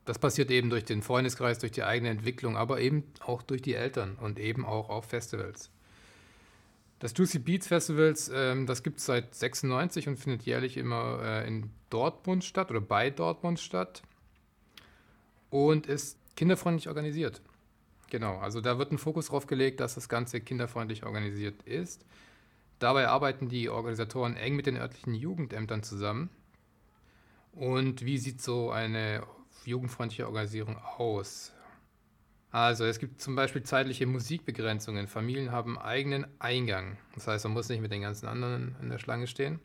das 0.06 0.18
passiert 0.18 0.50
eben 0.50 0.70
durch 0.70 0.86
den 0.86 1.04
Freundeskreis, 1.04 1.60
durch 1.60 1.72
die 1.72 1.84
eigene 1.84 2.10
Entwicklung, 2.10 2.58
aber 2.58 2.80
eben 2.80 3.04
auch 3.20 3.44
durch 3.44 3.62
die 3.62 3.76
Eltern 3.76 4.18
und 4.20 4.40
eben 4.40 4.66
auch 4.66 4.90
auf 4.90 5.06
Festivals. 5.06 5.70
Das 7.02 7.14
Juicy 7.18 7.40
Beats 7.40 7.66
Festivals, 7.66 8.30
ähm, 8.32 8.68
das 8.68 8.84
gibt 8.84 9.00
es 9.00 9.08
seit 9.08 9.34
96 9.34 10.08
und 10.08 10.18
findet 10.18 10.44
jährlich 10.44 10.78
immer 10.78 11.20
äh, 11.24 11.48
in 11.48 11.72
Dortmund 11.90 12.44
statt 12.44 12.70
oder 12.70 12.80
bei 12.80 13.10
Dortmund 13.10 13.60
statt 13.60 14.04
und 15.50 15.88
ist 15.88 16.20
kinderfreundlich 16.36 16.90
organisiert. 16.90 17.42
Genau, 18.12 18.38
also 18.38 18.62
da 18.62 18.78
wird 18.78 18.92
ein 18.92 19.00
Fokus 19.00 19.30
drauf 19.30 19.48
gelegt, 19.48 19.80
dass 19.80 19.96
das 19.96 20.10
Ganze 20.10 20.42
kinderfreundlich 20.42 21.04
organisiert 21.04 21.64
ist. 21.64 22.06
Dabei 22.78 23.08
arbeiten 23.08 23.50
die 23.50 23.70
Organisatoren 23.70 24.36
eng 24.36 24.56
mit 24.56 24.68
den 24.68 24.78
örtlichen 24.78 25.16
Jugendämtern 25.16 25.82
zusammen. 25.82 26.30
Und 27.54 28.06
wie 28.06 28.20
sieht 28.20 28.44
so 28.44 28.70
eine 28.70 29.24
jugendfreundliche 29.66 30.28
Organisierung 30.28 30.78
aus? 30.78 31.52
Also 32.52 32.84
es 32.86 33.00
gibt 33.00 33.22
zum 33.22 33.36
Beispiel 33.36 33.64
zeitliche 33.64 34.06
Musikbegrenzungen. 34.06 35.08
Familien 35.08 35.52
haben 35.52 35.80
eigenen 35.80 36.28
Eingang. 36.40 36.98
Das 37.16 37.28
heißt, 37.28 37.46
man 37.46 37.54
muss 37.54 37.70
nicht 37.70 37.82
mit 37.82 37.92
den 37.92 38.02
ganzen 38.02 38.28
anderen 38.28 38.76
in 38.82 38.90
der 38.90 39.00
Schlange 39.00 39.28
stehen. 39.28 39.60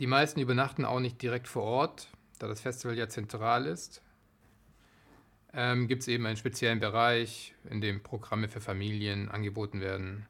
Die 0.00 0.08
meisten 0.08 0.40
übernachten 0.40 0.84
auch 0.84 1.00
nicht 1.00 1.22
direkt 1.22 1.46
vor 1.46 1.62
Ort, 1.62 2.08
da 2.38 2.48
das 2.48 2.60
Festival 2.60 2.98
ja 2.98 3.08
zentral 3.08 3.66
ist. 3.66 4.02
Ähm, 5.54 5.86
gibt 5.86 6.02
es 6.02 6.08
eben 6.08 6.26
einen 6.26 6.36
speziellen 6.36 6.80
Bereich, 6.80 7.54
in 7.70 7.80
dem 7.80 8.02
Programme 8.02 8.48
für 8.48 8.60
Familien 8.60 9.30
angeboten 9.30 9.80
werden, 9.80 10.26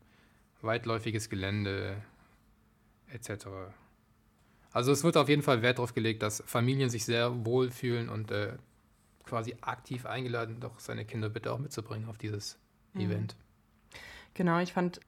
weitläufiges 0.60 1.30
Gelände 1.30 1.96
etc. 3.08 3.46
Also 4.72 4.92
es 4.92 5.02
wird 5.02 5.16
auf 5.16 5.28
jeden 5.28 5.42
Fall 5.42 5.62
Wert 5.62 5.78
darauf 5.78 5.94
gelegt, 5.94 6.22
dass 6.22 6.42
Familien 6.46 6.90
sich 6.90 7.06
sehr 7.06 7.44
wohl 7.46 7.70
fühlen 7.70 8.08
und 8.08 8.30
äh, 8.30 8.52
quasi 9.26 9.56
aktiv 9.60 10.06
eingeladen, 10.06 10.60
doch 10.60 10.80
seine 10.80 11.04
Kinder 11.04 11.28
bitte 11.28 11.52
auch 11.52 11.58
mitzubringen 11.58 12.08
auf 12.08 12.16
dieses 12.16 12.58
mhm. 12.94 13.00
Event. 13.02 13.36
Genau, 14.34 14.58
ich 14.60 14.72
fand, 14.72 15.00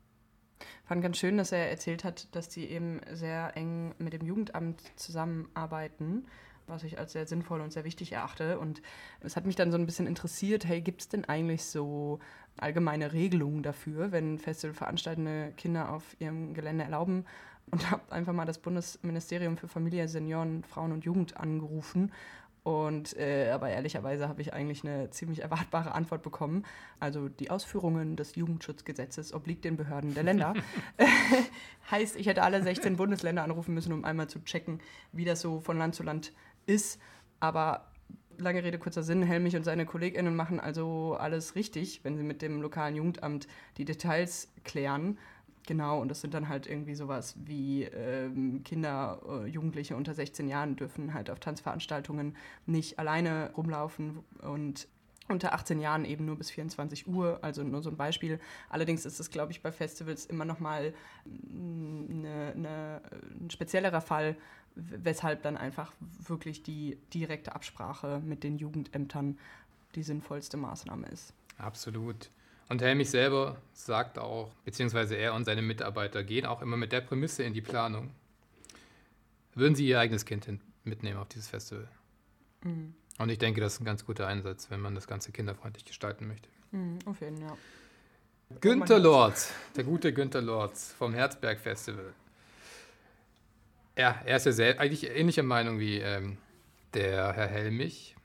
fand 0.84 1.02
ganz 1.02 1.18
schön, 1.18 1.38
dass 1.38 1.52
er 1.52 1.70
erzählt 1.70 2.04
hat, 2.04 2.34
dass 2.34 2.48
die 2.48 2.66
eben 2.66 3.00
sehr 3.12 3.56
eng 3.56 3.94
mit 3.98 4.12
dem 4.12 4.26
Jugendamt 4.26 4.82
zusammenarbeiten, 4.96 6.26
was 6.66 6.82
ich 6.82 6.98
als 6.98 7.12
sehr 7.12 7.26
sinnvoll 7.26 7.60
und 7.60 7.72
sehr 7.72 7.84
wichtig 7.84 8.12
erachte. 8.12 8.58
Und 8.58 8.82
es 9.20 9.36
hat 9.36 9.46
mich 9.46 9.56
dann 9.56 9.70
so 9.70 9.78
ein 9.78 9.86
bisschen 9.86 10.06
interessiert, 10.06 10.66
hey, 10.66 10.80
gibt 10.80 11.02
es 11.02 11.08
denn 11.08 11.24
eigentlich 11.24 11.64
so 11.64 12.18
allgemeine 12.56 13.12
Regelungen 13.12 13.62
dafür, 13.62 14.12
wenn 14.12 14.38
Festivalveranstaltende 14.38 15.52
Kinder 15.56 15.90
auf 15.90 16.16
ihrem 16.18 16.54
Gelände 16.54 16.84
erlauben? 16.84 17.24
Und 17.70 17.90
habe 17.90 18.10
einfach 18.10 18.32
mal 18.32 18.46
das 18.46 18.58
Bundesministerium 18.58 19.56
für 19.56 19.68
Familie, 19.68 20.08
Senioren, 20.08 20.64
Frauen 20.64 20.92
und 20.92 21.04
Jugend 21.04 21.36
angerufen 21.36 22.12
und 22.68 23.16
äh, 23.16 23.50
aber 23.50 23.70
ehrlicherweise 23.70 24.28
habe 24.28 24.42
ich 24.42 24.52
eigentlich 24.52 24.84
eine 24.84 25.08
ziemlich 25.08 25.40
erwartbare 25.40 25.92
Antwort 25.92 26.22
bekommen. 26.22 26.66
Also 27.00 27.30
die 27.30 27.50
Ausführungen 27.50 28.14
des 28.14 28.34
Jugendschutzgesetzes 28.34 29.32
obliegt 29.32 29.64
den 29.64 29.78
Behörden 29.78 30.12
der 30.12 30.22
Länder. 30.22 30.52
heißt, 31.90 32.16
ich 32.16 32.26
hätte 32.26 32.42
alle 32.42 32.62
16 32.62 32.96
Bundesländer 32.96 33.42
anrufen 33.42 33.72
müssen, 33.72 33.94
um 33.94 34.04
einmal 34.04 34.26
zu 34.26 34.44
checken, 34.44 34.82
wie 35.12 35.24
das 35.24 35.40
so 35.40 35.60
von 35.60 35.78
Land 35.78 35.94
zu 35.94 36.02
Land 36.02 36.34
ist. 36.66 37.00
Aber 37.40 37.86
lange 38.36 38.62
Rede, 38.62 38.78
kurzer 38.78 39.02
Sinn, 39.02 39.22
Helmich 39.22 39.56
und 39.56 39.64
seine 39.64 39.86
KollegInnen 39.86 40.36
machen 40.36 40.60
also 40.60 41.16
alles 41.18 41.54
richtig, 41.54 42.00
wenn 42.02 42.18
sie 42.18 42.22
mit 42.22 42.42
dem 42.42 42.60
lokalen 42.60 42.96
Jugendamt 42.96 43.48
die 43.78 43.86
Details 43.86 44.52
klären. 44.64 45.16
Genau, 45.68 46.00
und 46.00 46.08
das 46.08 46.22
sind 46.22 46.32
dann 46.32 46.48
halt 46.48 46.66
irgendwie 46.66 46.94
sowas 46.94 47.34
wie 47.44 47.82
ähm, 47.82 48.62
Kinder, 48.64 49.20
äh, 49.28 49.46
Jugendliche 49.48 49.96
unter 49.96 50.14
16 50.14 50.48
Jahren 50.48 50.76
dürfen 50.76 51.12
halt 51.12 51.28
auf 51.28 51.40
Tanzveranstaltungen 51.40 52.34
nicht 52.64 52.98
alleine 52.98 53.52
rumlaufen 53.54 54.20
und 54.40 54.88
unter 55.28 55.52
18 55.52 55.78
Jahren 55.78 56.06
eben 56.06 56.24
nur 56.24 56.36
bis 56.36 56.50
24 56.50 57.06
Uhr, 57.06 57.40
also 57.42 57.62
nur 57.64 57.82
so 57.82 57.90
ein 57.90 57.98
Beispiel. 57.98 58.40
Allerdings 58.70 59.04
ist 59.04 59.20
es, 59.20 59.30
glaube 59.30 59.52
ich, 59.52 59.60
bei 59.60 59.70
Festivals 59.70 60.24
immer 60.24 60.46
noch 60.46 60.58
mal 60.58 60.94
eine, 61.26 62.54
eine, 62.56 63.02
ein 63.38 63.50
speziellerer 63.50 64.00
Fall, 64.00 64.38
weshalb 64.74 65.42
dann 65.42 65.58
einfach 65.58 65.92
wirklich 66.00 66.62
die 66.62 66.96
direkte 67.12 67.54
Absprache 67.54 68.22
mit 68.24 68.42
den 68.42 68.56
Jugendämtern 68.56 69.38
die 69.96 70.02
sinnvollste 70.02 70.56
Maßnahme 70.56 71.08
ist. 71.08 71.34
Absolut. 71.58 72.30
Und 72.68 72.82
Helmich 72.82 73.10
selber 73.10 73.56
sagt 73.72 74.18
auch, 74.18 74.52
beziehungsweise 74.64 75.14
er 75.16 75.34
und 75.34 75.44
seine 75.44 75.62
Mitarbeiter 75.62 76.22
gehen 76.22 76.44
auch 76.44 76.60
immer 76.60 76.76
mit 76.76 76.92
der 76.92 77.00
Prämisse 77.00 77.42
in 77.42 77.54
die 77.54 77.62
Planung. 77.62 78.10
Würden 79.54 79.74
sie 79.74 79.86
ihr 79.86 79.98
eigenes 79.98 80.26
Kind 80.26 80.46
mitnehmen 80.84 81.18
auf 81.18 81.28
dieses 81.28 81.48
Festival? 81.48 81.88
Mhm. 82.62 82.94
Und 83.18 83.30
ich 83.30 83.38
denke, 83.38 83.60
das 83.60 83.74
ist 83.74 83.80
ein 83.80 83.84
ganz 83.84 84.04
guter 84.04 84.26
Einsatz, 84.26 84.70
wenn 84.70 84.80
man 84.80 84.94
das 84.94 85.06
Ganze 85.06 85.32
kinderfreundlich 85.32 85.84
gestalten 85.84 86.28
möchte. 86.28 86.48
Mhm, 86.70 86.98
auf 87.06 87.20
jeden 87.20 87.38
Fall, 87.38 87.48
ja. 87.48 87.56
Günther 88.60 88.98
Lorz, 88.98 89.52
der 89.76 89.84
gute 89.84 90.12
Günther 90.12 90.40
Lorz 90.40 90.92
vom 90.92 91.12
Herzberg 91.12 91.58
Festival. 91.58 92.14
Ja, 93.96 94.22
er 94.24 94.36
ist 94.36 94.46
ja 94.46 94.52
sehr, 94.52 94.80
eigentlich 94.80 95.10
ähnlicher 95.10 95.42
Meinung 95.42 95.78
wie 95.80 95.98
ähm, 95.98 96.38
der 96.94 97.32
Herr 97.32 97.48
Helmich. 97.48 98.16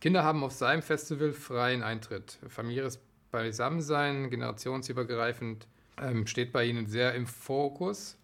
Kinder 0.00 0.22
haben 0.22 0.42
auf 0.44 0.52
seinem 0.52 0.82
Festival 0.82 1.32
freien 1.32 1.82
Eintritt. 1.82 2.38
Familiäres 2.48 2.98
Beisammensein, 3.34 4.30
generationsübergreifend, 4.30 5.66
ähm, 6.00 6.28
steht 6.28 6.52
bei 6.52 6.64
Ihnen 6.66 6.86
sehr 6.86 7.14
im 7.14 7.26
Fokus. 7.26 8.16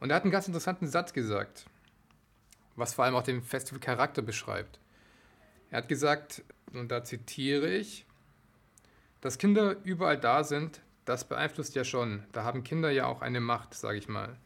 Und 0.00 0.08
er 0.08 0.16
hat 0.16 0.22
einen 0.22 0.32
ganz 0.32 0.46
interessanten 0.46 0.86
Satz 0.86 1.12
gesagt, 1.12 1.66
was 2.74 2.94
vor 2.94 3.04
allem 3.04 3.14
auch 3.14 3.22
den 3.22 3.42
Festivalcharakter 3.42 4.22
beschreibt. 4.22 4.80
Er 5.70 5.78
hat 5.78 5.88
gesagt, 5.88 6.42
und 6.72 6.90
da 6.90 7.04
zitiere 7.04 7.68
ich, 7.68 8.06
dass 9.20 9.36
Kinder 9.36 9.76
überall 9.84 10.16
da 10.16 10.44
sind, 10.44 10.80
das 11.04 11.28
beeinflusst 11.28 11.74
ja 11.74 11.84
schon. 11.84 12.24
Da 12.32 12.44
haben 12.44 12.64
Kinder 12.64 12.90
ja 12.90 13.04
auch 13.04 13.20
eine 13.20 13.40
Macht, 13.40 13.74
sage 13.74 13.98
ich 13.98 14.08
mal. 14.08 14.38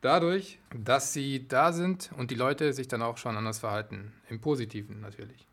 Dadurch, 0.00 0.58
dass 0.74 1.12
sie 1.12 1.46
da 1.48 1.72
sind 1.72 2.12
und 2.16 2.30
die 2.30 2.34
Leute 2.34 2.72
sich 2.72 2.88
dann 2.88 3.02
auch 3.02 3.18
schon 3.18 3.36
anders 3.36 3.58
verhalten. 3.58 4.14
Im 4.30 4.40
Positiven 4.40 5.00
natürlich. 5.02 5.46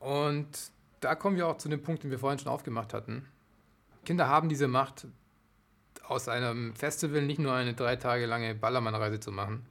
Und 0.00 0.73
da 1.04 1.14
kommen 1.14 1.36
wir 1.36 1.46
auch 1.46 1.58
zu 1.58 1.68
dem 1.68 1.82
Punkt, 1.82 2.02
den 2.02 2.10
wir 2.10 2.18
vorhin 2.18 2.38
schon 2.38 2.48
aufgemacht 2.48 2.94
hatten. 2.94 3.26
Kinder 4.04 4.28
haben 4.28 4.48
diese 4.48 4.68
Macht, 4.68 5.06
aus 6.06 6.28
einem 6.28 6.74
Festival 6.74 7.22
nicht 7.22 7.38
nur 7.38 7.54
eine 7.54 7.74
drei 7.74 7.96
Tage 7.96 8.26
lange 8.26 8.54
Ballermann-Reise 8.54 9.20
zu 9.20 9.32
machen 9.32 9.66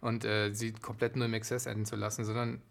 und 0.00 0.24
äh, 0.24 0.52
sie 0.52 0.72
komplett 0.72 1.16
nur 1.16 1.26
im 1.26 1.34
Exzess 1.34 1.66
enden 1.66 1.84
zu 1.84 1.96
lassen, 1.96 2.24
sondern 2.24 2.62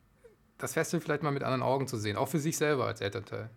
das 0.57 0.73
Festival 0.73 1.01
vielleicht 1.01 1.23
mal 1.23 1.31
mit 1.31 1.43
anderen 1.43 1.61
Augen 1.61 1.87
zu 1.87 1.97
sehen, 1.97 2.17
auch 2.17 2.27
für 2.27 2.39
sich 2.39 2.57
selber 2.57 2.85
als 2.85 3.01
Elternteil. 3.01 3.49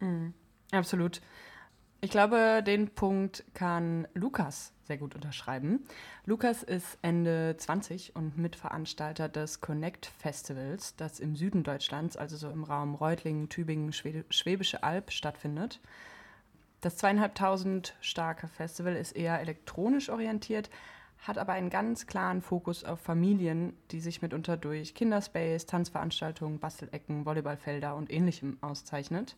Mhm, 0.00 0.34
absolut. 0.72 1.20
Ich 2.04 2.10
glaube, 2.10 2.64
den 2.66 2.88
Punkt 2.88 3.44
kann 3.54 4.08
Lukas 4.12 4.72
sehr 4.88 4.98
gut 4.98 5.14
unterschreiben. 5.14 5.84
Lukas 6.26 6.64
ist 6.64 6.98
Ende 7.00 7.54
20 7.56 8.16
und 8.16 8.36
Mitveranstalter 8.36 9.28
des 9.28 9.60
Connect 9.60 10.06
Festivals, 10.06 10.96
das 10.96 11.20
im 11.20 11.36
Süden 11.36 11.62
Deutschlands, 11.62 12.16
also 12.16 12.36
so 12.36 12.50
im 12.50 12.64
Raum 12.64 12.96
Reutlingen, 12.96 13.48
Tübingen, 13.48 13.92
Schwäbische 13.92 14.82
Alb 14.82 15.12
stattfindet. 15.12 15.78
Das 16.80 16.96
zweieinhalbtausend 16.96 17.94
starke 18.00 18.48
Festival 18.48 18.96
ist 18.96 19.12
eher 19.12 19.38
elektronisch 19.38 20.10
orientiert, 20.10 20.70
hat 21.18 21.38
aber 21.38 21.52
einen 21.52 21.70
ganz 21.70 22.08
klaren 22.08 22.42
Fokus 22.42 22.82
auf 22.82 22.98
Familien, 22.98 23.76
die 23.92 24.00
sich 24.00 24.22
mitunter 24.22 24.56
durch 24.56 24.96
Kinderspace, 24.96 25.66
Tanzveranstaltungen, 25.66 26.58
Bastelecken, 26.58 27.26
Volleyballfelder 27.26 27.94
und 27.94 28.12
ähnlichem 28.12 28.58
auszeichnet. 28.60 29.36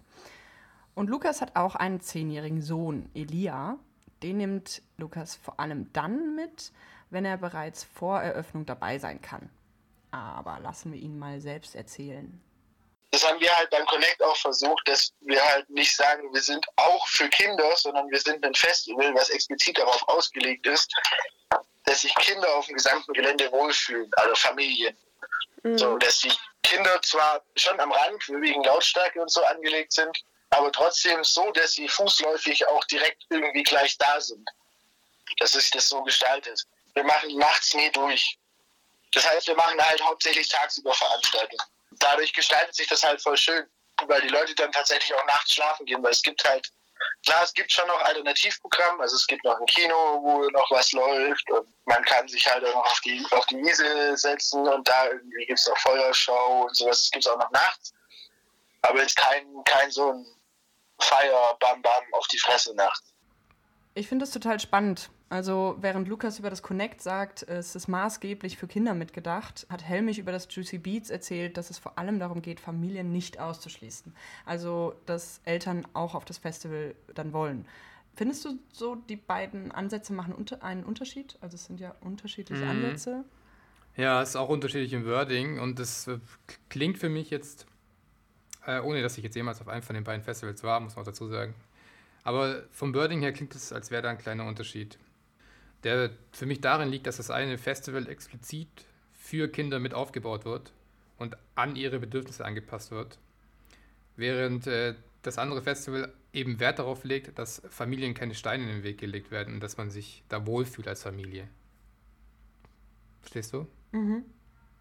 Und 0.95 1.11
Lukas 1.11 1.41
hat 1.41 1.57
auch 1.57 1.75
einen 1.75 2.01
zehnjährigen 2.01 2.63
Sohn, 2.63 3.11
Elia. 3.15 3.79
Den 4.23 4.39
nimmt 4.39 4.83
Lukas 4.97 5.35
vor 5.37 5.59
allem 5.59 5.93
dann 5.93 6.37
mit, 6.37 6.73
wenn 7.11 7.25
er 7.25 7.37
bereits 7.37 7.85
vor 7.85 8.21
Eröffnung 8.21 8.65
dabei 8.65 8.99
sein 8.99 9.21
kann. 9.21 9.51
aber 10.13 10.61
lassen 10.61 10.93
wir 10.93 11.01
ihn 11.01 11.19
mal 11.19 11.41
selbst 11.41 11.75
erzählen. 11.75 12.41
Das 13.11 13.29
haben 13.29 13.41
wir 13.41 13.57
halt 13.57 13.71
beim 13.71 13.85
Connect 13.87 14.23
auch 14.23 14.37
versucht, 14.37 14.89
dass 14.89 15.13
wir 15.21 15.45
halt 15.45 15.69
nicht 15.71 15.95
sagen, 15.97 16.33
wir 16.33 16.41
sind 16.41 16.67
auch 16.77 17.07
für 17.09 17.29
Kinder, 17.29 17.71
sondern 17.77 18.09
wir 18.11 18.21
sind 18.21 18.45
ein 18.45 18.55
Festival, 18.55 19.15
was 19.15 19.31
explizit 19.31 19.79
darauf 19.79 20.09
ausgelegt 20.09 20.67
ist, 20.67 20.93
dass 21.85 22.01
sich 22.01 22.15
Kinder 22.17 22.49
auf 22.57 22.67
dem 22.67 22.75
gesamten 22.75 23.13
Gelände 23.13 23.51
wohlfühlen, 23.53 24.11
also 24.17 24.35
Familien. 24.35 24.97
Mhm. 25.63 25.79
So, 25.79 25.99
dass 25.99 26.21
die 26.21 26.33
Kinder 26.63 27.01
zwar 27.03 27.43
schon 27.57 27.79
am 27.79 27.93
Rand 27.93 28.29
wegen 28.29 28.65
Lautstärke 28.65 29.21
und 29.21 29.31
so 29.31 29.45
angelegt 29.45 29.93
sind, 29.93 30.25
aber 30.55 30.71
trotzdem 30.71 31.23
so, 31.25 31.51
dass 31.53 31.73
sie 31.73 31.89
fußläufig 31.89 32.67
auch 32.69 32.85
direkt 32.85 33.25
irgendwie 33.29 33.63
gleich 33.65 33.99
da 33.99 34.21
sind. 34.21 34.49
Dass 35.39 35.53
sich 35.53 35.71
das 35.71 35.89
so 35.89 36.03
gestaltet. 36.03 36.63
Wir 36.95 37.03
machen 37.03 37.37
nachts 37.37 37.75
nie 37.75 37.91
durch. 37.91 38.39
Das 39.13 39.29
heißt, 39.29 39.49
wir 39.49 39.57
machen 39.57 39.81
halt 39.81 40.01
hauptsächlich 40.03 40.49
tagsüber 40.49 40.95
Veranstaltungen. 40.95 41.63
Dadurch 41.99 42.33
gestaltet 42.33 42.75
sich 42.75 42.87
das 42.87 43.03
halt 43.03 43.21
voll 43.21 43.37
schön, 43.37 43.67
weil 44.07 44.21
die 44.23 44.29
Leute 44.29 44.55
dann 44.55 44.71
tatsächlich 44.71 45.13
auch 45.15 45.27
nachts 45.27 45.55
schlafen 45.55 45.87
gehen, 45.87 46.03
weil 46.03 46.13
es 46.13 46.23
gibt 46.23 46.45
halt, 46.45 46.71
klar, 47.25 47.43
es 47.43 47.53
gibt 47.55 47.73
schon 47.73 47.89
noch 47.89 48.01
Alternativprogramm, 48.03 49.01
also 49.01 49.17
es 49.17 49.27
gibt 49.27 49.45
noch 49.45 49.59
ein 49.59 49.67
Kino, 49.67 50.21
wo 50.23 50.49
noch 50.51 50.71
was 50.71 50.93
läuft 50.93 51.51
und 51.51 51.69
man 51.87 52.05
kann 52.05 52.29
sich 52.29 52.47
halt 52.49 52.65
auch 52.65 52.75
noch 52.75 52.87
auf 52.91 53.01
die, 53.01 53.25
auf 53.31 53.47
die 53.47 53.57
Wiese 53.57 54.17
setzen 54.17 54.67
und 54.69 54.87
da 54.87 55.07
irgendwie 55.07 55.47
gibt 55.47 55.59
es 55.59 55.67
noch 55.67 55.79
Feuershow 55.79 56.67
und 56.69 56.77
sowas, 56.77 57.03
das 57.03 57.11
gibt 57.11 57.25
es 57.27 57.31
auch 57.31 57.39
noch 57.39 57.51
nachts. 57.51 57.93
Aber 58.83 59.01
jetzt 59.01 59.17
kein, 59.17 59.47
kein 59.65 59.91
so 59.91 60.13
ein 60.13 60.27
Feier, 60.99 61.57
Bam 61.61 61.83
Bam 61.83 62.03
auf 62.13 62.27
die 62.29 62.39
Fresse 62.39 62.75
nachts. 62.75 63.15
Ich 63.95 64.09
finde 64.09 64.25
es 64.25 64.31
total 64.33 64.59
spannend. 64.59 65.11
Also 65.29 65.77
während 65.81 66.09
Lukas 66.09 66.39
über 66.39 66.51
das 66.51 66.63
Connect 66.63 67.01
sagt, 67.01 67.43
es 67.45 67.75
ist 67.75 67.89
maßgeblich 67.89 68.57
für 68.57 68.67
Kinder 68.67 68.95
mitgedacht, 68.95 69.67
hat 69.71 69.83
Helmich 69.83 70.19
über 70.19 70.33
das 70.33 70.47
Juicy 70.51 70.79
Beats 70.79 71.11
erzählt, 71.11 71.57
dass 71.57 71.71
es 71.71 71.79
vor 71.79 71.99
allem 71.99 72.19
darum 72.19 72.43
geht, 72.43 72.61
Familien 72.61 73.11
nicht 73.11 73.39
auszuschließen. 73.41 74.15
Also 74.45 74.95
dass 75.07 75.41
Eltern 75.45 75.87
auch 75.93 76.15
auf 76.15 76.25
das 76.25 76.39
Festival 76.39 76.95
dann 77.15 77.33
wollen. 77.33 77.67
Findest 78.17 78.45
du 78.45 78.59
so, 78.73 78.95
die 78.95 79.17
beiden 79.17 79.73
Ansätze 79.73 80.13
machen 80.13 80.35
unter 80.35 80.63
einen 80.63 80.85
Unterschied? 80.85 81.37
Also 81.41 81.57
es 81.57 81.65
sind 81.65 81.81
ja 81.81 81.95
unterschiedliche 82.01 82.65
mhm. 82.65 82.71
Ansätze. 82.71 83.25
Ja, 83.97 84.23
es 84.23 84.31
ist 84.31 84.37
auch 84.37 84.49
unterschiedlich 84.49 84.93
im 84.93 85.07
Wording 85.07 85.59
und 85.59 85.79
es 85.79 86.07
äh, 86.09 86.19
klingt 86.69 86.99
für 86.99 87.09
mich 87.09 87.31
jetzt, 87.31 87.67
äh, 88.67 88.81
ohne 88.81 89.03
dass 89.03 89.17
ich 89.19 89.25
jetzt 89.25 89.35
jemals 89.35 89.61
auf 89.61 89.69
einem 89.69 89.83
von 89.83 89.95
den 89.95 90.05
beiden 90.05 90.23
Festivals 90.23 90.63
war, 90.63 90.81
muss 90.81 90.97
man 90.97 91.03
auch 91.03 91.07
dazu 91.07 91.29
sagen, 91.29 91.55
aber 92.23 92.63
vom 92.71 92.95
Wording 92.95 93.21
her 93.21 93.33
klingt 93.33 93.55
es, 93.55 93.73
als 93.73 93.91
wäre 93.91 94.03
da 94.03 94.11
ein 94.11 94.19
kleiner 94.19 94.47
Unterschied 94.47 94.99
der 95.85 96.11
für 96.33 96.47
mich 96.47 96.61
darin 96.61 96.89
liegt, 96.89 97.07
dass 97.07 97.19
das 97.19 97.31
eine 97.31 97.59
Festival 97.59 98.09
explizit 98.09 98.69
für 99.13 99.49
Kinder 99.49 99.79
mit 99.79 99.95
aufgebaut 99.95 100.45
wird 100.45 100.73
und 101.19 101.37
an 101.55 101.77
ihre 101.77 102.01
Bedürfnisse 102.01 102.45
angepasst 102.45 102.91
wird, 102.91 103.19
während 104.17 104.67
äh, 104.67 104.95
das 105.23 105.39
andere 105.39 105.63
Festival 105.63 106.13
eben 106.33 106.59
Wert 106.59 106.79
darauf 106.79 107.05
legt, 107.05 107.39
dass 107.39 107.63
Familien 107.69 108.15
keine 108.15 108.35
Steine 108.35 108.65
in 108.65 108.69
den 108.71 108.83
Weg 108.83 108.99
gelegt 108.99 109.31
werden 109.31 109.55
und 109.55 109.61
dass 109.61 109.77
man 109.77 109.91
sich 109.91 110.25
da 110.29 110.47
wohlfühlt 110.47 110.89
als 110.89 111.03
Familie. 111.03 111.49
Verstehst 113.21 113.53
du? 113.53 113.67
Mhm. 113.93 114.25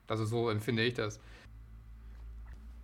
Also 0.08 0.26
so 0.26 0.50
empfinde 0.50 0.84
ich 0.84 0.96
das. 0.96 1.20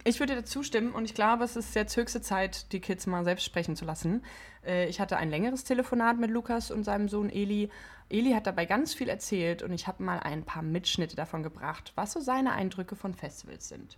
Ich 0.06 0.20
würde 0.20 0.36
dir 0.36 0.46
zustimmen 0.46 0.94
und 0.94 1.06
ich 1.06 1.14
glaube, 1.14 1.44
es 1.44 1.56
ist 1.56 1.76
jetzt 1.76 1.96
höchste 1.98 2.22
Zeit, 2.22 2.72
die 2.72 2.80
Kids 2.80 3.06
mal 3.06 3.26
selbst 3.26 3.44
sprechen 3.44 3.76
zu 3.76 3.84
lassen. 3.84 4.26
Äh, 4.66 4.88
ich 4.88 5.00
hatte 5.00 5.18
ein 5.18 5.30
längeres 5.30 5.66
Telefonat 5.66 6.18
mit 6.18 6.32
Lukas 6.32 6.72
und 6.72 6.84
seinem 6.86 7.10
Sohn 7.10 7.30
Eli. 7.30 7.70
Eli 8.10 8.32
hat 8.32 8.48
dabei 8.48 8.66
ganz 8.66 8.94
viel 8.94 9.10
erzählt 9.10 9.62
und 9.62 9.74
ich 9.74 9.88
habe 9.88 10.02
mal 10.02 10.20
ein 10.20 10.46
paar 10.46 10.64
Mitschnitte 10.64 11.16
davon 11.16 11.44
gebracht, 11.44 11.92
was 11.96 12.14
so 12.14 12.22
seine 12.22 12.54
Eindrücke 12.54 12.96
von 12.96 13.14
Festivals 13.14 13.68
sind. 13.68 13.98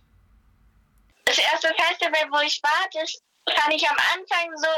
Das 1.24 1.38
erste 1.38 1.68
Festival, 1.68 2.28
wo 2.30 2.40
ich 2.40 2.60
war, 2.62 2.88
das 2.92 3.22
fand 3.56 3.74
ich 3.74 3.88
am 3.88 3.96
Anfang 3.96 4.56
so, 4.56 4.68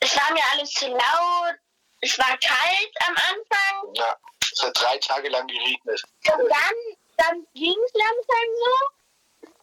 es 0.00 0.16
war 0.16 0.32
mir 0.32 0.42
alles 0.52 0.70
zu 0.70 0.88
laut, 0.88 1.54
es 2.00 2.18
war 2.18 2.36
kalt 2.38 2.92
am 3.06 3.14
Anfang. 3.14 3.94
Ja, 3.94 4.16
es 4.40 4.62
hat 4.62 4.72
drei 4.80 4.98
Tage 4.98 5.28
lang 5.28 5.46
geregnet. 5.46 6.02
Und 6.24 6.48
dann, 6.50 6.74
dann 7.18 7.46
ging 7.54 7.76
es 7.86 7.92
langsam 7.92 8.46
so 8.64 8.95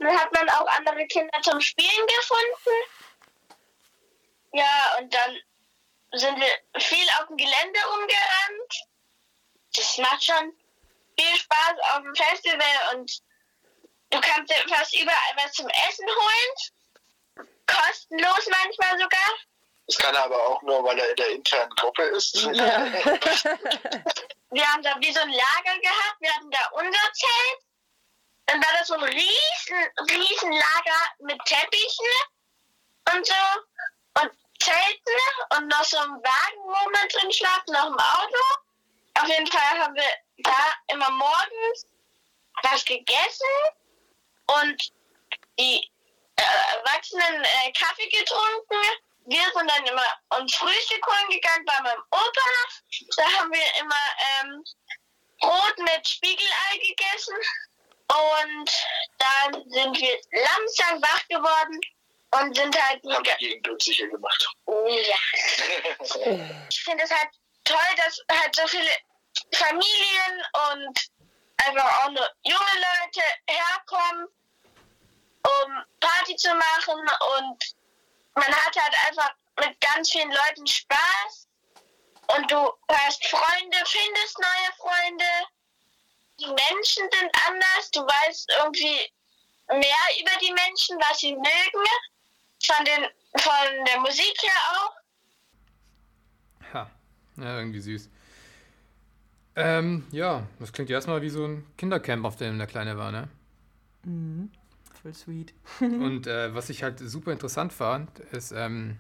dann 0.04 0.20
hat 0.20 0.32
man 0.34 0.50
auch 0.50 0.68
andere 0.78 1.06
Kinder 1.08 1.42
zum 1.42 1.60
Spielen 1.62 2.08
gefunden. 2.08 2.78
Ja, 4.54 4.98
und 5.00 5.14
dann 5.14 5.38
sind 6.14 6.40
wir 6.40 6.82
viel 6.82 7.08
auf 7.20 7.28
dem 7.28 7.38
Gelände 7.38 7.80
umgerannt. 7.96 8.88
Das 9.76 9.98
macht 9.98 10.24
schon 10.24 10.54
viel 11.20 11.36
Spaß 11.38 11.74
auf 11.94 12.02
dem 12.04 12.16
Festival 12.16 12.96
und 12.96 13.20
du 14.12 14.22
kannst 14.22 14.52
dir 14.52 14.76
fast 14.76 14.96
überall 14.96 15.34
was 15.36 15.52
zum 15.54 15.68
Essen 15.68 16.06
holen. 16.08 17.48
Kostenlos 17.66 18.48
manchmal 18.50 19.00
sogar. 19.00 19.32
Das 19.88 19.98
kann 19.98 20.16
er 20.16 20.24
aber 20.24 20.42
auch 20.48 20.62
nur, 20.62 20.84
weil 20.84 20.98
er 21.00 21.10
in 21.10 21.16
der 21.16 21.30
internen 21.30 21.72
Gruppe 21.76 22.04
ist. 22.04 22.36
Ja. 22.36 22.52
wir 24.52 24.66
haben 24.72 24.84
da 24.84 24.96
wie 25.00 25.12
so 25.12 25.20
ein 25.20 25.30
Lager 25.30 25.80
gehabt. 25.82 26.18
Wir 26.20 26.34
hatten 26.34 26.52
da 26.52 26.70
unser 26.74 27.14
Zelt 27.14 27.73
dann 28.46 28.62
war 28.62 28.74
das 28.78 28.88
so 28.88 28.96
ein 28.96 29.04
riesen, 29.04 29.90
riesen 30.10 30.52
Lager 30.52 31.02
mit 31.20 31.40
Teppichen 31.46 32.14
und 33.14 33.26
so 33.26 34.22
und 34.22 34.32
Zelten 34.62 35.58
und 35.58 35.68
noch 35.68 35.84
so 35.84 35.98
ein 35.98 36.12
Wagen, 36.12 36.64
wo 36.64 36.90
man 36.92 37.10
drin 37.10 37.32
schlaft, 37.32 37.68
noch 37.68 37.88
im 37.88 37.98
Auto. 37.98 38.44
Auf 39.16 39.28
jeden 39.28 39.48
Fall 39.48 39.80
haben 39.80 39.96
wir 39.96 40.10
da 40.38 40.74
immer 40.88 41.10
morgens 41.12 41.86
was 42.64 42.84
gegessen 42.86 43.56
und 44.60 44.92
die 45.60 45.90
äh, 46.36 46.78
Erwachsenen 46.78 47.44
äh, 47.44 47.72
Kaffee 47.74 48.10
getrunken. 48.10 48.82
Wir 49.26 49.44
sind 49.54 49.70
dann 49.70 49.86
immer 49.86 50.06
uns 50.40 50.56
Frühstück 50.56 51.06
holen 51.06 51.30
gegangen 51.30 51.66
bei 51.66 51.82
meinem 51.82 52.04
Opa. 52.12 52.50
Da 53.18 53.24
haben 53.40 53.52
wir 53.52 53.80
immer 53.80 53.96
ähm, 54.42 54.64
Brot 55.40 55.78
mit 55.78 56.08
Spiegelei 56.08 56.78
gegessen 56.82 57.36
und 58.08 58.72
dann 59.18 59.54
sind 59.70 59.98
wir 60.00 60.20
langsam 60.32 61.02
wach 61.02 61.28
geworden 61.28 61.80
und 62.32 62.56
sind 62.56 62.82
halt. 62.82 63.02
Haben 63.04 63.24
die 63.24 63.48
Gegend 63.48 63.68
unsicher 63.68 64.08
gemacht. 64.08 64.48
Ja. 64.68 65.18
ich 66.70 66.84
finde 66.84 67.04
es 67.04 67.12
halt 67.12 67.30
toll, 67.64 67.78
dass 67.98 68.20
halt 68.32 68.56
so 68.56 68.68
viele 68.68 68.90
Familien 69.54 70.44
und 70.72 71.12
einfach 71.66 72.04
auch 72.04 72.10
nur 72.10 72.30
junge 72.44 72.76
Leute 72.76 73.22
herkommen, 73.48 74.28
um 75.46 75.84
Party 76.00 76.36
zu 76.36 76.50
machen 76.50 77.00
und 77.38 77.76
man 78.36 78.48
hat 78.48 78.76
halt 78.76 78.96
einfach 79.08 79.32
mit 79.60 79.80
ganz 79.82 80.12
vielen 80.12 80.32
Leuten 80.32 80.66
Spaß 80.66 81.48
und 82.36 82.52
du 82.52 82.74
hast 82.90 83.26
Freunde, 83.28 83.78
findest 83.86 84.40
neue 84.40 84.74
Freunde 84.78 85.26
die 86.40 86.48
Menschen 86.48 87.04
sind 87.12 87.32
anders, 87.48 87.92
du 87.92 88.02
weißt 88.02 88.52
irgendwie 88.64 89.12
mehr 89.70 90.06
über 90.20 90.32
die 90.42 90.52
Menschen, 90.54 90.98
was 91.00 91.20
sie 91.20 91.34
mögen, 91.34 91.86
von, 92.66 92.86
den, 92.86 93.06
von 93.40 93.86
der 93.86 94.00
Musik 94.00 94.36
her 94.42 94.62
auch. 94.72 94.96
Ha, 96.74 96.92
ja, 97.38 97.58
irgendwie 97.60 97.80
süß. 97.80 98.10
Ähm, 99.56 100.08
ja, 100.12 100.48
das 100.60 100.74
klingt 100.74 100.90
ja 100.90 100.96
erstmal 100.96 101.22
wie 101.22 101.30
so 101.30 101.46
ein 101.46 101.66
Kindercamp, 101.78 102.26
auf 102.26 102.38
dem 102.38 102.58
der 102.58 102.68
Kleine 102.68 102.98
war, 102.98 103.12
ne? 103.12 103.30
Mhm, 104.04 104.52
voll 105.02 105.14
sweet. 105.14 105.54
Und 105.80 106.26
äh, 106.26 106.54
was 106.56 106.70
ich 106.70 106.82
halt 106.82 107.00
super 107.00 107.32
interessant 107.32 107.72
fand, 107.72 108.20
ist, 108.32 108.52
ähm, 108.52 108.98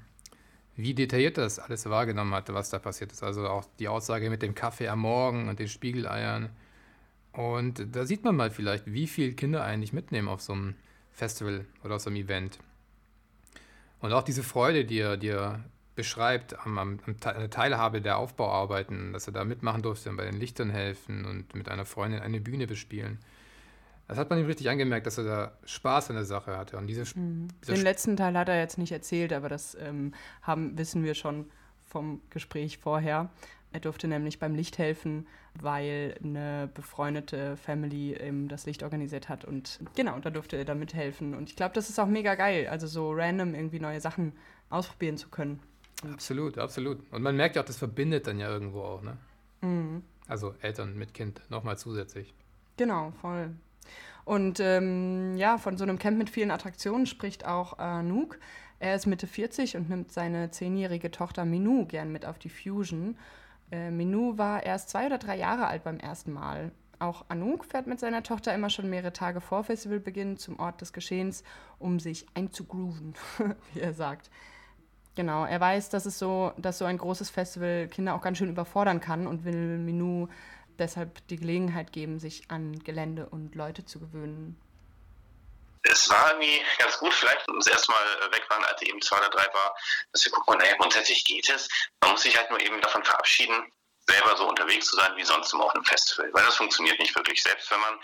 wie 0.75 0.93
detailliert 0.93 1.37
das 1.37 1.59
alles 1.59 1.89
wahrgenommen 1.89 2.33
hatte, 2.33 2.53
was 2.53 2.69
da 2.69 2.79
passiert 2.79 3.11
ist. 3.11 3.23
Also 3.23 3.47
auch 3.47 3.65
die 3.79 3.87
Aussage 3.87 4.29
mit 4.29 4.41
dem 4.41 4.55
Kaffee 4.55 4.87
am 4.87 4.99
Morgen 4.99 5.49
und 5.49 5.59
den 5.59 5.67
Spiegeleiern 5.67 6.49
und 7.33 7.95
da 7.95 8.05
sieht 8.05 8.23
man 8.23 8.35
mal 8.35 8.51
vielleicht, 8.51 8.91
wie 8.91 9.07
viele 9.07 9.33
Kinder 9.33 9.63
eigentlich 9.63 9.91
mitnehmen 9.91 10.27
auf 10.27 10.41
so 10.41 10.53
einem 10.53 10.75
Festival 11.11 11.65
oder 11.83 11.95
auf 11.95 12.01
so 12.01 12.09
einem 12.09 12.17
Event. 12.17 12.59
Und 13.99 14.13
auch 14.13 14.23
diese 14.23 14.43
Freude, 14.43 14.85
die 14.85 14.99
er, 14.99 15.17
die 15.17 15.29
er 15.29 15.63
beschreibt 15.95 16.59
am, 16.59 16.77
am, 16.77 16.99
am 17.05 17.49
Teilhabe 17.49 18.01
der 18.01 18.17
Aufbauarbeiten, 18.17 19.13
dass 19.13 19.27
er 19.27 19.33
da 19.33 19.45
mitmachen 19.45 19.81
durfte 19.81 20.09
und 20.09 20.17
bei 20.17 20.25
den 20.25 20.39
Lichtern 20.39 20.69
helfen 20.69 21.25
und 21.25 21.55
mit 21.55 21.69
einer 21.69 21.85
Freundin 21.85 22.21
eine 22.21 22.39
Bühne 22.39 22.67
bespielen. 22.67 23.19
Das 24.07 24.17
hat 24.17 24.29
man 24.29 24.39
ihm 24.39 24.45
richtig 24.45 24.69
angemerkt, 24.69 25.07
dass 25.07 25.17
er 25.17 25.23
da 25.23 25.51
Spaß 25.65 26.09
an 26.09 26.17
der 26.17 26.25
Sache 26.25 26.57
hatte. 26.57 26.77
Und 26.77 26.87
diese, 26.87 27.03
mhm. 27.17 27.47
Den 27.67 27.81
letzten 27.81 28.17
Teil 28.17 28.37
hat 28.37 28.49
er 28.49 28.59
jetzt 28.59 28.77
nicht 28.77 28.91
erzählt, 28.91 29.31
aber 29.31 29.49
das 29.49 29.75
ähm, 29.79 30.13
haben, 30.41 30.77
wissen 30.77 31.03
wir 31.03 31.15
schon 31.15 31.49
vom 31.87 32.21
Gespräch 32.29 32.79
vorher. 32.79 33.29
Er 33.73 33.79
durfte 33.79 34.07
nämlich 34.07 34.37
beim 34.39 34.53
Licht 34.53 34.77
helfen, 34.77 35.27
weil 35.59 36.15
eine 36.23 36.69
befreundete 36.73 37.57
Family 37.57 38.15
eben 38.15 38.47
das 38.47 38.67
Licht 38.67 38.83
organisiert 38.83 39.29
hat. 39.29 39.45
Und 39.45 39.79
genau, 39.95 40.19
da 40.19 40.29
durfte 40.29 40.57
er 40.57 40.63
da 40.63 40.75
mithelfen. 40.75 41.33
Und 41.33 41.49
ich 41.49 41.55
glaube, 41.55 41.73
das 41.73 41.89
ist 41.89 41.99
auch 41.99 42.07
mega 42.07 42.35
geil, 42.35 42.67
also 42.67 42.85
so 42.85 43.11
random 43.11 43.55
irgendwie 43.55 43.79
neue 43.79 43.99
Sachen 43.99 44.33
ausprobieren 44.69 45.17
zu 45.17 45.29
können. 45.29 45.59
Und 46.03 46.13
absolut, 46.13 46.59
absolut. 46.59 46.99
Und 47.11 47.23
man 47.23 47.35
merkt 47.35 47.55
ja 47.55 47.63
auch, 47.63 47.65
das 47.65 47.77
verbindet 47.77 48.27
dann 48.27 48.39
ja 48.39 48.47
irgendwo 48.47 48.81
auch, 48.81 49.01
ne? 49.01 49.17
Mhm. 49.61 50.03
Also 50.27 50.53
Eltern 50.61 50.95
mit 50.95 51.15
Kind 51.15 51.41
nochmal 51.49 51.77
zusätzlich. 51.77 52.33
Genau, 52.77 53.11
voll. 53.21 53.49
Und 54.23 54.59
ähm, 54.59 55.35
ja, 55.35 55.57
von 55.57 55.77
so 55.77 55.83
einem 55.83 55.97
Camp 55.97 56.17
mit 56.17 56.29
vielen 56.29 56.51
Attraktionen 56.51 57.07
spricht 57.07 57.45
auch 57.45 57.79
Anouk. 57.79 58.37
Er 58.79 58.95
ist 58.95 59.05
Mitte 59.05 59.27
40 59.27 59.77
und 59.77 59.89
nimmt 59.89 60.11
seine 60.11 60.51
zehnjährige 60.51 61.09
Tochter 61.09 61.45
Minou 61.45 61.85
gern 61.85 62.11
mit 62.11 62.25
auf 62.25 62.37
die 62.37 62.49
Fusion. 62.49 63.17
Äh, 63.73 63.89
Minou 63.89 64.37
war 64.37 64.63
erst 64.63 64.89
zwei 64.89 65.07
oder 65.07 65.17
drei 65.17 65.35
Jahre 65.35 65.65
alt 65.65 65.83
beim 65.83 65.97
ersten 65.97 66.31
Mal. 66.31 66.71
Auch 66.99 67.25
Anouk 67.27 67.65
fährt 67.65 67.87
mit 67.87 67.99
seiner 67.99 68.21
Tochter 68.21 68.53
immer 68.53 68.69
schon 68.69 68.87
mehrere 68.87 69.13
Tage 69.13 69.41
vor 69.41 69.63
Festivalbeginn 69.63 70.37
zum 70.37 70.59
Ort 70.59 70.79
des 70.81 70.93
Geschehens, 70.93 71.43
um 71.79 71.99
sich 71.99 72.27
einzugrooven, 72.35 73.15
wie 73.73 73.79
er 73.79 73.93
sagt. 73.93 74.29
Genau, 75.15 75.43
er 75.45 75.59
weiß, 75.59 75.89
dass 75.89 76.05
es 76.05 76.19
so, 76.19 76.53
dass 76.57 76.77
so 76.77 76.85
ein 76.85 76.99
großes 76.99 77.31
Festival 77.31 77.87
Kinder 77.87 78.13
auch 78.13 78.21
ganz 78.21 78.37
schön 78.37 78.49
überfordern 78.49 78.99
kann 78.99 79.25
und 79.25 79.43
will 79.43 79.79
Minou 79.79 80.27
deshalb 80.77 81.27
die 81.27 81.37
Gelegenheit 81.37 81.91
geben, 81.91 82.19
sich 82.19 82.51
an 82.51 82.77
Gelände 82.79 83.27
und 83.27 83.55
Leute 83.55 83.85
zu 83.85 83.99
gewöhnen. 83.99 84.55
Es 85.83 86.09
war 86.09 86.29
irgendwie 86.29 86.63
ganz 86.77 86.97
gut, 86.97 87.13
vielleicht 87.13 87.45
das 87.47 87.67
erste 87.67 87.91
Mal 87.91 88.31
weg 88.31 88.49
waren, 88.49 88.63
als 88.65 88.81
er 88.81 88.87
eben 88.87 89.01
zwei 89.01 89.17
oder 89.17 89.29
drei 89.29 89.53
war, 89.53 89.75
dass 90.11 90.23
wir 90.23 90.31
gucken, 90.31 90.57
naja, 90.57 90.75
grundsätzlich 90.77 91.25
geht 91.25 91.49
es. 91.49 91.67
Man 92.01 92.11
muss 92.11 92.21
sich 92.21 92.37
halt 92.37 92.49
nur 92.49 92.59
eben 92.61 92.79
davon 92.81 93.03
verabschieden, 93.03 93.71
selber 94.07 94.35
so 94.37 94.47
unterwegs 94.47 94.87
zu 94.87 94.95
sein 94.95 95.15
wie 95.15 95.23
sonst 95.23 95.53
immer 95.53 95.65
auf 95.65 95.75
einem 95.75 95.85
Festival. 95.85 96.29
Weil 96.33 96.45
das 96.45 96.55
funktioniert 96.55 96.99
nicht 96.99 97.15
wirklich. 97.15 97.41
Selbst 97.41 97.69
wenn 97.71 97.79
man 97.79 97.99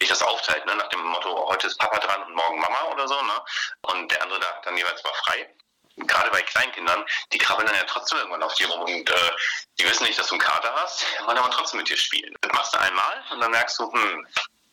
sich 0.00 0.08
das 0.08 0.22
aufteilt, 0.22 0.64
ne, 0.66 0.74
nach 0.76 0.88
dem 0.88 1.00
Motto, 1.00 1.48
heute 1.48 1.66
ist 1.66 1.78
Papa 1.78 1.98
dran 1.98 2.22
und 2.24 2.34
morgen 2.34 2.60
Mama 2.60 2.84
oder 2.92 3.06
so, 3.06 3.20
ne? 3.22 3.42
Und 3.82 4.10
der 4.10 4.22
andere 4.22 4.40
da 4.40 4.60
dann 4.64 4.76
jeweils 4.76 5.02
mal 5.04 5.14
frei. 5.24 5.54
Gerade 5.96 6.30
bei 6.30 6.42
Kleinkindern, 6.42 7.04
die 7.32 7.38
krabbeln 7.38 7.68
dann 7.68 7.76
ja 7.76 7.84
trotzdem 7.84 8.18
irgendwann 8.18 8.42
auf 8.42 8.54
dir 8.54 8.68
rum 8.68 8.82
und 8.82 9.08
äh, 9.08 9.30
die 9.78 9.84
wissen 9.84 10.04
nicht, 10.04 10.18
dass 10.18 10.26
du 10.26 10.34
einen 10.34 10.40
Kater 10.40 10.74
hast, 10.74 11.04
wollen 11.24 11.38
aber 11.38 11.50
trotzdem 11.50 11.78
mit 11.78 11.88
dir 11.88 11.96
spielen. 11.96 12.34
Das 12.40 12.52
machst 12.52 12.74
du 12.74 12.80
einmal 12.80 13.24
und 13.30 13.40
dann 13.40 13.52
merkst 13.52 13.78
du, 13.78 13.92
hm, 13.92 14.26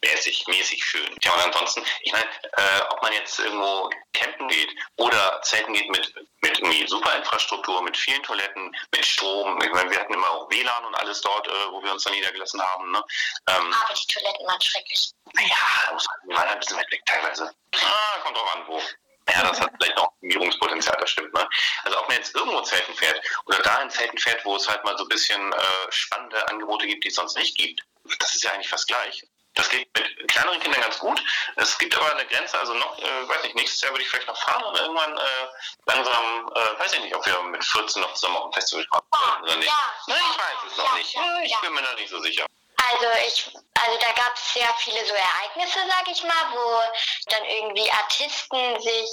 mäßig, 0.04 0.47
mäßig 0.47 0.84
schön. 0.84 1.16
Ja, 1.24 1.34
und 1.34 1.41
ansonsten, 1.41 1.84
ich 2.02 2.12
meine, 2.12 2.26
äh, 2.26 2.82
ob 2.89 3.02
man 3.02 3.14
jetzt 3.14 3.39
irgendwo 3.39 3.89
campen 4.14 4.47
geht 4.47 4.70
oder 4.97 5.41
zelten 5.43 5.74
geht 5.74 5.89
mit, 5.89 6.14
mit 6.41 6.60
irgendwie 6.60 6.88
super 6.88 7.16
Infrastruktur, 7.16 7.82
mit 7.82 7.95
vielen 7.95 8.22
Toiletten, 8.24 8.76
mit 8.91 9.06
Strom. 9.06 9.62
Ich 9.62 9.72
meine, 9.72 9.89
wir 9.89 9.99
hatten 9.99 10.14
immer 10.14 10.30
auch 10.30 10.49
WLAN 10.49 10.86
und 10.86 10.95
alles 10.95 11.22
dort, 11.22 11.47
äh, 11.47 11.52
wo 11.72 11.84
wir 11.84 11.91
uns 11.91 12.04
dann 12.04 12.14
niedergelassen 12.14 12.62
haben. 12.62 12.91
Ne? 12.91 13.04
Ähm, 13.47 13.74
Aber 13.74 13.93
die 13.93 14.14
Toiletten 14.14 14.47
waren 14.47 14.62
schrecklich. 14.62 15.12
Naja, 15.34 15.97
wir 16.26 16.36
waren 16.36 16.49
ein 16.49 16.60
bisschen 16.60 16.78
weit 16.78 16.91
weg 16.91 17.02
teilweise. 17.06 17.54
Ah, 17.76 18.20
kommt 18.24 18.38
drauf 18.38 18.56
an, 18.56 18.68
wo. 18.68 18.82
Ja, 19.30 19.43
das 19.43 19.62
hat 19.62 19.72
vielleicht 19.80 19.95
noch 19.97 20.08
Optimierungspotenzial, 20.08 20.97
das 20.99 21.12
stimmt. 21.12 21.34
Ne? 21.34 21.47
Also 21.84 21.99
ob 21.99 22.08
man 22.08 22.18
jetzt 22.18 22.36
irgendwo 22.36 22.60
Zelten 22.62 22.93
fährt 22.95 23.22
oder 23.45 23.60
da 23.60 23.82
in 23.82 23.89
Zelten 23.89 24.18
fährt, 24.18 24.43
wo 24.43 24.56
es 24.56 24.68
halt 24.68 24.84
mal 24.84 24.97
so 24.97 25.06
ein 25.06 25.10
bisschen 25.10 25.54
äh, 25.54 25.91
spannende 25.91 26.45
Angebote 26.49 26.88
gibt, 26.88 27.04
die 27.04 27.10
es 27.10 27.16
sonst 27.16 27.38
nicht 27.38 27.56
gibt, 27.56 27.82
das 28.20 28.36
ist 28.36 28.43
ja 28.43 28.52
eigentlich 28.52 28.70
fast 28.70 28.88
gleich. 28.88 29.24
Das 29.56 29.70
geht 29.70 29.88
mit 29.97 30.28
kleineren 30.30 30.60
Kindern 30.62 30.82
ganz 30.82 30.97
gut. 30.99 31.22
Es 31.58 31.78
gibt 31.78 31.95
aber 31.95 32.12
eine 32.12 32.26
Grenze, 32.26 32.58
also 32.58 32.74
noch, 32.74 32.97
äh, 32.97 33.28
weiß 33.28 33.43
nicht, 33.43 33.56
nächstes 33.56 33.82
Jahr 33.82 33.91
würde 33.91 34.04
ich 34.04 34.10
vielleicht 34.10 34.28
noch 34.28 34.41
fahren 34.41 34.64
und 34.64 34.78
irgendwann 34.78 35.18
äh, 35.18 35.47
langsam, 35.86 36.52
äh, 36.56 36.80
weiß 36.80 36.93
ich 36.93 37.02
nicht, 37.02 37.16
ob 37.16 37.26
wir 37.26 37.41
mit 37.43 37.64
14 37.64 38.02
noch 38.02 38.14
zusammen 38.14 38.38
auf 38.38 38.52
dem 38.52 38.54
Festival 38.54 38.86
fahren 38.91 39.04
ja, 39.12 39.41
oder 39.43 39.56
nicht. 39.58 39.68
Ja, 39.68 40.16
ich 40.16 40.38
weiß 40.38 40.72
es 40.72 40.78
noch 40.78 40.86
ja, 40.86 40.93
nicht. 40.95 41.16
ich 41.45 41.60
bin 41.60 41.74
mir 41.74 41.82
da 41.82 41.93
nicht 41.93 42.10
so 42.10 42.20
sicher. 42.22 42.45
Also 42.89 43.06
ich, 43.28 43.45
also 43.80 43.97
da 43.99 44.12
gab 44.14 44.36
es 44.36 44.54
sehr 44.54 44.74
viele 44.80 45.06
so 45.06 45.14
Ereignisse, 45.14 45.80
sag 45.88 46.08
ich 46.08 46.24
mal, 46.24 46.52
wo 46.52 46.82
dann 47.28 47.45
irgendwie 47.45 47.91
Artisten 47.91 48.82
sich 48.82 49.10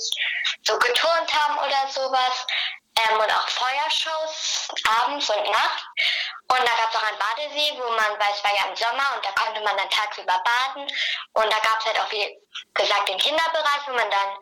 so 0.64 0.78
geturnt 0.78 1.32
haben 1.34 1.58
oder 1.58 1.88
sowas 1.92 2.46
ähm, 2.96 3.18
und 3.18 3.30
auch 3.30 3.48
Feuershows 3.48 4.68
abends 5.00 5.28
und 5.30 5.44
nachts. 5.44 5.82
Und 6.50 6.60
da 6.60 6.72
gab 6.76 6.88
es 6.88 6.96
auch 6.96 7.02
einen 7.02 7.18
Badesee, 7.18 7.76
wo 7.76 7.90
man, 7.92 8.18
weil 8.18 8.32
es 8.32 8.42
war 8.42 8.54
ja 8.54 8.64
im 8.64 8.76
Sommer 8.76 9.14
und 9.14 9.24
da 9.24 9.30
konnte 9.32 9.60
man 9.60 9.76
dann 9.76 9.90
tagsüber 9.90 10.40
baden. 10.42 10.88
Und 11.34 11.52
da 11.52 11.58
gab 11.58 11.78
es 11.78 11.84
halt 11.84 12.00
auch, 12.00 12.10
wie 12.10 12.40
gesagt, 12.72 13.08
den 13.08 13.18
Kinderbereich, 13.18 13.84
wo 13.86 13.92
man 13.92 14.10
dann 14.10 14.32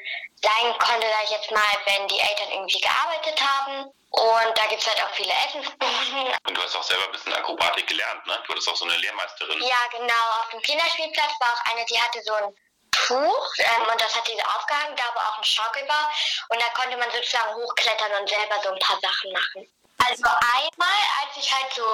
sein 0.40 0.78
konnte, 0.78 1.08
sag 1.08 1.24
ich 1.24 1.30
jetzt 1.30 1.50
mal, 1.50 1.74
wenn 1.86 2.06
die 2.06 2.20
Eltern 2.20 2.52
irgendwie 2.52 2.80
gearbeitet 2.80 3.40
haben. 3.42 3.90
Und 4.10 4.52
da 4.54 4.66
gibt 4.66 4.80
es 4.80 4.86
halt 4.86 5.02
auch 5.02 5.10
viele 5.14 5.32
Essensbuden. 5.32 6.32
Und 6.46 6.56
du 6.56 6.62
hast 6.62 6.76
auch 6.76 6.82
selber 6.84 7.04
ein 7.06 7.12
bisschen 7.12 7.34
Akrobatik 7.34 7.88
gelernt, 7.88 8.24
ne? 8.26 8.40
Du 8.46 8.52
hattest 8.52 8.68
auch 8.68 8.76
so 8.76 8.84
eine 8.84 8.96
Lehrmeisterin. 8.96 9.60
Ja, 9.62 9.88
genau. 9.90 10.24
Auf 10.40 10.48
dem 10.50 10.62
Kinderspielplatz 10.62 11.32
war 11.40 11.52
auch 11.52 11.72
eine, 11.72 11.84
die 11.86 12.00
hatte 12.00 12.22
so 12.22 12.34
ein 12.34 12.56
Tuch 12.92 13.52
ähm, 13.58 13.82
und 13.92 14.00
das 14.00 14.14
hat 14.16 14.26
diese 14.26 14.42
aufgehangen, 14.46 14.96
da 14.96 15.04
war 15.14 15.32
auch 15.32 15.38
ein 15.38 15.44
Schaukelbar 15.44 16.10
und 16.48 16.62
da 16.62 16.68
konnte 16.70 16.96
man 16.96 17.10
sozusagen 17.10 17.54
hochklettern 17.54 18.12
und 18.20 18.28
selber 18.28 18.56
so 18.62 18.72
ein 18.72 18.78
paar 18.78 18.98
Sachen 19.00 19.32
machen. 19.32 19.68
Also 19.98 20.24
einmal, 20.24 21.00
als 21.22 21.36
ich 21.36 21.52
halt 21.52 21.72
so 21.74 21.84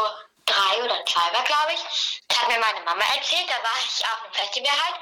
drei 0.44 0.82
oder 0.82 1.04
zwei 1.06 1.32
war, 1.32 1.44
glaube 1.44 1.72
ich, 1.74 2.22
hat 2.42 2.48
mir 2.48 2.58
meine 2.58 2.80
Mama 2.80 3.04
erzählt, 3.14 3.48
da 3.48 3.62
war 3.62 3.76
ich 3.78 4.04
auf 4.04 4.24
einem 4.24 4.34
Festival 4.34 4.72
halt 4.72 4.96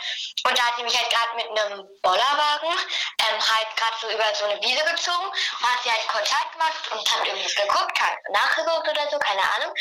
und 0.47 0.59
da 0.59 0.63
hat 0.63 0.77
sie 0.77 0.83
mich 0.83 0.97
halt 0.97 1.11
gerade 1.11 1.35
mit 1.37 1.49
einem 1.49 1.89
Bollerwagen 2.03 2.69
ähm, 2.69 3.41
halt 3.41 3.69
gerade 3.77 3.97
so 4.01 4.11
über 4.11 4.35
so 4.35 4.45
eine 4.45 4.61
Wiese 4.61 4.85
gezogen 4.85 5.27
und 5.27 5.63
hat 5.63 5.83
sie 5.83 5.91
halt 5.91 6.07
kurz 6.09 6.31
halt 6.31 6.53
gemacht 6.53 6.93
und 6.93 7.11
hat 7.11 7.27
irgendwas 7.27 7.55
geguckt, 7.55 8.01
hat 8.01 8.19
nachgeguckt 8.31 8.89
oder 8.89 9.11
so, 9.11 9.19
keine 9.19 9.43
Ahnung. 9.57 9.75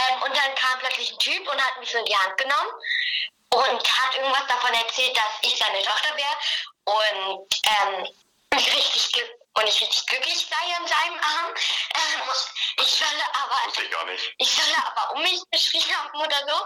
Ähm, 0.00 0.22
und 0.22 0.36
dann 0.36 0.54
kam 0.54 0.78
plötzlich 0.80 1.12
ein 1.12 1.18
Typ 1.18 1.48
und 1.48 1.64
hat 1.64 1.78
mich 1.78 1.90
so 1.90 1.98
in 1.98 2.04
die 2.06 2.16
Hand 2.16 2.36
genommen 2.36 2.72
und 3.50 4.00
hat 4.00 4.16
irgendwas 4.16 4.46
davon 4.48 4.74
erzählt, 4.74 5.16
dass 5.16 5.38
ich 5.42 5.56
seine 5.56 5.82
Tochter 5.82 6.16
wäre 6.16 6.36
und 6.84 7.48
ähm, 7.66 8.08
ich 8.56 8.74
richtig 8.74 9.12
und 9.56 9.68
ich 9.68 9.80
richtig 9.80 10.06
glücklich 10.06 10.46
sei 10.50 10.76
an 10.76 10.86
seinem 10.86 11.18
Arm. 11.20 11.54
Ähm, 11.94 12.22
ich 12.80 12.90
solle 12.90 13.24
aber 13.32 13.58
ich, 13.68 13.90
gar 13.90 14.06
nicht. 14.06 14.34
ich 14.38 14.50
solle 14.50 14.76
aber 14.86 15.14
um 15.14 15.22
mich 15.22 15.42
geschrien 15.50 15.96
haben 15.96 16.18
oder 16.18 16.40
so. 16.46 16.58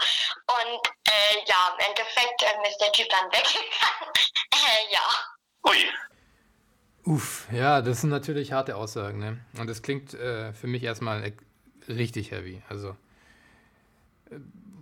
Und 0.54 0.86
äh, 1.06 1.44
ja, 1.46 1.76
im 1.76 1.86
Endeffekt 1.86 2.42
äh, 2.42 2.68
ist 2.68 2.78
der 2.78 2.92
Typ 2.92 3.08
dann 3.10 3.30
weggegangen. 3.30 4.12
äh, 4.54 4.92
ja. 4.92 5.02
Ui. 5.68 5.90
Uff, 7.04 7.46
ja, 7.52 7.80
das 7.82 8.02
sind 8.02 8.10
natürlich 8.10 8.52
harte 8.52 8.76
Aussagen, 8.76 9.18
ne? 9.18 9.44
Und 9.58 9.66
das 9.66 9.82
klingt 9.82 10.14
äh, 10.14 10.52
für 10.52 10.66
mich 10.66 10.82
erstmal 10.82 11.32
richtig 11.88 12.30
heavy. 12.30 12.62
Also 12.68 12.96
äh, 14.30 14.38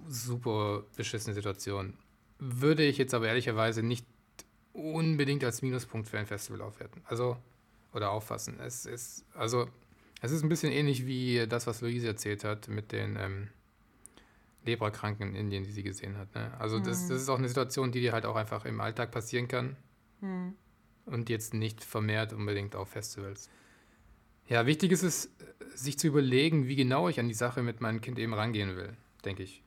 super 0.08 0.84
beschissene 0.96 1.34
Situation. 1.34 1.98
Würde 2.38 2.84
ich 2.84 2.98
jetzt 2.98 3.14
aber 3.14 3.28
ehrlicherweise 3.28 3.82
nicht 3.82 4.06
unbedingt 4.72 5.42
als 5.42 5.62
Minuspunkt 5.62 6.08
für 6.08 6.18
ein 6.18 6.26
Festival 6.26 6.62
aufwerten. 6.62 7.02
Also, 7.06 7.36
oder 7.96 8.10
auffassen. 8.10 8.60
Es 8.60 8.86
ist, 8.86 9.24
also, 9.34 9.68
es 10.20 10.30
ist 10.30 10.42
ein 10.42 10.48
bisschen 10.48 10.70
ähnlich 10.70 11.06
wie 11.06 11.46
das, 11.48 11.66
was 11.66 11.80
Luise 11.80 12.06
erzählt 12.06 12.44
hat 12.44 12.68
mit 12.68 12.92
den 12.92 13.16
ähm, 13.16 13.48
Leprakranken 14.64 15.30
in 15.30 15.34
Indien, 15.34 15.64
die 15.64 15.72
sie 15.72 15.82
gesehen 15.82 16.16
hat. 16.18 16.34
Ne? 16.34 16.52
Also, 16.60 16.78
mhm. 16.78 16.84
das, 16.84 17.08
das 17.08 17.22
ist 17.22 17.28
auch 17.28 17.38
eine 17.38 17.48
Situation, 17.48 17.90
die 17.90 18.00
dir 18.00 18.12
halt 18.12 18.26
auch 18.26 18.36
einfach 18.36 18.64
im 18.66 18.80
Alltag 18.80 19.10
passieren 19.10 19.48
kann. 19.48 19.76
Mhm. 20.20 20.54
Und 21.06 21.28
jetzt 21.28 21.54
nicht 21.54 21.82
vermehrt 21.82 22.32
unbedingt 22.32 22.76
auf 22.76 22.90
Festivals. 22.90 23.48
Ja, 24.48 24.66
wichtig 24.66 24.92
ist 24.92 25.02
es, 25.02 25.30
sich 25.74 25.98
zu 25.98 26.06
überlegen, 26.06 26.68
wie 26.68 26.76
genau 26.76 27.08
ich 27.08 27.18
an 27.18 27.28
die 27.28 27.34
Sache 27.34 27.62
mit 27.62 27.80
meinem 27.80 28.00
Kind 28.00 28.18
eben 28.18 28.34
rangehen 28.34 28.76
will, 28.76 28.96
denke 29.24 29.42
ich. 29.42 29.62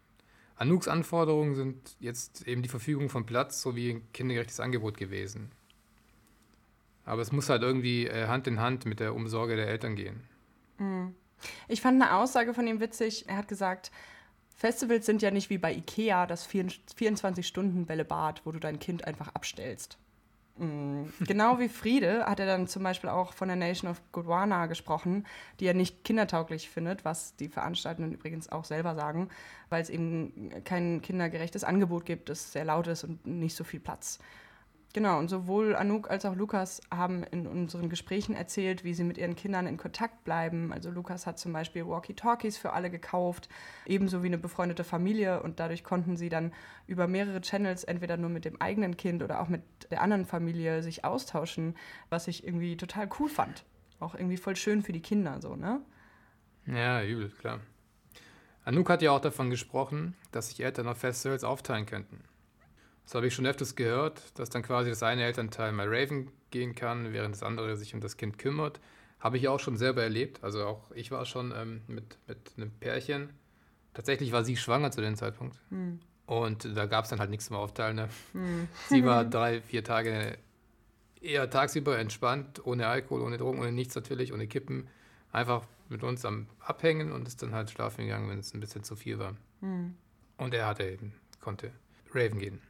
Anouks 0.55 0.88
Anforderungen 0.88 1.55
sind 1.55 1.95
jetzt 1.99 2.45
eben 2.47 2.61
die 2.61 2.69
Verfügung 2.69 3.09
von 3.09 3.25
Platz 3.25 3.61
sowie 3.61 3.91
ein 3.91 4.11
kindergerechtes 4.11 4.59
Angebot 4.59 4.97
gewesen. 4.97 5.51
Aber 7.10 7.22
es 7.24 7.32
muss 7.32 7.49
halt 7.49 7.64
irgendwie 7.64 8.05
äh, 8.07 8.28
Hand 8.28 8.45
in 8.47 8.60
Hand 8.60 8.86
mit 8.86 8.99
der 8.99 9.16
Umsorge 9.16 9.55
der 9.55 9.68
Eltern 9.68 9.95
gehen. 9.95 10.22
Mhm. 10.78 11.16
Ich 11.68 11.82
fand 11.82 12.01
eine 12.01 12.16
Aussage 12.16 12.53
von 12.53 12.68
ihm 12.68 12.80
witzig. 12.80 13.26
Er 13.28 13.38
hat 13.38 13.47
gesagt, 13.47 13.91
Festivals 14.55 15.05
sind 15.05 15.22
ja 15.22 15.32
nicht 15.32 15.49
wie 15.49 15.57
bei 15.57 15.74
Ikea 15.74 16.28
das 16.28 16.47
24-Stunden-Bällebad, 16.47 18.41
wo 18.45 18.51
du 18.51 18.60
dein 18.60 18.80
Kind 18.80 19.05
einfach 19.07 19.30
abstellst. 19.30 19.97
Mhm. 20.57 21.12
Genau 21.22 21.57
wie 21.60 21.70
Friede 21.70 22.26
hat 22.26 22.39
er 22.39 22.45
dann 22.45 22.68
zum 22.68 22.84
Beispiel 22.84 23.10
auch 23.10 23.34
von 23.34 23.47
der 23.47 23.57
Nation 23.57 23.89
of 23.89 24.01
Gondwana 24.12 24.68
gesprochen, 24.68 25.26
die 25.60 25.66
er 25.66 25.74
nicht 25.74 26.03
kindertauglich 26.03 26.70
findet, 26.70 27.05
was 27.05 27.36
die 27.38 27.47
Veranstaltenden 27.47 28.14
übrigens 28.14 28.51
auch 28.51 28.66
selber 28.66 28.93
sagen, 28.93 29.30
weil 29.70 29.82
es 29.82 29.89
eben 29.89 30.51
kein 30.66 31.01
kindergerechtes 31.01 31.64
Angebot 31.64 32.05
gibt, 32.05 32.30
das 32.30 32.51
sehr 32.51 32.66
laut 32.66 32.88
ist 32.88 33.03
und 33.03 33.26
nicht 33.26 33.55
so 33.55 33.64
viel 33.64 33.80
Platz. 33.80 34.20
Genau, 34.91 35.19
und 35.19 35.27
sowohl 35.29 35.75
Anouk 35.75 36.09
als 36.09 36.25
auch 36.25 36.35
Lukas 36.35 36.81
haben 36.89 37.21
in 37.23 37.45
unseren 37.45 37.89
Gesprächen 37.89 38.33
erzählt, 38.33 38.83
wie 38.83 38.95
sie 38.95 39.03
mit 39.03 39.19
ihren 39.19 39.35
Kindern 39.35 39.67
in 39.67 39.77
Kontakt 39.77 40.23
bleiben. 40.23 40.73
Also 40.73 40.89
Lukas 40.89 41.27
hat 41.27 41.37
zum 41.37 41.53
Beispiel 41.53 41.85
Walkie-Talkies 41.85 42.57
für 42.57 42.73
alle 42.73 42.89
gekauft, 42.89 43.49
ebenso 43.85 44.23
wie 44.23 44.27
eine 44.27 44.39
befreundete 44.39 44.83
Familie. 44.83 45.43
Und 45.43 45.59
dadurch 45.59 45.83
konnten 45.83 46.17
sie 46.17 46.29
dann 46.29 46.53
über 46.87 47.07
mehrere 47.07 47.39
Channels 47.41 47.83
entweder 47.83 48.17
nur 48.17 48.31
mit 48.31 48.45
dem 48.45 48.59
eigenen 48.59 48.97
Kind 48.97 49.21
oder 49.21 49.41
auch 49.41 49.47
mit 49.47 49.61
der 49.91 50.01
anderen 50.01 50.25
Familie 50.25 50.81
sich 50.81 51.05
austauschen, 51.05 51.75
was 52.09 52.27
ich 52.27 52.43
irgendwie 52.43 52.75
total 52.75 53.07
cool 53.19 53.29
fand. 53.29 53.65
Auch 53.99 54.15
irgendwie 54.15 54.37
voll 54.37 54.55
schön 54.55 54.81
für 54.81 54.91
die 54.91 55.01
Kinder, 55.01 55.39
so, 55.39 55.55
ne? 55.55 55.81
Ja, 56.65 57.03
übel, 57.03 57.29
klar. 57.29 57.59
Anouk 58.65 58.89
hat 58.89 59.03
ja 59.03 59.11
auch 59.11 59.21
davon 59.21 59.51
gesprochen, 59.51 60.15
dass 60.31 60.49
sich 60.49 60.63
Eltern 60.63 60.87
auf 60.87 60.97
Festivals 60.97 61.43
aufteilen 61.43 61.85
könnten. 61.85 62.23
Das 63.10 63.16
habe 63.16 63.26
ich 63.26 63.34
schon 63.34 63.47
öfters 63.47 63.76
gehört, 63.76 64.22
dass 64.38 64.51
dann 64.51 64.62
quasi 64.62 64.91
das 64.91 65.01
eine 65.01 65.24
Elternteil 65.24 65.72
mal 65.72 65.88
Raven 65.89 66.30
gehen 66.51 66.76
kann, 66.76 67.12
während 67.12 67.34
das 67.34 67.41
andere 67.41 67.76
sich 67.76 67.95
um 67.95 68.01
das 68.01 68.18
Kind 68.18 68.38
kümmert. 68.38 68.80
Habe 69.20 69.38
ich 69.38 69.47
auch 69.47 69.60
schon 69.60 69.78
selber 69.78 70.03
erlebt. 70.03 70.43
Also 70.43 70.64
auch 70.64 70.91
ich 70.91 71.10
war 71.10 71.26
schon 71.26 71.51
ähm, 71.57 71.82
mit, 71.88 72.20
mit 72.28 72.38
einem 72.55 72.70
Pärchen. 72.70 73.32
Tatsächlich 73.95 74.32
war 74.32 74.43
sie 74.43 74.57
schwanger 74.57 74.91
zu 74.91 75.01
dem 75.01 75.16
Zeitpunkt. 75.16 75.57
Hm. 75.70 75.99
Und 76.28 76.78
da 76.78 76.86
gab 76.86 77.05
es 77.05 77.10
dann 77.10 77.18
halt 77.18 77.32
nichts 77.32 77.47
zum 77.47 77.55
Aufteilen. 77.55 77.95
Ne? 77.95 78.10
Sie 78.89 79.03
war 79.03 79.26
drei, 79.26 79.62
vier 79.62 79.84
Tage 79.84 80.38
eher 81.20 81.49
tagsüber 81.49 81.97
entspannt, 81.97 82.64
ohne 82.64 82.86
Alkohol, 82.86 83.24
ohne 83.24 83.39
Drogen, 83.39 83.57
ohne 83.57 83.72
nichts 83.72 83.95
natürlich, 83.95 84.34
ohne 84.34 84.45
Kippen. 84.45 84.88
Einfach 85.32 85.66
mit 85.89 86.03
uns 86.03 86.26
am 86.26 86.45
Abhängen 86.60 87.12
und 87.12 87.28
ist 87.28 87.41
dann 87.41 87.55
halt 87.55 87.72
schlafen 87.72 88.05
gegangen, 88.05 88.30
wenn 88.30 88.38
es 88.38 88.53
ein 88.53 88.60
bisschen 88.60 88.84
zu 88.84 88.95
viel 88.95 89.18
war. 89.18 89.36
Und 90.38 90.53
er 90.53 90.68
hatte 90.68 90.84
eben, 90.84 91.16
konnte 91.41 91.72
Raven 92.14 92.38
gehen. 92.38 92.68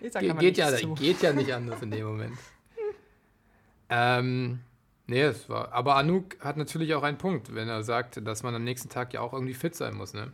Ge 0.00 0.34
geht, 0.34 0.58
ja, 0.58 0.76
zu. 0.76 0.94
geht 0.94 1.22
ja 1.22 1.32
nicht 1.32 1.52
anders 1.52 1.82
in 1.82 1.90
dem 1.90 2.06
Moment. 2.06 2.38
ähm, 3.88 4.60
nee, 5.06 5.22
es 5.22 5.48
war. 5.48 5.72
Aber 5.72 5.96
Anouk 5.96 6.38
hat 6.40 6.56
natürlich 6.56 6.94
auch 6.94 7.02
einen 7.02 7.18
Punkt, 7.18 7.54
wenn 7.54 7.68
er 7.68 7.82
sagt, 7.82 8.24
dass 8.26 8.42
man 8.42 8.54
am 8.54 8.62
nächsten 8.62 8.88
Tag 8.88 9.14
ja 9.14 9.20
auch 9.20 9.32
irgendwie 9.32 9.54
fit 9.54 9.74
sein 9.74 9.94
muss, 9.94 10.14
ne? 10.14 10.32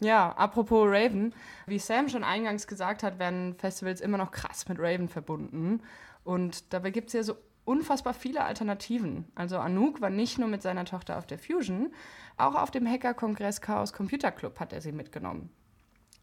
Ja, 0.00 0.32
apropos 0.32 0.88
Raven, 0.88 1.32
wie 1.66 1.78
Sam 1.78 2.08
schon 2.08 2.24
eingangs 2.24 2.66
gesagt 2.66 3.04
hat, 3.04 3.20
werden 3.20 3.54
Festivals 3.54 4.00
immer 4.00 4.18
noch 4.18 4.32
krass 4.32 4.68
mit 4.68 4.78
Raven 4.80 5.08
verbunden. 5.08 5.82
Und 6.24 6.72
dabei 6.72 6.90
gibt 6.90 7.08
es 7.08 7.12
ja 7.12 7.22
so 7.22 7.36
unfassbar 7.64 8.12
viele 8.12 8.44
Alternativen. 8.44 9.30
Also 9.36 9.58
Anouk 9.58 10.00
war 10.00 10.10
nicht 10.10 10.38
nur 10.38 10.48
mit 10.48 10.62
seiner 10.62 10.84
Tochter 10.84 11.16
auf 11.16 11.26
der 11.26 11.38
Fusion, 11.38 11.92
auch 12.36 12.56
auf 12.56 12.72
dem 12.72 12.86
Hacker-Kongress 12.86 13.60
Chaos 13.60 13.92
Computer 13.92 14.32
Club 14.32 14.58
hat 14.58 14.72
er 14.72 14.80
sie 14.80 14.92
mitgenommen. 14.92 15.50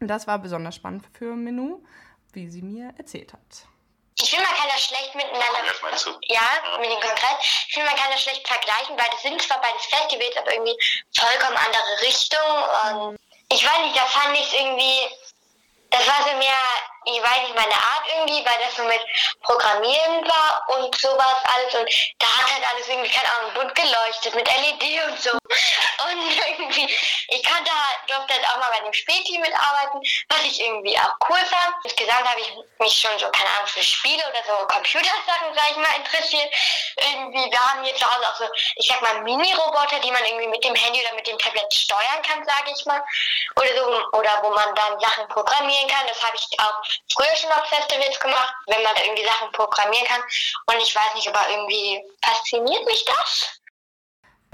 Und 0.04 0.08
das 0.08 0.26
war 0.26 0.38
besonders 0.38 0.74
spannend 0.74 1.06
für 1.16 1.34
Menu, 1.34 1.82
wie 2.34 2.46
sie 2.50 2.60
mir 2.60 2.92
erzählt 2.98 3.32
hat. 3.32 3.40
Ich 4.20 4.28
finde, 4.28 4.44
man 4.44 4.54
kann 4.54 4.68
das 4.68 4.82
schlecht 4.84 5.14
miteinander. 5.14 5.64
Kongress 5.64 5.80
meinst 5.80 6.04
du? 6.04 6.10
Ja, 6.28 6.44
mit 6.78 6.90
dem 6.90 7.00
Kongress. 7.00 7.40
Ich 7.40 7.72
finde, 7.72 7.88
man 7.88 7.96
kann 7.96 8.12
das 8.12 8.22
schlecht 8.22 8.46
vergleichen, 8.46 8.98
weil 8.98 9.08
das 9.10 9.22
sind 9.22 9.40
zwar 9.40 9.62
beides 9.62 9.86
Festivals, 9.86 10.36
aber 10.36 10.52
irgendwie 10.52 10.76
vollkommen 11.16 11.56
andere 11.56 12.02
Richtungen. 12.02 13.00
Und 13.00 13.18
ich 13.48 13.64
weiß 13.64 13.78
nicht, 13.80 13.96
da 13.96 14.04
fand 14.04 14.36
ich 14.36 14.52
irgendwie, 14.52 15.08
das 15.88 16.06
war 16.06 16.20
so 16.28 16.36
mehr, 16.36 16.62
ich 17.04 17.22
weiß 17.22 17.42
nicht, 17.42 17.54
meine 17.54 17.74
Art 17.74 18.04
irgendwie, 18.08 18.44
weil 18.44 18.58
das 18.64 18.76
so 18.76 18.82
mit 18.84 19.00
Programmieren 19.42 20.26
war 20.26 20.64
und 20.68 20.94
sowas 20.96 21.36
alles. 21.54 21.74
Und 21.74 21.88
da 22.18 22.26
hat 22.26 22.52
halt 22.52 22.64
alles 22.72 22.88
irgendwie, 22.88 23.10
keine 23.10 23.30
Ahnung, 23.32 23.54
bunt 23.54 23.74
geleuchtet 23.74 24.34
mit 24.34 24.48
LED 24.48 25.04
und 25.06 25.20
so. 25.20 25.30
Und 25.30 26.40
irgendwie, 26.48 26.88
ich 27.28 27.42
kannte 27.42 27.70
halt, 27.70 27.98
durfte 28.08 28.34
halt 28.34 28.46
auch 28.48 28.58
mal 28.58 28.70
bei 28.70 28.84
dem 28.84 28.92
Späti 28.92 29.38
mitarbeiten, 29.38 30.00
was 30.28 30.42
ich 30.44 30.60
irgendwie 30.60 30.98
auch 30.98 31.14
cool 31.28 31.38
fand. 31.38 31.74
Insgesamt 31.84 32.28
habe 32.28 32.40
ich 32.40 32.52
mich 32.78 32.98
schon 32.98 33.18
so, 33.18 33.28
keine 33.30 33.50
Ahnung, 33.50 33.66
für 33.66 33.82
Spiele 33.82 34.22
oder 34.30 34.42
so 34.46 34.66
Computersachen, 34.66 35.54
sag 35.54 35.70
ich 35.70 35.76
mal, 35.76 35.96
interessiert. 35.96 36.52
Irgendwie, 36.96 37.50
wir 37.50 37.60
haben 37.60 37.84
hier 37.84 37.94
zu 37.96 38.06
Hause 38.06 38.26
auch 38.28 38.36
so, 38.36 38.44
ich 38.76 38.86
sag 38.86 39.02
mal, 39.02 39.20
Mini-Roboter, 39.22 40.00
die 40.00 40.10
man 40.10 40.24
irgendwie 40.24 40.48
mit 40.48 40.64
dem 40.64 40.74
Handy 40.74 41.00
oder 41.00 41.14
mit 41.14 41.26
dem 41.26 41.38
Tablet 41.38 41.72
steuern 41.72 42.22
kann, 42.22 42.44
sage 42.44 42.72
ich 42.74 42.84
mal. 42.86 43.02
Oder 43.56 43.76
so, 43.76 44.18
oder 44.18 44.38
wo 44.42 44.50
man 44.50 44.74
dann 44.74 44.98
Sachen 45.00 45.28
programmieren 45.28 45.88
kann. 45.88 46.06
Das 46.06 46.22
habe 46.22 46.36
ich 46.36 46.58
auch 46.60 46.93
früher 47.12 47.36
schon 47.36 47.50
auf 47.50 47.66
Festivals 47.68 48.18
gemacht, 48.20 48.54
wenn 48.66 48.82
man 48.82 48.94
da 48.94 49.02
irgendwie 49.02 49.24
Sachen 49.24 49.52
programmieren 49.52 50.06
kann. 50.06 50.22
Und 50.66 50.82
ich 50.82 50.94
weiß 50.94 51.14
nicht, 51.14 51.28
aber 51.28 51.48
irgendwie 51.50 52.02
fasziniert 52.22 52.84
mich 52.86 53.04
das. 53.04 53.60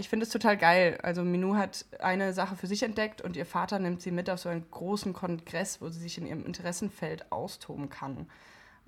Ich 0.00 0.08
finde 0.08 0.24
es 0.24 0.32
total 0.32 0.56
geil. 0.56 0.98
Also 1.02 1.22
Minou 1.22 1.56
hat 1.56 1.84
eine 1.98 2.32
Sache 2.32 2.56
für 2.56 2.66
sich 2.66 2.82
entdeckt 2.82 3.20
und 3.20 3.36
ihr 3.36 3.44
Vater 3.44 3.78
nimmt 3.78 4.00
sie 4.00 4.10
mit 4.10 4.30
auf 4.30 4.38
so 4.40 4.48
einen 4.48 4.70
großen 4.70 5.12
Kongress, 5.12 5.82
wo 5.82 5.90
sie 5.90 6.00
sich 6.00 6.16
in 6.16 6.26
ihrem 6.26 6.46
Interessenfeld 6.46 7.30
austoben 7.30 7.90
kann. 7.90 8.30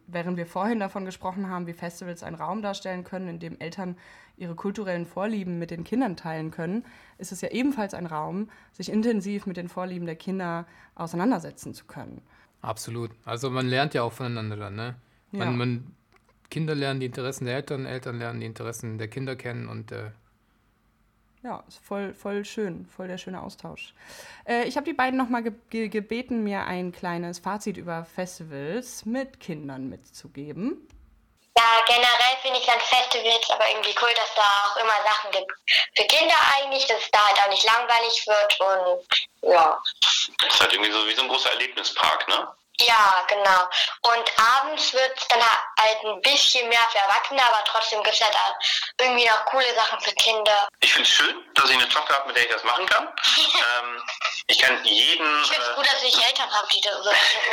Während 0.07 0.37
wir 0.37 0.47
vorhin 0.47 0.81
davon 0.81 1.05
gesprochen 1.05 1.51
haben, 1.51 1.67
wie 1.67 1.75
Festivals 1.75 2.23
einen 2.23 2.37
Raum 2.37 2.63
darstellen 2.63 3.05
können, 3.05 3.29
in 3.29 3.39
dem 3.41 3.61
Eltern 3.61 3.99
ihre 4.37 4.55
kulturellen 4.55 5.07
Vorlieben 5.07 5.59
mit 5.59 5.71
den 5.71 5.85
Kindern 5.85 6.17
teilen 6.17 6.51
können, 6.51 6.85
ist 7.19 7.31
es 7.31 7.41
ja 7.41 7.51
ebenfalls 7.51 7.95
ein 7.95 8.07
Raum, 8.07 8.51
sich 8.73 8.91
intensiv 8.91 9.47
mit 9.47 9.57
den 9.57 9.69
Vorlieben 9.69 10.07
der 10.07 10.17
Kinder 10.17 10.67
auseinandersetzen 10.95 11.75
zu 11.75 11.85
können. 11.85 12.27
Absolut. 12.63 13.11
Also 13.25 13.51
man 13.51 13.67
lernt 13.69 13.95
ja 13.95 14.03
auch 14.03 14.13
voneinander 14.13 14.57
dann, 14.57 14.75
ne? 14.77 14.97
Man, 15.33 15.51
Ja. 15.51 15.51
man, 15.51 15.97
Kinder 16.51 16.75
lernen 16.75 17.01
die 17.01 17.07
Interessen 17.07 17.47
der 17.47 17.57
Eltern, 17.57 17.87
Eltern 17.87 18.19
lernen 18.19 18.41
die 18.41 18.47
Interessen 18.47 18.99
der 18.99 19.09
Kinder 19.09 19.37
kennen 19.37 19.69
und 19.69 19.93
äh, 19.93 20.13
Ja, 21.43 21.65
ist 21.67 21.79
voll, 21.79 22.15
voll 22.15 22.45
schön, 22.45 22.87
voll 22.87 23.09
der 23.09 23.19
schöne 23.19 23.43
Austausch. 23.43 23.95
Äh, 24.45 24.69
ich 24.69 24.77
habe 24.77 24.85
die 24.87 24.93
beiden 24.93 25.19
nochmal 25.19 25.43
ge 25.43 25.53
ge 25.71 25.89
gebeten, 25.89 26.45
mir 26.45 26.67
ein 26.67 26.93
kleines 26.93 27.41
Fazit 27.41 27.77
über 27.77 28.05
Festivals 28.05 29.05
mit 29.07 29.41
Kindern 29.41 29.89
mitzugeben. 29.89 30.77
Ja, 31.57 31.85
generell 31.87 32.37
finde 32.41 32.59
ich 32.59 32.67
dann 32.67 32.81
Festivals 32.81 33.51
aber 33.51 33.69
irgendwie 33.69 33.95
cool, 34.01 34.11
dass 34.17 34.35
da 34.35 34.43
auch 34.67 34.77
immer 34.77 34.95
Sachen 35.05 35.31
gibt 35.33 35.53
für 35.97 36.05
Kinder 36.05 36.35
eigentlich, 36.57 36.87
dass 36.87 37.01
es 37.01 37.11
da 37.11 37.27
halt 37.27 37.39
auch 37.41 37.49
nicht 37.49 37.65
langweilig 37.65 38.27
wird 38.27 38.61
und 38.61 39.53
ja. 39.53 39.79
Das 40.41 40.55
ist 40.55 40.61
halt 40.61 40.73
irgendwie 40.73 40.93
so 40.93 41.07
wie 41.07 41.15
so 41.15 41.23
ein 41.23 41.29
großer 41.29 41.51
Erlebnispark, 41.51 42.27
ne? 42.29 42.49
Ja, 42.81 43.25
genau. 43.29 43.69
Und 44.03 44.33
abends 44.39 44.93
wird 44.93 45.13
es 45.17 45.29
dann 45.29 45.41
halt 45.41 46.05
ein 46.05 46.21
bisschen 46.23 46.69
mehr 46.69 46.87
für 46.91 46.99
Erwachsene, 46.99 47.43
aber 47.43 47.63
trotzdem 47.65 48.03
gibt 48.03 48.15
es 48.15 48.23
halt 48.23 48.35
auch 48.35 48.55
irgendwie 48.99 49.27
noch 49.27 49.45
coole 49.47 49.75
Sachen 49.75 50.01
für 50.01 50.13
Kinder. 50.13 50.69
Ich 50.81 50.93
finde 50.93 51.09
es 51.09 51.15
schön, 51.15 51.45
dass 51.55 51.71
ich 51.71 51.77
eine 51.77 51.89
Tochter 51.89 52.15
habe, 52.15 52.29
mit 52.29 52.37
der 52.37 52.45
ich 52.45 52.53
das 52.53 52.65
machen 52.65 52.87
kann. 52.87 53.07
ähm, 53.37 54.03
ich 54.47 54.59
kann 54.59 54.85
jeden. 54.85 55.43
Ich 55.43 55.51
finde 55.51 55.63
es 55.63 55.73
äh, 55.73 55.75
gut, 55.75 55.87
dass 55.87 56.03
ich 56.03 56.27
Eltern 56.27 56.51
habe, 56.51 56.69
die 56.73 56.81
das 56.81 57.05
so 57.05 57.11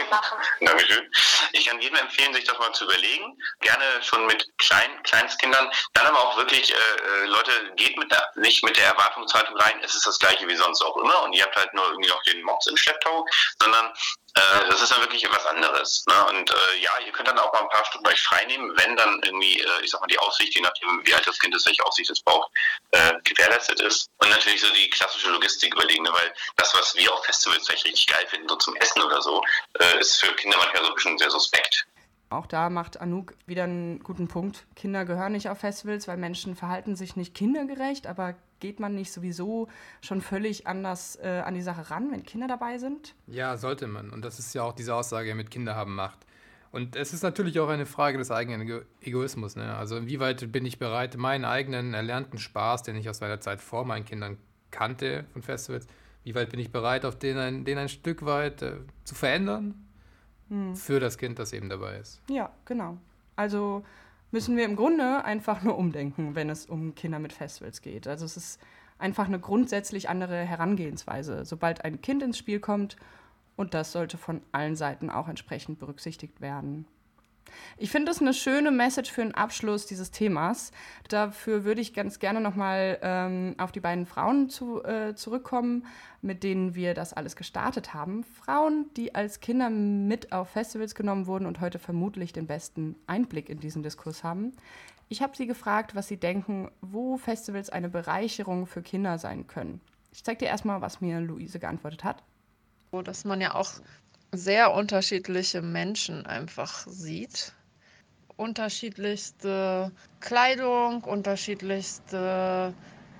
machen. 0.09 0.37
Dankeschön. 0.61 1.11
Ich 1.51 1.65
kann 1.65 1.79
jedem 1.79 1.97
empfehlen, 1.97 2.33
sich 2.33 2.45
das 2.45 2.57
mal 2.57 2.71
zu 2.71 2.85
überlegen. 2.85 3.37
Gerne 3.59 4.01
schon 4.01 4.25
mit 4.25 4.45
klein, 4.57 5.03
Kleinstkindern. 5.03 5.71
Dann 5.93 6.07
aber 6.07 6.19
auch 6.19 6.37
wirklich, 6.37 6.71
äh, 6.71 6.75
äh, 6.75 7.25
Leute, 7.25 7.71
geht 7.75 7.97
mit 7.97 8.11
der, 8.11 8.31
nicht 8.35 8.63
mit 8.63 8.77
der 8.77 8.87
Erwartungshaltung 8.87 9.55
rein, 9.57 9.81
es 9.83 9.95
ist 9.95 10.07
das 10.07 10.17
gleiche 10.17 10.47
wie 10.47 10.55
sonst 10.55 10.81
auch 10.81 10.97
immer 10.97 11.23
und 11.23 11.33
ihr 11.33 11.43
habt 11.43 11.55
halt 11.55 11.73
nur 11.73 11.85
irgendwie 11.85 12.09
noch 12.09 12.21
den 12.23 12.41
Mops 12.43 12.67
im 12.67 12.77
Schlepptau, 12.77 13.25
sondern 13.61 13.93
äh, 14.35 14.69
das 14.69 14.81
ist 14.81 14.91
dann 14.91 15.01
wirklich 15.01 15.27
was 15.29 15.45
anderes. 15.45 16.05
Ne? 16.07 16.25
Und 16.29 16.51
äh, 16.51 16.81
ja, 16.81 16.91
ihr 17.05 17.11
könnt 17.11 17.27
dann 17.27 17.39
auch 17.39 17.51
mal 17.53 17.61
ein 17.61 17.69
paar 17.69 17.85
Stunden 17.85 18.07
euch 18.07 18.21
freinehmen, 18.21 18.71
wenn 18.77 18.95
dann 18.95 19.21
irgendwie, 19.23 19.59
äh, 19.61 19.83
ich 19.83 19.91
sag 19.91 20.01
mal, 20.01 20.07
die 20.07 20.19
Aussicht, 20.19 20.55
je 20.55 20.61
nachdem, 20.61 21.05
wie 21.05 21.13
alt 21.13 21.25
das 21.25 21.39
Kind 21.39 21.55
ist, 21.55 21.65
welche 21.65 21.85
Aussicht 21.85 22.09
es 22.09 22.21
braucht, 22.21 22.51
äh, 22.91 23.13
gewährleistet 23.23 23.81
ist. 23.81 24.09
Und 24.17 24.29
natürlich 24.29 24.61
so 24.61 24.69
die 24.73 24.89
klassische 24.89 25.29
Logistik 25.29 25.73
überlegen, 25.73 26.03
ne? 26.03 26.11
weil 26.13 26.33
das, 26.57 26.73
was 26.73 26.95
wir 26.95 27.11
auf 27.13 27.23
Festivals 27.25 27.65
vielleicht 27.65 27.85
richtig 27.85 28.07
geil 28.07 28.25
finden, 28.27 28.49
so 28.49 28.55
zum 28.55 28.75
Essen 28.77 29.01
oder 29.01 29.21
so, 29.21 29.41
äh, 29.79 29.99
ist 29.99 30.19
für 30.19 30.33
Kinder 30.35 30.57
manchmal 30.57 30.83
so 30.83 30.89
ein 30.89 30.95
bisschen 30.95 31.17
sehr 31.17 31.31
suspekt. 31.31 31.85
Auch 32.29 32.45
da 32.45 32.69
macht 32.69 33.01
Anouk 33.01 33.33
wieder 33.47 33.63
einen 33.63 34.03
guten 34.03 34.27
Punkt. 34.27 34.65
Kinder 34.75 35.03
gehören 35.03 35.31
nicht 35.31 35.49
auf 35.49 35.59
Festivals, 35.59 36.07
weil 36.07 36.17
Menschen 36.17 36.55
verhalten 36.55 36.95
sich 36.95 37.15
nicht 37.15 37.33
kindergerecht, 37.33 38.05
aber 38.05 38.35
geht 38.59 38.79
man 38.79 38.95
nicht 38.95 39.11
sowieso 39.11 39.67
schon 40.01 40.21
völlig 40.21 40.67
anders 40.67 41.17
äh, 41.21 41.41
an 41.45 41.53
die 41.53 41.61
Sache 41.61 41.89
ran, 41.89 42.11
wenn 42.11 42.23
Kinder 42.23 42.47
dabei 42.47 42.77
sind? 42.77 43.15
ja, 43.27 43.57
sollte 43.57 43.87
man. 43.87 44.09
Und 44.09 44.25
das 44.25 44.39
ist 44.39 44.53
ja 44.53 44.63
auch 44.63 44.73
diese 44.73 44.93
Aussage 44.95 45.35
mit 45.35 45.51
Kinder 45.51 45.75
haben 45.75 45.95
Macht. 45.95 46.25
Und 46.71 46.95
es 46.95 47.13
ist 47.13 47.23
natürlich 47.23 47.59
auch 47.59 47.69
eine 47.69 47.85
Frage 47.85 48.17
des 48.17 48.29
eigenen 48.29 48.61
Ego 48.61 48.81
Egoismus. 49.01 49.55
Ne? 49.55 49.75
Also 49.75 49.97
inwieweit 49.97 50.51
bin 50.51 50.65
ich 50.65 50.77
bereit, 50.77 51.17
meinen 51.17 51.45
eigenen 51.45 51.93
erlernten 51.93 52.37
Spaß, 52.37 52.83
den 52.83 52.95
ich 52.95 53.09
aus 53.09 53.21
meiner 53.21 53.39
Zeit 53.39 53.59
vor 53.59 53.85
meinen 53.85 54.05
Kindern 54.05 54.37
kannte 54.69 55.25
von 55.33 55.41
Festivals, 55.41 55.87
wie 56.23 56.35
weit 56.35 56.49
bin 56.49 56.59
ich 56.59 56.71
bereit, 56.71 57.05
auf 57.05 57.17
den 57.17 57.37
ein, 57.37 57.65
den 57.65 57.79
ein 57.79 57.89
Stück 57.89 58.23
weit 58.25 58.61
äh, 58.61 58.73
zu 59.03 59.15
verändern 59.15 59.85
für 60.73 60.99
das 60.99 61.19
Kind, 61.19 61.37
das 61.37 61.53
eben 61.53 61.69
dabei 61.69 61.97
ist. 61.97 62.21
Ja, 62.27 62.51
genau. 62.65 62.97
Also 63.35 63.85
müssen 64.31 64.57
wir 64.57 64.65
im 64.65 64.75
Grunde 64.75 65.23
einfach 65.23 65.63
nur 65.63 65.77
umdenken, 65.77 66.35
wenn 66.35 66.49
es 66.49 66.65
um 66.65 66.95
Kinder 66.95 67.19
mit 67.19 67.33
Festivals 67.33 67.81
geht. 67.81 68.07
Also 68.07 68.25
es 68.25 68.37
ist 68.37 68.61
einfach 68.97 69.25
eine 69.25 69.39
grundsätzlich 69.39 70.09
andere 70.09 70.37
Herangehensweise, 70.43 71.45
sobald 71.45 71.83
ein 71.83 72.01
Kind 72.01 72.21
ins 72.21 72.37
Spiel 72.37 72.59
kommt 72.59 72.97
und 73.55 73.73
das 73.73 73.91
sollte 73.91 74.17
von 74.17 74.41
allen 74.51 74.75
Seiten 74.75 75.09
auch 75.09 75.27
entsprechend 75.27 75.79
berücksichtigt 75.79 76.41
werden. 76.41 76.85
Ich 77.77 77.91
finde 77.91 78.11
das 78.11 78.21
eine 78.21 78.33
schöne 78.33 78.71
Message 78.71 79.11
für 79.11 79.21
den 79.21 79.35
Abschluss 79.35 79.85
dieses 79.85 80.11
Themas. 80.11 80.71
Dafür 81.07 81.63
würde 81.63 81.81
ich 81.81 81.93
ganz 81.93 82.19
gerne 82.19 82.41
nochmal 82.41 82.99
ähm, 83.01 83.55
auf 83.57 83.71
die 83.71 83.79
beiden 83.79 84.05
Frauen 84.05 84.49
zu, 84.49 84.83
äh, 84.83 85.15
zurückkommen, 85.15 85.85
mit 86.21 86.43
denen 86.43 86.75
wir 86.75 86.93
das 86.93 87.13
alles 87.13 87.35
gestartet 87.35 87.93
haben. 87.93 88.23
Frauen, 88.23 88.85
die 88.97 89.15
als 89.15 89.39
Kinder 89.39 89.69
mit 89.69 90.31
auf 90.31 90.49
Festivals 90.49 90.95
genommen 90.95 91.27
wurden 91.27 91.45
und 91.45 91.61
heute 91.61 91.79
vermutlich 91.79 92.33
den 92.33 92.47
besten 92.47 92.95
Einblick 93.07 93.49
in 93.49 93.59
diesen 93.59 93.83
Diskurs 93.83 94.23
haben. 94.23 94.53
Ich 95.07 95.23
habe 95.23 95.35
sie 95.35 95.47
gefragt, 95.47 95.95
was 95.95 96.07
sie 96.07 96.17
denken, 96.17 96.69
wo 96.81 97.17
Festivals 97.17 97.69
eine 97.69 97.89
Bereicherung 97.89 98.67
für 98.67 98.83
Kinder 98.83 99.17
sein 99.17 99.47
können. 99.47 99.81
Ich 100.11 100.23
zeige 100.23 100.39
dir 100.39 100.45
erstmal, 100.45 100.81
was 100.81 101.01
mir 101.01 101.19
Luise 101.19 101.59
geantwortet 101.59 102.03
hat. 102.03 102.23
Dass 102.91 103.25
man 103.25 103.41
ja 103.41 103.55
auch 103.55 103.71
sehr 104.31 104.73
unterschiedliche 104.73 105.61
Menschen 105.61 106.25
einfach 106.25 106.85
sieht. 106.87 107.53
Unterschiedlichste 108.37 109.91
Kleidung, 110.21 111.03
unterschiedlichste 111.03 112.73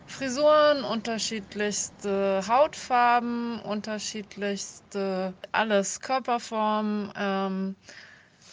Frisuren, 0.06 0.84
unterschiedlichste 0.84 2.42
Hautfarben, 2.48 3.60
unterschiedlichste 3.62 5.34
alles 5.52 6.00
Körperformen. 6.00 7.12
Ähm, 7.16 7.76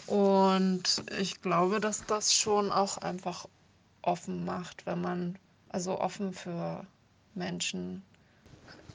und 0.07 1.03
ich 1.19 1.41
glaube, 1.41 1.81
dass 1.81 2.05
das 2.07 2.35
schon 2.35 2.71
auch 2.71 2.99
einfach 2.99 3.47
offen 4.03 4.45
macht, 4.45 4.87
wenn 4.87 5.01
man, 5.01 5.39
also 5.69 6.01
offen 6.01 6.33
für 6.33 6.87
Menschen 7.35 8.03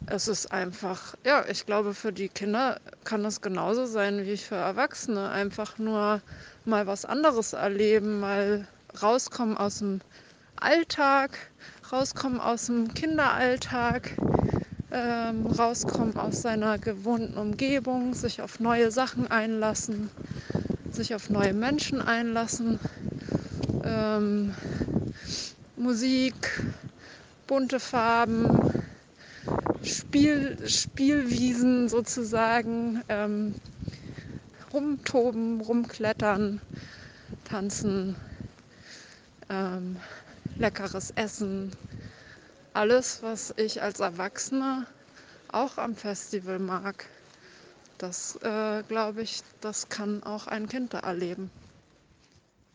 es 0.07 0.27
ist 0.27 0.51
einfach, 0.51 1.15
ja, 1.25 1.45
ich 1.47 1.65
glaube, 1.65 1.93
für 1.93 2.11
die 2.11 2.29
Kinder 2.29 2.79
kann 3.03 3.23
es 3.25 3.41
genauso 3.41 3.85
sein 3.85 4.25
wie 4.25 4.37
für 4.37 4.55
Erwachsene. 4.55 5.29
Einfach 5.29 5.77
nur 5.77 6.21
mal 6.65 6.87
was 6.87 7.05
anderes 7.05 7.53
erleben, 7.53 8.19
mal 8.19 8.67
rauskommen 9.01 9.57
aus 9.57 9.79
dem 9.79 10.01
Alltag, 10.55 11.37
rauskommen 11.91 12.39
aus 12.39 12.67
dem 12.67 12.93
Kinderalltag, 12.93 14.11
ähm, 14.91 15.45
rauskommen 15.47 16.17
aus 16.17 16.41
seiner 16.41 16.77
gewohnten 16.77 17.37
Umgebung, 17.37 18.13
sich 18.13 18.41
auf 18.41 18.59
neue 18.59 18.91
Sachen 18.91 19.29
einlassen, 19.31 20.09
sich 20.91 21.15
auf 21.15 21.29
neue 21.29 21.53
Menschen 21.53 22.01
einlassen. 22.01 22.79
Ähm, 23.83 24.53
Musik, 25.77 26.61
bunte 27.47 27.79
Farben, 27.79 28.80
Spiel, 29.83 30.57
Spielwiesen 30.67 31.89
sozusagen, 31.89 33.03
ähm, 33.09 33.55
rumtoben, 34.71 35.61
rumklettern, 35.61 36.61
tanzen, 37.45 38.15
ähm, 39.49 39.97
leckeres 40.57 41.11
Essen. 41.11 41.71
Alles, 42.73 43.23
was 43.23 43.53
ich 43.57 43.81
als 43.81 43.99
Erwachsener 43.99 44.85
auch 45.51 45.77
am 45.77 45.95
Festival 45.95 46.59
mag. 46.59 47.07
Das 47.97 48.37
äh, 48.37 48.83
glaube 48.87 49.21
ich, 49.21 49.41
das 49.59 49.89
kann 49.89 50.23
auch 50.23 50.47
ein 50.47 50.67
Kind 50.67 50.93
da 50.93 50.99
erleben. 50.99 51.51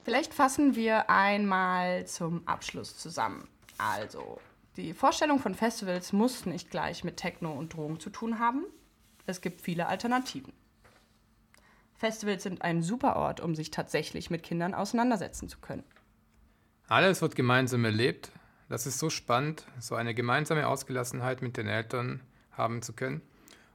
Vielleicht 0.05 0.35
fassen 0.35 0.77
wir 0.77 1.11
einmal 1.11 2.07
zum 2.07 2.47
Abschluss 2.47 2.97
zusammen. 2.97 3.49
Also, 3.79 4.39
die 4.77 4.93
Vorstellung 4.93 5.39
von 5.39 5.55
Festivals 5.55 6.13
muss 6.13 6.47
nicht 6.47 6.71
gleich 6.71 7.05
mit 7.05 7.17
Techno 7.17 7.53
und 7.53 7.75
Drogen 7.75 7.99
zu 7.99 8.11
tun 8.11 8.39
haben. 8.39 8.65
Es 9.27 9.41
gibt 9.41 9.63
viele 9.63 9.87
Alternativen. 9.87 10.53
Festivals 11.95 12.43
sind 12.43 12.63
ein 12.63 12.83
super 12.83 13.17
Ort, 13.17 13.41
um 13.41 13.55
sich 13.55 13.71
tatsächlich 13.71 14.31
mit 14.31 14.43
Kindern 14.43 14.75
auseinandersetzen 14.75 15.49
zu 15.49 15.59
können. 15.59 15.85
Alles 16.89 17.23
wird 17.23 17.35
gemeinsam 17.35 17.85
erlebt. 17.85 18.31
Das 18.69 18.87
ist 18.87 18.99
so 18.99 19.11
spannend, 19.11 19.67
so 19.81 19.95
eine 19.95 20.15
gemeinsame 20.15 20.67
Ausgelassenheit 20.67 21.41
mit 21.41 21.57
den 21.57 21.69
Eltern 21.69 22.21
haben 22.53 22.83
zu 22.83 22.93
können 22.93 23.23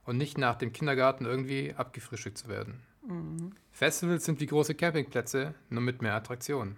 und 0.06 0.18
nicht 0.18 0.38
nach 0.38 0.56
dem 0.56 0.72
Kindergarten 0.72 1.26
irgendwie 1.26 1.74
abgefrühstückt 1.74 2.38
zu 2.38 2.48
werden. 2.48 2.82
Mhm. 3.08 3.56
Festivals 3.72 4.26
sind 4.26 4.40
wie 4.40 4.48
große 4.48 4.76
Campingplätze, 4.76 5.56
nur 5.70 5.82
mit 5.82 6.02
mehr 6.02 6.14
Attraktionen. 6.14 6.78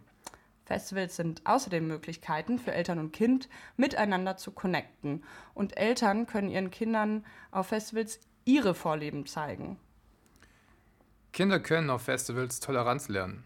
Festivals 0.65 1.15
sind 1.15 1.41
außerdem 1.45 1.87
Möglichkeiten 1.87 2.57
für 2.57 2.71
Eltern 2.71 2.99
und 2.99 3.11
Kind, 3.11 3.49
miteinander 3.75 4.37
zu 4.37 4.51
connecten. 4.51 5.23
Und 5.53 5.77
Eltern 5.77 6.25
können 6.25 6.49
ihren 6.49 6.71
Kindern 6.71 7.25
auf 7.51 7.67
Festivals 7.67 8.19
ihre 8.45 8.73
Vorleben 8.73 9.25
zeigen. 9.25 9.77
Kinder 11.33 11.59
können 11.59 11.89
auf 11.89 12.03
Festivals 12.03 12.59
Toleranz 12.59 13.09
lernen. 13.09 13.43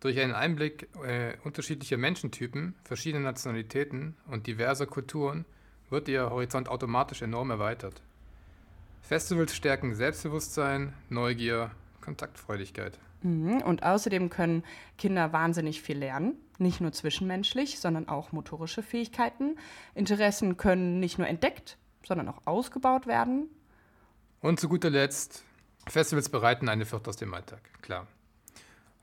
Durch 0.00 0.18
einen 0.18 0.34
Einblick 0.34 0.88
äh, 1.04 1.36
unterschiedlicher 1.44 1.96
Menschentypen, 1.96 2.74
verschiedener 2.84 3.24
Nationalitäten 3.24 4.16
und 4.26 4.46
diverser 4.46 4.86
Kulturen 4.86 5.44
wird 5.90 6.08
ihr 6.08 6.30
Horizont 6.30 6.68
automatisch 6.68 7.22
enorm 7.22 7.50
erweitert. 7.50 8.02
Festivals 9.02 9.54
stärken 9.56 9.94
Selbstbewusstsein, 9.94 10.94
Neugier, 11.08 11.70
Kontaktfreudigkeit. 12.00 12.98
Mhm, 13.22 13.62
und 13.62 13.82
außerdem 13.82 14.30
können 14.30 14.64
Kinder 14.98 15.32
wahnsinnig 15.32 15.82
viel 15.82 15.98
lernen, 15.98 16.34
nicht 16.58 16.80
nur 16.80 16.92
zwischenmenschlich, 16.92 17.78
sondern 17.78 18.08
auch 18.08 18.32
motorische 18.32 18.82
Fähigkeiten. 18.82 19.56
Interessen 19.94 20.56
können 20.56 21.00
nicht 21.00 21.18
nur 21.18 21.28
entdeckt, 21.28 21.76
sondern 22.06 22.28
auch 22.28 22.46
ausgebaut 22.46 23.06
werden. 23.06 23.48
Und 24.40 24.58
zu 24.58 24.68
guter 24.68 24.90
Letzt, 24.90 25.44
Festivals 25.86 26.28
bereiten 26.28 26.68
eine 26.68 26.86
Flucht 26.86 27.08
aus 27.08 27.16
dem 27.16 27.34
Alltag, 27.34 27.60
klar. 27.82 28.06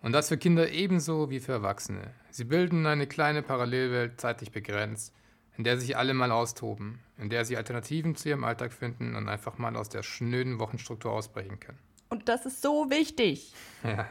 Und 0.01 0.13
das 0.13 0.29
für 0.29 0.37
Kinder 0.37 0.71
ebenso 0.71 1.29
wie 1.29 1.39
für 1.39 1.53
Erwachsene. 1.53 2.11
Sie 2.29 2.43
bilden 2.43 2.85
eine 2.85 3.07
kleine 3.07 3.41
Parallelwelt, 3.41 4.21
zeitlich 4.21 4.51
begrenzt, 4.51 5.13
in 5.57 5.63
der 5.63 5.77
sich 5.77 5.97
alle 5.97 6.13
mal 6.13 6.31
austoben, 6.31 6.99
in 7.17 7.29
der 7.29 7.45
sie 7.45 7.57
Alternativen 7.57 8.15
zu 8.15 8.29
ihrem 8.29 8.43
Alltag 8.43 8.73
finden 8.73 9.15
und 9.15 9.27
einfach 9.27 9.57
mal 9.57 9.75
aus 9.75 9.89
der 9.89 10.03
schnöden 10.03 10.59
Wochenstruktur 10.59 11.11
ausbrechen 11.11 11.59
können. 11.59 11.79
Und 12.09 12.29
das 12.29 12.45
ist 12.45 12.61
so 12.61 12.89
wichtig. 12.89 13.53
Ja. 13.83 14.07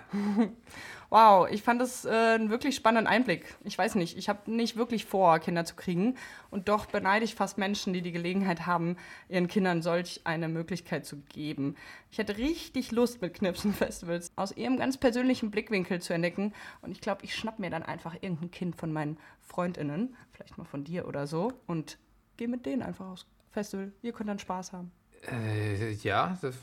Wow, 1.08 1.48
ich 1.48 1.62
fand 1.62 1.80
das 1.80 2.04
äh, 2.04 2.10
einen 2.10 2.50
wirklich 2.50 2.74
spannenden 2.74 3.06
Einblick. 3.06 3.54
Ich 3.62 3.78
weiß 3.78 3.94
nicht, 3.94 4.18
ich 4.18 4.28
habe 4.28 4.50
nicht 4.50 4.76
wirklich 4.76 5.04
vor, 5.04 5.38
Kinder 5.38 5.64
zu 5.64 5.76
kriegen. 5.76 6.16
Und 6.50 6.68
doch 6.68 6.86
beneide 6.86 7.24
ich 7.24 7.34
fast 7.34 7.58
Menschen, 7.58 7.92
die 7.92 8.02
die 8.02 8.10
Gelegenheit 8.10 8.66
haben, 8.66 8.96
ihren 9.28 9.46
Kindern 9.46 9.82
solch 9.82 10.20
eine 10.24 10.48
Möglichkeit 10.48 11.06
zu 11.06 11.18
geben. 11.28 11.76
Ich 12.10 12.18
hätte 12.18 12.36
richtig 12.38 12.90
Lust, 12.90 13.22
mit 13.22 13.34
Knipsen-Festivals 13.34 14.32
aus 14.36 14.56
ihrem 14.56 14.78
ganz 14.78 14.96
persönlichen 14.96 15.50
Blickwinkel 15.50 16.00
zu 16.00 16.12
entdecken. 16.12 16.52
Und 16.82 16.90
ich 16.90 17.00
glaube, 17.00 17.24
ich 17.24 17.34
schnapp 17.34 17.60
mir 17.60 17.70
dann 17.70 17.84
einfach 17.84 18.14
irgendein 18.14 18.50
Kind 18.50 18.76
von 18.76 18.92
meinen 18.92 19.18
FreundInnen, 19.42 20.16
vielleicht 20.32 20.58
mal 20.58 20.64
von 20.64 20.82
dir 20.82 21.06
oder 21.06 21.26
so, 21.26 21.52
und 21.66 21.98
gehe 22.36 22.48
mit 22.48 22.66
denen 22.66 22.82
einfach 22.82 23.06
aufs 23.06 23.26
Festival. 23.52 23.92
Ihr 24.02 24.12
könnt 24.12 24.28
dann 24.28 24.40
Spaß 24.40 24.72
haben. 24.72 24.90
Äh, 25.30 25.92
ja, 25.92 26.36
das, 26.40 26.54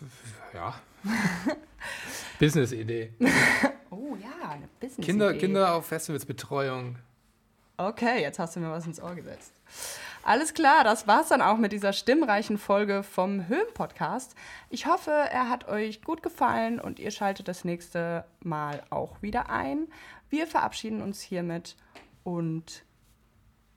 ja. 0.53 0.75
Business-Idee. 2.39 3.13
oh 3.89 4.15
ja, 4.15 4.49
eine 4.49 4.67
Business-Idee. 4.79 5.05
Kinder, 5.05 5.33
Kinder 5.33 5.75
auf 5.75 5.87
Festivalsbetreuung. 5.87 6.97
Okay, 7.77 8.21
jetzt 8.21 8.39
hast 8.39 8.55
du 8.55 8.59
mir 8.59 8.69
was 8.69 8.85
ins 8.85 9.01
Ohr 9.01 9.15
gesetzt. 9.15 9.51
Alles 10.25 10.53
klar, 10.53 10.83
das 10.83 11.07
war's 11.07 11.29
dann 11.29 11.41
auch 11.41 11.57
mit 11.57 11.73
dieser 11.73 11.91
stimmreichen 11.91 12.57
Folge 12.57 13.03
vom 13.03 13.47
Höhen-Podcast. 13.47 14.35
Ich 14.69 14.85
hoffe, 14.85 15.11
er 15.11 15.49
hat 15.49 15.67
euch 15.67 16.01
gut 16.01 16.23
gefallen 16.23 16.79
und 16.79 16.99
ihr 16.99 17.11
schaltet 17.11 17.47
das 17.47 17.65
nächste 17.65 18.23
Mal 18.39 18.83
auch 18.89 19.21
wieder 19.21 19.49
ein. 19.49 19.87
Wir 20.29 20.47
verabschieden 20.47 21.01
uns 21.01 21.19
hiermit 21.19 21.75
und 22.23 22.85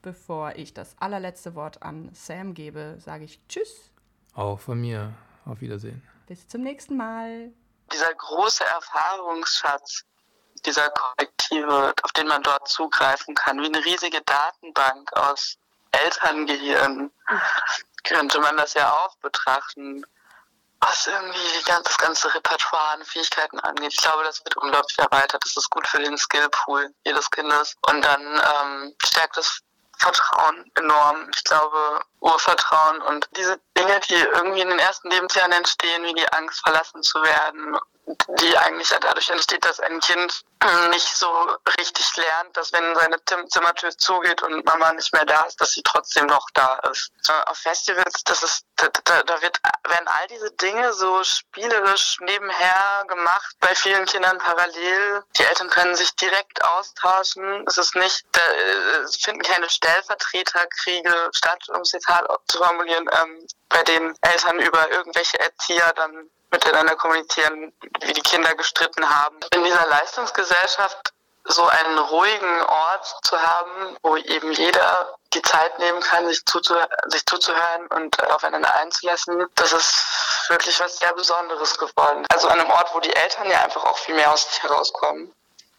bevor 0.02 0.54
ich 0.54 0.72
das 0.72 0.94
allerletzte 1.00 1.56
Wort 1.56 1.82
an 1.82 2.10
Sam 2.12 2.54
gebe, 2.54 2.96
sage 3.00 3.24
ich 3.24 3.40
Tschüss. 3.48 3.90
Auch 4.36 4.60
von 4.60 4.80
mir. 4.80 5.14
Auf 5.46 5.60
Wiedersehen. 5.60 6.02
Bis 6.26 6.46
zum 6.46 6.62
nächsten 6.62 6.96
Mal. 6.96 7.52
Dieser 7.92 8.12
große 8.14 8.64
Erfahrungsschatz 8.64 10.04
dieser 10.64 10.90
Kollektive, 10.90 11.94
auf 12.02 12.12
den 12.12 12.26
man 12.26 12.42
dort 12.42 12.68
zugreifen 12.68 13.34
kann, 13.34 13.60
wie 13.60 13.66
eine 13.66 13.84
riesige 13.84 14.20
Datenbank 14.22 15.12
aus 15.12 15.56
Elterngehirn, 15.92 17.10
könnte 18.04 18.40
man 18.40 18.56
das 18.56 18.74
ja 18.74 18.90
auch 18.92 19.16
betrachten, 19.18 20.04
was 20.80 21.06
irgendwie 21.06 21.62
das 21.66 21.98
ganze 21.98 22.32
Repertoire 22.34 22.94
an 22.94 23.04
Fähigkeiten 23.04 23.58
angeht. 23.60 23.94
Ich 23.94 24.00
glaube, 24.00 24.24
das 24.24 24.44
wird 24.44 24.56
unglaublich 24.56 24.98
erweitert. 24.98 25.42
Das 25.44 25.56
ist 25.56 25.70
gut 25.70 25.86
für 25.86 26.02
den 26.02 26.18
Skillpool 26.18 26.92
jedes 27.04 27.30
Kindes. 27.30 27.74
Und 27.88 28.04
dann 28.04 28.22
ähm, 28.22 28.94
stärkt 29.02 29.38
es 29.38 29.62
Vertrauen 29.98 30.70
enorm. 30.74 31.28
Ich 31.34 31.42
glaube, 31.44 32.00
Urvertrauen 32.20 33.02
und 33.02 33.28
diese 33.36 33.58
Dinge, 33.76 34.00
die 34.08 34.14
irgendwie 34.14 34.60
in 34.60 34.68
den 34.68 34.78
ersten 34.78 35.10
Lebensjahren 35.10 35.52
entstehen, 35.52 36.04
wie 36.04 36.14
die 36.14 36.32
Angst, 36.32 36.60
verlassen 36.60 37.02
zu 37.02 37.22
werden, 37.22 37.76
die 38.40 38.56
eigentlich 38.58 38.88
dadurch 38.88 39.28
entsteht, 39.30 39.64
dass 39.64 39.80
ein 39.80 40.00
Kind 40.00 40.44
nicht 40.90 41.16
so 41.16 41.28
richtig 41.78 42.16
lernt, 42.16 42.56
dass 42.56 42.72
wenn 42.72 42.94
seine 42.94 43.16
Zimmertür 43.48 43.90
zugeht 43.96 44.42
und 44.42 44.64
Mama 44.64 44.92
nicht 44.92 45.12
mehr 45.12 45.24
da 45.24 45.42
ist, 45.42 45.60
dass 45.60 45.72
sie 45.72 45.82
trotzdem 45.82 46.26
noch 46.26 46.48
da 46.54 46.78
ist. 46.90 47.10
Auf 47.46 47.58
Festivals, 47.58 48.22
das 48.24 48.42
ist, 48.42 48.64
da, 48.76 49.22
da 49.22 49.42
wird, 49.42 49.58
werden 49.88 50.08
all 50.08 50.26
diese 50.28 50.50
Dinge 50.52 50.92
so 50.92 51.22
spielerisch 51.24 52.18
nebenher 52.20 53.04
gemacht, 53.08 53.56
bei 53.60 53.74
vielen 53.74 54.06
Kindern 54.06 54.38
parallel. 54.38 55.24
Die 55.36 55.44
Eltern 55.44 55.68
können 55.70 55.96
sich 55.96 56.14
direkt 56.14 56.64
austauschen. 56.64 57.64
Es 57.66 57.76
ist 57.76 57.96
nicht, 57.96 58.24
da, 58.32 58.40
es 59.04 59.16
finden 59.16 59.42
keine 59.42 59.68
Stellvertreterkriege 59.68 61.30
statt, 61.34 61.68
um 61.70 61.80
es 61.80 61.92
jetzt 61.92 62.05
hart 62.06 62.28
zu 62.48 62.58
formulieren, 62.58 63.08
ähm, 63.12 63.46
bei 63.68 63.82
denen 63.82 64.14
Eltern 64.22 64.58
über 64.60 64.90
irgendwelche 64.90 65.38
Erzieher 65.40 65.92
dann 65.94 66.30
miteinander 66.50 66.96
kommunizieren, 66.96 67.72
wie 68.00 68.12
die 68.12 68.22
Kinder 68.22 68.54
gestritten 68.54 69.08
haben. 69.08 69.36
In 69.52 69.64
dieser 69.64 69.86
Leistungsgesellschaft 69.88 71.12
so 71.48 71.66
einen 71.66 71.98
ruhigen 71.98 72.62
Ort 72.62 73.16
zu 73.22 73.40
haben, 73.40 73.96
wo 74.02 74.16
eben 74.16 74.52
jeder 74.52 75.14
die 75.32 75.42
Zeit 75.42 75.78
nehmen 75.78 76.00
kann, 76.00 76.26
sich, 76.26 76.44
zuzuhören, 76.46 76.88
sich 77.06 77.24
zuzuhören 77.26 77.86
und 77.88 78.20
aufeinander 78.30 78.74
einzulassen, 78.74 79.46
das 79.54 79.72
ist 79.72 80.04
wirklich 80.48 80.78
was 80.80 80.98
sehr 80.98 81.12
Besonderes 81.14 81.78
geworden. 81.78 82.24
Also 82.30 82.48
an 82.48 82.60
einem 82.60 82.70
Ort, 82.70 82.94
wo 82.94 83.00
die 83.00 83.14
Eltern 83.14 83.50
ja 83.50 83.62
einfach 83.62 83.84
auch 83.84 83.98
viel 83.98 84.14
mehr 84.14 84.32
aus 84.32 84.48
sich 84.48 84.62
herauskommen 84.62 85.32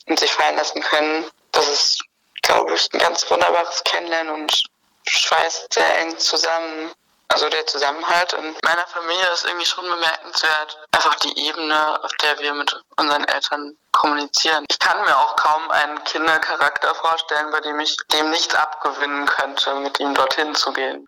und 0.08 0.20
sich 0.20 0.32
fallen 0.32 0.58
lassen 0.58 0.82
können, 0.82 1.30
das 1.52 1.68
ist, 1.68 2.04
glaube 2.44 2.74
ich, 2.76 2.88
ein 2.94 3.00
ganz 3.00 3.30
wunderbares 3.30 3.84
Kennenlernen 3.84 4.34
und 4.34 4.64
schweißt 5.10 5.74
sehr 5.74 6.00
eng 6.00 6.18
zusammen. 6.18 6.92
Also 7.30 7.50
der 7.50 7.66
Zusammenhalt 7.68 8.34
in 8.34 8.56
meiner 8.64 8.88
Familie 8.88 9.30
ist 9.34 9.46
irgendwie 9.46 9.66
schon 9.66 9.90
bemerkenswert. 9.90 10.78
Einfach 10.92 11.16
die 11.16 11.38
Ebene, 11.48 12.02
auf 12.04 12.12
der 12.22 12.40
wir 12.40 12.54
mit 12.54 12.74
unseren 12.98 13.26
Eltern 13.26 13.78
kommunizieren. 13.92 14.66
Ich 14.70 14.80
kann 14.80 15.02
mir 15.02 15.18
auch 15.18 15.36
kaum 15.36 15.70
einen 15.72 16.04
Kindercharakter 16.06 16.96
vorstellen, 16.96 17.52
bei 17.52 17.60
dem 17.62 17.80
ich 17.80 17.98
dem 18.14 18.30
nichts 18.30 18.56
abgewinnen 18.56 19.26
könnte, 19.26 19.76
mit 19.76 20.00
ihm 20.00 20.14
dorthin 20.14 20.56
zu 20.56 20.72
gehen. 20.72 21.08